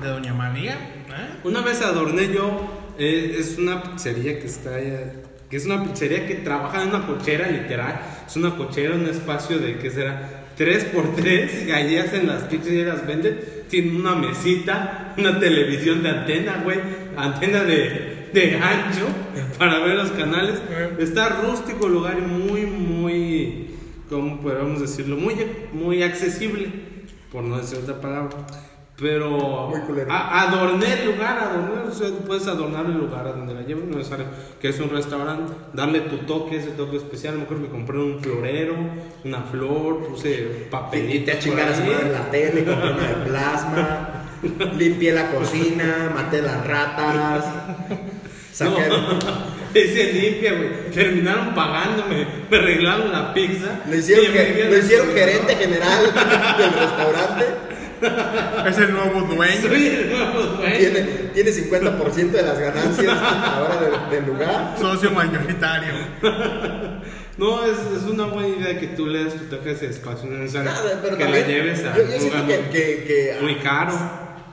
de 0.00 0.08
Doña 0.08 0.32
María. 0.32 0.72
¿eh? 1.08 1.40
Una 1.44 1.60
vez 1.60 1.82
adorné 1.82 2.32
yo, 2.32 2.94
eh, 2.98 3.36
es 3.38 3.58
una 3.58 3.82
pizzería 3.82 4.38
que 4.38 4.46
está 4.46 4.76
allá, 4.76 5.12
que 5.52 5.58
es 5.58 5.66
una 5.66 5.84
pizzería 5.84 6.26
que 6.26 6.36
trabaja 6.36 6.82
en 6.82 6.88
una 6.88 7.06
cochera, 7.06 7.46
literal. 7.46 8.00
Es 8.26 8.36
una 8.36 8.56
cochera, 8.56 8.94
un 8.94 9.04
espacio 9.04 9.58
de, 9.58 9.76
¿qué 9.76 9.90
será? 9.90 10.46
3x3, 10.58 11.66
y 11.66 11.70
ahí 11.72 11.98
hacen 11.98 12.26
las 12.26 12.44
pizzas 12.44 12.68
y 12.68 12.82
las 12.82 13.06
venden. 13.06 13.38
Tienen 13.68 13.96
una 13.96 14.14
mesita, 14.14 15.12
una 15.18 15.38
televisión 15.38 16.02
de 16.02 16.08
antena, 16.08 16.62
güey, 16.64 16.78
antena 17.18 17.64
de, 17.64 18.30
de 18.32 18.50
gancho 18.58 19.06
para 19.58 19.78
ver 19.80 19.96
los 19.96 20.12
canales. 20.12 20.54
Está 20.98 21.28
rústico 21.42 21.86
el 21.86 21.92
lugar 21.92 22.16
y 22.16 22.22
muy, 22.22 22.62
muy, 22.62 23.66
¿cómo 24.08 24.40
podríamos 24.40 24.80
decirlo? 24.80 25.18
Muy, 25.18 25.36
muy 25.74 26.02
accesible, 26.02 26.68
por 27.30 27.44
no 27.44 27.58
decir 27.58 27.76
otra 27.76 28.00
palabra. 28.00 28.38
Pero 29.00 29.68
Muy 29.70 29.80
a- 30.08 30.42
adorné 30.48 30.92
el 31.00 31.06
lugar, 31.12 31.38
adorné, 31.38 31.88
o 31.88 31.92
sea, 31.92 32.08
puedes 32.26 32.46
adornar 32.46 32.84
el 32.86 32.98
lugar 32.98 33.26
a 33.26 33.32
donde 33.32 33.54
la 33.54 33.62
lleves, 33.62 33.84
no 33.84 33.92
es 33.92 33.96
necesario 33.96 34.26
que 34.60 34.68
es 34.68 34.78
un 34.80 34.90
restaurante, 34.90 35.52
darle 35.72 36.00
tu 36.02 36.18
toque, 36.18 36.56
ese 36.58 36.70
toque 36.72 36.98
especial. 36.98 37.36
Me 37.36 37.42
acuerdo 37.44 37.64
que 37.64 37.70
compré 37.70 37.98
un 37.98 38.20
florero, 38.20 38.74
una 39.24 39.40
flor, 39.42 40.06
puse 40.06 40.30
Y 40.30 40.70
papelitos. 40.70 41.24
te 41.24 41.32
a 41.32 41.38
chingar 41.38 41.68
a 41.68 41.74
su 41.74 41.80
por 41.82 41.90
ahí. 41.90 41.96
madre 41.96 42.12
la 42.12 42.30
tele, 42.30 42.64
compré 42.64 42.90
una 42.92 43.08
de 43.08 43.14
plasma, 43.28 44.08
limpié 44.78 45.12
la 45.12 45.30
cocina, 45.32 46.12
maté 46.14 46.42
las 46.42 46.66
ratas, 46.66 47.44
saqué... 48.52 48.88
No, 48.88 49.18
ese 49.74 50.12
limpia, 50.12 50.52
güey. 50.52 50.90
Terminaron 50.92 51.54
pagándome, 51.54 52.26
me 52.50 52.56
arreglaron 52.58 53.10
la 53.10 53.32
pizza. 53.32 53.80
Lo 53.88 53.96
hicieron, 53.96 54.26
y 54.26 54.70
lo 54.70 54.76
hicieron 54.78 55.08
gerente 55.14 55.56
general 55.56 56.04
del 56.58 56.72
restaurante. 56.74 57.44
Es 58.66 58.78
el 58.78 58.92
nuevo 58.92 59.20
dueño. 59.22 59.60
Soy 59.62 59.86
el 59.86 60.10
nuevo 60.10 60.40
dueño. 60.40 60.76
Tiene, 60.78 61.00
tiene 61.34 61.50
50% 61.50 62.30
de 62.30 62.42
las 62.42 62.58
ganancias 62.58 63.18
ahora 63.18 63.80
de- 64.10 64.16
del 64.16 64.26
lugar. 64.26 64.74
Socio 64.78 65.10
mayoritario. 65.10 65.92
No, 67.38 67.64
es, 67.64 67.78
es 67.96 68.02
una 68.10 68.26
buena 68.26 68.48
idea 68.48 68.78
que 68.78 68.88
tú 68.88 69.06
le 69.06 69.24
des 69.24 69.34
tu 69.34 69.44
toque 69.56 69.70
a 69.70 69.72
ese 69.72 69.86
espacio 69.86 70.28
no 70.28 70.34
es 70.36 70.40
necesario 70.52 70.70
Nada, 70.70 70.98
pero 71.02 71.16
que 71.16 71.24
también, 71.24 71.42
la 71.42 71.48
lleves 71.48 71.84
a 71.84 71.96
yo, 71.96 72.02
yo 72.02 72.14
un 72.14 72.20
siento 72.20 72.38
lugar 72.38 72.46
que, 72.48 72.58
muy- 72.62 72.70
que, 72.70 73.04
que, 73.04 73.36
muy 73.40 73.54
caro. 73.56 73.92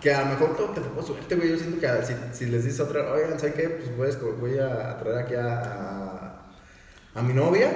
que 0.01 0.13
a 0.13 0.21
lo 0.21 0.25
mejor 0.27 0.55
todo 0.55 0.69
te 0.69 0.81
tocó 0.81 1.03
suerte, 1.03 1.35
güey. 1.35 1.49
Yo 1.49 1.57
siento 1.57 1.79
que 1.79 1.87
a- 1.87 2.03
si, 2.03 2.13
si 2.31 2.45
les 2.45 2.63
dices 2.63 2.79
otra, 2.79 3.11
oigan, 3.11 3.37
¿sabes 3.39 3.55
qué? 3.55 3.67
Pues 3.97 4.15
a, 4.15 4.19
voy 4.39 4.57
a 4.57 4.97
traer 4.97 5.17
aquí 5.25 5.35
a, 5.35 5.59
a, 5.59 6.41
a 7.15 7.21
mi 7.21 7.33
novia. 7.33 7.69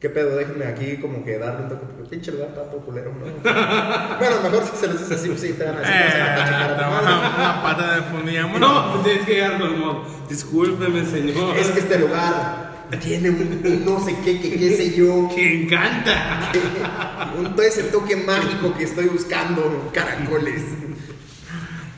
¿Qué 0.00 0.10
pedo? 0.10 0.36
Déjenme 0.36 0.66
aquí 0.66 0.98
como 0.98 1.24
que 1.24 1.38
darle 1.38 1.62
un 1.64 1.68
toque. 1.70 1.86
porque 1.86 2.10
Pinche 2.10 2.30
lugar 2.32 2.48
está 2.50 2.64
todo 2.64 2.80
culero, 2.80 3.12
¿no? 3.14 3.24
bueno, 4.18 4.36
mejor 4.42 4.62
si 4.64 4.76
se 4.76 4.88
les 4.88 5.00
dice 5.00 5.14
así, 5.14 5.28
pues 5.28 5.40
sí, 5.40 5.54
te 5.54 5.64
van 5.64 5.76
a 5.76 5.80
decir, 5.80 5.94
Eh, 5.94 6.20
"Vas 6.20 6.40
a 6.40 6.44
chingar 6.44 6.62
a 6.62 6.68
tu 6.68 6.78
trabaja 6.78 7.02
madre". 7.02 7.28
una 7.38 7.62
pata 7.62 7.94
de 7.96 8.02
fundilla. 8.02 8.46
No, 8.60 8.92
pues 8.92 9.04
tienes 9.04 9.24
que 9.26 9.34
llegar 9.34 9.58
con 9.58 9.66
el 9.72 9.76
modo. 9.78 10.04
Discúlpeme, 10.28 11.04
señor. 11.06 11.56
Es 11.56 11.68
que 11.68 11.80
este 11.80 11.98
lugar 11.98 12.66
tiene 13.02 13.30
un, 13.30 13.82
no 13.86 13.98
sé 14.04 14.16
qué, 14.22 14.38
que 14.40 14.58
qué 14.58 14.76
sé 14.76 14.94
yo. 14.94 15.28
que 15.34 15.62
encanta. 15.62 16.52
Un, 17.38 17.54
todo 17.56 17.62
ese 17.62 17.84
toque 17.84 18.16
mágico 18.16 18.74
que 18.76 18.84
estoy 18.84 19.06
buscando, 19.06 19.90
caracoles. 19.94 20.62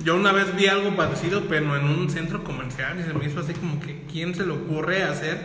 Yo 0.05 0.14
una 0.14 0.32
vez 0.32 0.55
vi 0.57 0.68
algo 0.68 0.96
parecido, 0.96 1.42
pero 1.49 1.76
en 1.76 1.84
un 1.84 2.09
centro 2.09 2.44
comercial 2.44 2.99
y 3.01 3.03
se 3.03 3.12
me 3.12 3.24
hizo 3.26 3.40
así 3.40 3.53
como 3.55 3.80
que 3.80 4.05
¿quién 4.11 4.34
se 4.34 4.46
le 4.46 4.53
ocurre 4.53 5.03
hacer 5.03 5.38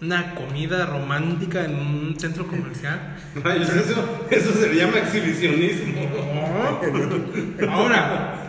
una 0.00 0.34
comida 0.34 0.86
romántica 0.86 1.64
en 1.64 1.74
un 1.74 2.16
centro 2.18 2.46
comercial? 2.46 3.16
Rayos, 3.34 3.68
eso, 3.70 4.26
eso 4.30 4.52
se 4.52 4.74
llama 4.74 4.98
exhibicionismo. 4.98 6.02
No. 6.34 7.70
Ahora, 7.70 8.40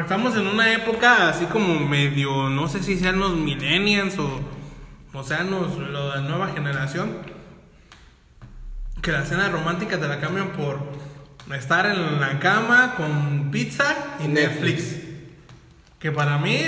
estamos 0.00 0.36
en 0.36 0.46
una 0.46 0.72
época 0.72 1.28
así 1.28 1.46
como 1.46 1.80
medio, 1.80 2.48
no 2.48 2.68
sé 2.68 2.82
si 2.82 2.98
sean 2.98 3.18
los 3.18 3.34
millennials 3.36 4.18
o, 4.18 4.40
o 5.12 5.22
sean 5.22 5.50
los, 5.50 5.78
la 5.78 6.20
nueva 6.20 6.48
generación, 6.48 7.18
que 9.02 9.12
la 9.12 9.24
cena 9.24 9.48
romántica 9.48 9.98
te 9.98 10.06
la 10.06 10.20
cambian 10.20 10.52
por 10.52 10.78
estar 11.54 11.86
en 11.86 12.20
la 12.20 12.38
cama 12.38 12.94
con 12.96 13.50
pizza 13.50 14.16
y 14.24 14.28
Netflix. 14.28 15.01
Que 16.02 16.10
para 16.10 16.36
mí 16.38 16.60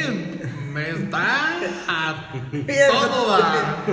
me 0.73 0.91
está 0.91 1.57
a 1.89 2.31
Bien, 2.53 2.89
todo 2.91 3.35
a... 3.35 3.85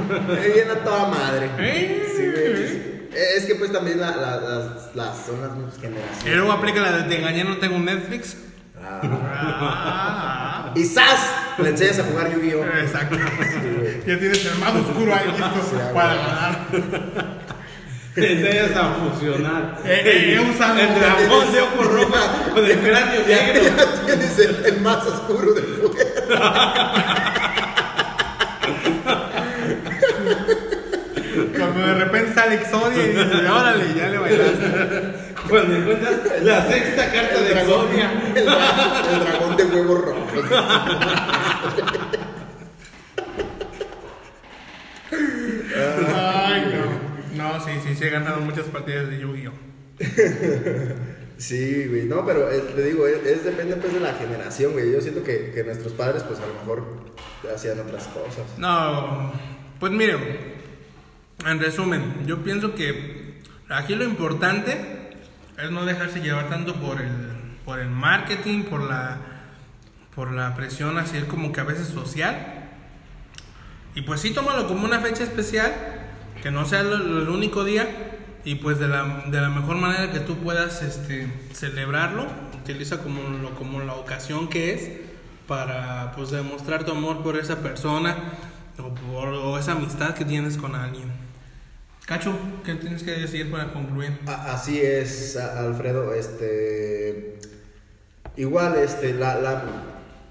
Bien 0.54 0.70
a 0.72 0.76
toda 0.84 1.08
madre. 1.08 1.50
¿Eh? 1.58 2.04
Sí, 2.16 2.24
güey. 2.32 2.92
Es 3.38 3.46
que 3.46 3.56
pues 3.56 3.72
también 3.74 4.00
la- 4.00 4.16
la- 4.16 4.38
las, 4.40 4.96
las 4.96 5.18
son 5.26 5.42
las 5.42 5.52
mismas 5.56 5.78
Y 5.78 5.82
generaciones. 5.82 6.36
luego 6.38 6.52
aplica 6.52 6.80
la 6.82 6.92
de 6.98 7.04
te 7.04 7.18
engañé, 7.20 7.44
no 7.44 7.58
tengo 7.58 7.80
Netflix. 7.80 8.38
Ah. 8.84 9.02
Ah, 9.04 10.72
Y 10.76 10.84
¡zas! 10.86 11.30
Le 11.58 11.70
enseñas 11.70 12.00
a 12.00 12.04
jugar 12.04 12.32
Yu-Gi-Oh! 12.34 12.64
Exacto. 12.80 13.16
ya 14.08 14.20
tienes 14.20 14.46
el 14.46 14.58
mago 14.60 14.80
oscuro 14.80 15.14
ahí 15.14 15.28
listo 15.28 15.62
Sí, 15.70 15.76
para 15.94 16.16
ganar. 16.16 17.41
Te 18.14 18.34
enseñas 18.34 18.76
a 18.76 18.94
fusionar. 18.96 19.78
Eh, 19.86 20.34
eh, 20.36 20.40
usado- 20.40 20.78
el 20.80 20.94
dragón 21.00 21.52
de 21.54 21.62
ojo 21.62 21.84
rojo 21.84 22.14
con 22.54 22.66
el 22.66 22.78
cráneo 22.80 23.22
negro. 23.26 23.62
Ya 23.64 24.06
tienes 24.06 24.40
el, 24.40 24.66
el 24.66 24.82
más 24.82 25.06
oscuro 25.06 25.54
del 25.54 25.64
fuego. 25.66 25.96
Cuando 31.58 31.80
de 31.88 31.94
repente 31.96 32.34
sale 32.34 32.56
Exodia 32.56 33.04
y 33.04 33.08
dice, 33.10 33.48
órale, 33.50 33.86
ya 33.96 34.10
le 34.10 34.18
bailaste. 34.18 35.32
Cuando 35.48 35.76
encuentras 35.76 36.14
la 36.44 36.68
sexta 36.68 37.12
carta 37.12 37.40
de 37.42 37.52
Exodia. 37.62 38.12
El, 38.36 38.46
dra- 38.46 39.14
el 39.14 39.20
dragón 39.24 39.58
de 39.58 39.64
huevos 39.66 40.02
rojos. 40.06 40.46
Ay, 46.16 46.74
no. 46.74 47.44
No, 47.44 47.51
sí, 47.66 47.72
sí, 47.84 47.96
sí, 47.96 48.04
he 48.04 48.10
ganado 48.10 48.42
muchas 48.42 48.66
partidas 48.66 49.10
de 49.10 49.20
Yu-Gi-Oh! 49.20 49.54
Sí, 51.42 51.88
güey. 51.88 52.06
No, 52.06 52.24
pero 52.24 52.52
eh, 52.52 52.60
te 52.76 52.84
digo, 52.84 53.08
es, 53.08 53.26
es 53.26 53.44
depende 53.44 53.76
pues 53.78 53.92
de 53.92 54.00
la 54.00 54.14
generación, 54.14 54.74
güey. 54.74 54.92
Yo 54.92 55.02
siento 55.02 55.24
que, 55.24 55.50
que 55.50 55.64
nuestros 55.64 55.92
padres, 55.94 56.22
pues 56.22 56.40
a 56.40 56.46
lo 56.46 56.54
mejor 56.54 57.14
hacían 57.52 57.80
otras 57.80 58.08
cosas. 58.10 58.46
No, 58.60 59.34
pues 59.80 59.92
miren, 59.92 60.20
en 61.44 61.60
resumen, 61.60 62.28
yo 62.28 62.44
pienso 62.44 62.76
que 62.76 63.42
aquí 63.70 63.96
lo 63.96 64.04
importante 64.04 64.78
es 65.58 65.72
no 65.72 65.84
dejarse 65.84 66.22
llevar 66.22 66.50
tanto 66.50 66.76
por 66.76 67.02
el, 67.02 67.58
por 67.66 67.80
el 67.80 67.90
marketing, 67.90 68.66
por 68.66 68.84
la, 68.84 69.18
por 70.14 70.32
la 70.32 70.56
presión 70.56 71.00
así 71.00 71.20
como 71.22 71.52
que 71.52 71.62
a 71.62 71.64
veces 71.64 71.88
social. 71.88 72.70
Y 73.96 74.04
pues 74.04 74.22
sí, 74.22 74.32
tómalo 74.32 74.68
como 74.68 74.86
una 74.86 75.00
fecha 75.00 75.24
especial, 75.24 75.74
que 76.42 76.52
no 76.52 76.66
sea 76.66 76.82
el 76.82 77.30
único 77.30 77.64
día, 77.64 77.88
y 78.44 78.56
pues 78.56 78.80
de 78.80 78.88
la, 78.88 79.24
de 79.28 79.40
la 79.40 79.50
mejor 79.50 79.78
manera 79.78 80.12
que 80.12 80.20
tú 80.20 80.36
puedas 80.38 80.82
este, 80.82 81.32
celebrarlo, 81.54 82.26
utiliza 82.60 83.00
como, 83.00 83.22
lo, 83.22 83.56
como 83.56 83.82
la 83.82 83.94
ocasión 83.94 84.50
que 84.50 84.74
es 84.74 84.90
para 85.48 86.14
pues 86.16 86.32
demostrar 86.32 86.84
tu 86.84 86.92
amor 86.92 87.22
por 87.24 87.38
esa 87.38 87.58
persona 87.58 88.16
o 88.78 88.94
por 88.94 89.60
esa 89.60 89.74
amistad 89.74 90.16
que 90.16 90.26
tienes 90.26 90.58
con 90.58 90.76
alguien. 90.76 91.12
Cacho, 92.06 92.34
¿qué 92.66 92.76
tienes 92.76 93.04
que 93.04 93.12
decir 93.12 93.52
para 93.52 93.72
concluir? 93.72 94.18
Así 94.26 94.82
es, 94.82 95.38
Alfredo. 95.38 96.14
Este. 96.14 97.40
Igual, 98.36 98.76
este, 98.78 99.14
la, 99.14 99.36
la, 99.36 99.64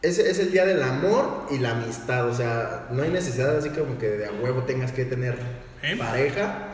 ese 0.02 0.30
es 0.30 0.38
el 0.40 0.52
día 0.52 0.66
del 0.66 0.82
amor 0.82 1.46
y 1.50 1.58
la 1.58 1.72
amistad. 1.72 2.28
O 2.28 2.34
sea, 2.34 2.88
no 2.90 3.02
hay 3.02 3.10
necesidad 3.10 3.56
así 3.56 3.70
como 3.70 3.98
que 3.98 4.08
de 4.08 4.26
a 4.26 4.32
huevo 4.32 4.64
tengas 4.64 4.92
que 4.92 5.04
tener 5.04 5.38
¿Eh? 5.82 5.96
pareja. 5.96 6.66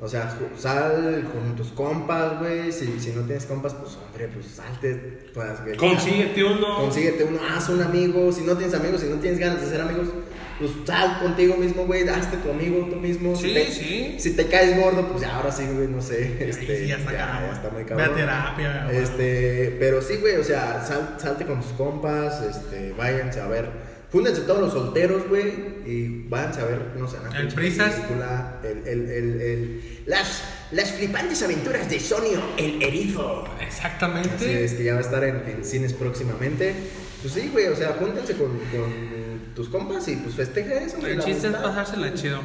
O 0.00 0.08
sea, 0.08 0.36
sal 0.58 1.24
con 1.32 1.54
tus 1.56 1.68
compas, 1.68 2.38
güey. 2.40 2.72
Si, 2.72 2.98
si 3.00 3.10
no 3.12 3.22
tienes 3.22 3.46
compas, 3.46 3.74
pues 3.74 3.96
hombre, 3.96 4.28
pues 4.28 4.46
salte. 4.46 5.28
Pues, 5.32 5.62
güey. 5.62 5.76
Consíguete 5.76 6.44
uno. 6.44 6.76
Consíguete 6.80 7.24
uno, 7.24 7.38
haz 7.48 7.68
un 7.68 7.80
amigo. 7.80 8.30
Si 8.32 8.42
no 8.42 8.56
tienes 8.56 8.74
amigos, 8.74 9.00
si 9.00 9.06
no 9.08 9.16
tienes 9.16 9.38
ganas 9.38 9.60
de 9.62 9.68
ser 9.68 9.80
amigos, 9.80 10.08
pues 10.58 10.72
sal 10.84 11.20
contigo 11.20 11.56
mismo, 11.56 11.86
güey. 11.86 12.06
Hazte 12.08 12.36
tu 12.38 12.50
amigo 12.50 12.86
tú 12.90 12.96
mismo. 12.96 13.34
Sí, 13.36 13.48
si 13.48 13.54
te, 13.54 13.70
sí. 13.70 14.16
Si 14.18 14.30
te 14.36 14.46
caes 14.48 14.76
gordo, 14.78 15.08
pues 15.08 15.22
ya, 15.22 15.36
ahora 15.36 15.50
sí, 15.52 15.64
güey, 15.72 15.86
no 15.88 16.02
sé. 16.02 16.48
Este, 16.50 16.80
sí, 16.80 16.86
ya 16.88 16.96
está 16.96 17.12
cabrón. 17.16 17.48
ya 17.48 17.52
está 17.54 17.70
muy 17.70 17.84
Ve 17.84 18.02
a 18.02 18.14
terapia, 18.14 18.84
güey. 18.86 18.96
Este, 18.98 19.76
pero 19.78 20.02
sí, 20.02 20.16
güey, 20.16 20.36
o 20.36 20.44
sea, 20.44 20.84
sal- 20.84 21.14
salte 21.18 21.46
con 21.46 21.60
tus 21.62 21.72
compas, 21.72 22.42
este, 22.42 22.92
váyanse 22.98 23.40
a 23.40 23.46
ver. 23.46 23.93
Júntense 24.14 24.42
todos 24.42 24.60
los 24.60 24.72
solteros, 24.72 25.28
güey, 25.28 25.48
y 25.84 26.26
váyanse 26.28 26.60
a 26.60 26.64
ver, 26.66 26.80
no 26.96 27.08
sé, 27.08 27.16
una 27.18 27.36
El 27.36 27.48
Prisas. 27.48 27.94
película, 27.96 28.60
el, 28.62 28.78
el, 28.86 29.10
el, 29.10 29.40
el- 29.40 29.80
las, 30.06 30.44
las 30.70 30.92
flipantes 30.92 31.42
aventuras 31.42 31.90
de 31.90 31.98
Sonio, 31.98 32.40
el 32.56 32.80
erizo. 32.80 33.44
Así 33.56 33.64
Exactamente. 33.66 34.64
es 34.64 34.74
que 34.74 34.84
ya 34.84 34.92
va 34.92 34.98
a 34.98 35.02
estar 35.02 35.24
en, 35.24 35.42
en 35.48 35.64
cines 35.64 35.92
próximamente. 35.94 36.74
Pues 37.22 37.34
sí, 37.34 37.48
güey, 37.52 37.66
o 37.66 37.74
sea, 37.74 37.96
júntense 37.98 38.34
con, 38.34 38.50
con 38.50 39.54
tus 39.56 39.68
compas 39.68 40.06
y 40.06 40.14
pues 40.16 40.36
festeja 40.36 40.74
eso. 40.74 40.98
güey, 41.00 41.14
El 41.14 41.20
chiste 41.24 41.48
es 41.48 41.52
pasársela 41.54 42.14
chido. 42.14 42.38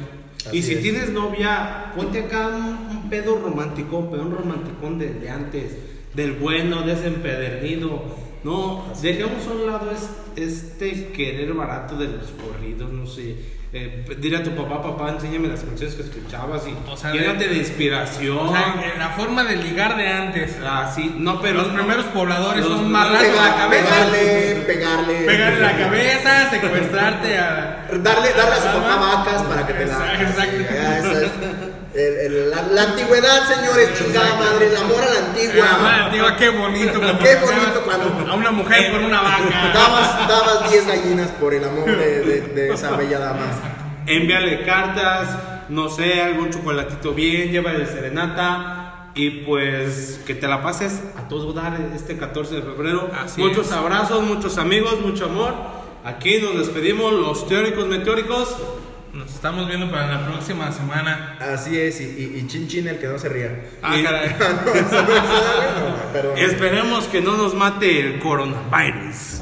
Y 0.46 0.48
Así 0.48 0.62
si 0.62 0.72
es. 0.74 0.82
tienes 0.82 1.10
novia, 1.10 1.92
ponte 1.94 2.18
acá 2.20 2.48
un, 2.48 2.64
un 2.96 3.10
pedo 3.10 3.38
romántico, 3.38 3.98
un 3.98 4.10
pedo 4.10 4.24
romanticón 4.24 4.98
de, 4.98 5.12
de 5.14 5.28
antes, 5.30 5.72
del 6.14 6.32
bueno, 6.32 6.82
de 6.82 6.94
ese 6.94 7.06
empedernido. 7.06 8.02
No, 8.44 8.84
dejemos 9.02 9.46
a 9.46 9.50
un 9.52 9.66
lado 9.66 9.90
es- 9.90 10.10
este 10.36 11.08
querer 11.12 11.52
barato 11.52 11.96
de 11.96 12.06
los 12.08 12.26
corridos, 12.30 12.90
no 12.90 13.06
sé. 13.06 13.36
Eh, 13.72 14.04
dile 14.18 14.38
a 14.38 14.42
tu 14.42 14.50
papá, 14.56 14.82
papá, 14.82 15.10
enséñame 15.10 15.46
las 15.46 15.60
canciones 15.60 15.94
que 15.94 16.02
escuchabas 16.02 16.62
y 16.66 16.74
O 16.90 16.96
sea, 16.96 17.12
llénate 17.12 17.44
de- 17.46 17.50
de 17.54 17.58
inspiración. 17.58 18.36
O 18.48 18.52
sea, 18.52 18.74
en 18.92 18.98
la 18.98 19.10
forma 19.10 19.44
de 19.44 19.54
ligar 19.56 19.96
de 19.96 20.08
antes. 20.08 20.56
Ah, 20.64 20.90
sí, 20.92 21.14
no, 21.18 21.40
pero 21.40 21.58
Los 21.58 21.68
no. 21.68 21.74
primeros 21.78 22.06
pobladores 22.06 22.64
Los 22.66 22.78
son 22.78 22.90
más 22.90 23.08
raros. 23.12 23.28
la 23.36 23.54
cabeza. 23.56 23.88
Pegarle, 23.88 24.62
pegarle. 24.66 25.14
Pegarle 25.26 25.60
la 25.60 25.76
cabeza, 25.78 26.50
secuestrarte 26.50 27.38
a. 27.38 27.86
Darle, 27.92 28.32
darle 28.32 28.54
a 28.54 28.56
su 28.56 28.80
papá 28.80 28.96
vacas 28.96 29.42
para 29.44 29.66
que 29.66 29.72
te 29.74 29.86
la. 29.86 30.20
Exacto. 30.20 31.69
El- 31.94 32.16
el- 32.34 32.50
la, 32.50 32.62
la 32.62 32.82
antigüedad, 32.84 33.48
señores, 33.48 33.90
chingada 33.98 34.36
madre, 34.36 34.66
el 34.68 34.76
amor 34.76 35.00
a 35.02 35.10
la 35.12 35.26
antigua. 35.26 35.66
Ah, 35.68 36.08
digo, 36.12 36.26
qué 36.38 36.48
bonito. 36.50 37.00
cuando 37.00 37.18
Qué 37.18 37.34
bonito 37.34 37.82
cuando- 37.84 38.30
A 38.30 38.34
una 38.36 38.50
mujer 38.52 38.92
por 38.92 39.00
una 39.00 39.20
vaca. 39.20 39.72
Dabas, 39.74 40.28
dabas 40.28 40.70
10 40.70 40.86
gallinas 40.86 41.30
por 41.40 41.52
el 41.52 41.64
amor 41.64 41.86
de, 41.86 42.20
de- 42.22 42.40
de 42.42 42.72
esa 42.72 42.90
bella 42.96 43.18
dama. 43.18 43.46
Envíale 44.06 44.64
cartas, 44.64 45.28
no 45.68 45.88
sé, 45.88 46.22
algún 46.22 46.50
chocolatito 46.50 47.12
bien, 47.12 47.50
llévale 47.50 47.84
serenata 47.86 49.10
y 49.14 49.30
pues 49.44 50.20
que 50.26 50.34
te 50.36 50.46
la 50.46 50.62
pases 50.62 51.00
a 51.18 51.26
todo 51.28 51.52
dar 51.52 51.76
este 51.94 52.16
14 52.16 52.54
de 52.56 52.62
febrero. 52.62 53.10
Así 53.20 53.40
muchos 53.40 53.66
es. 53.66 53.72
abrazos, 53.72 54.22
muchos 54.22 54.58
amigos, 54.58 55.00
mucho 55.00 55.24
amor. 55.24 55.54
Aquí 56.04 56.38
nos 56.40 56.56
despedimos 56.56 57.12
los 57.12 57.48
teóricos 57.48 57.86
meteóricos. 57.88 58.56
Nos 59.12 59.34
estamos 59.34 59.66
viendo 59.66 59.90
para 59.90 60.06
la 60.06 60.26
próxima 60.26 60.70
semana. 60.70 61.36
Así 61.40 61.76
es, 61.78 62.00
y, 62.00 62.04
y, 62.04 62.38
y 62.38 62.46
chin 62.46 62.68
chin 62.68 62.86
el 62.86 62.98
que 62.98 63.08
no 63.08 63.18
se 63.18 63.28
ría. 63.28 63.60
Ah, 63.82 63.96
Y- 63.98 64.04
caray. 64.04 64.36
No, 64.38 64.72
eso 64.72 65.02
no 65.02 65.14
es 65.14 65.20
bueno, 65.20 65.96
pero. 66.12 66.36
Esperemos 66.36 67.04
que 67.06 67.20
no 67.20 67.36
nos 67.36 67.54
mate 67.54 68.00
el 68.00 68.20
coronavirus. 68.20 69.40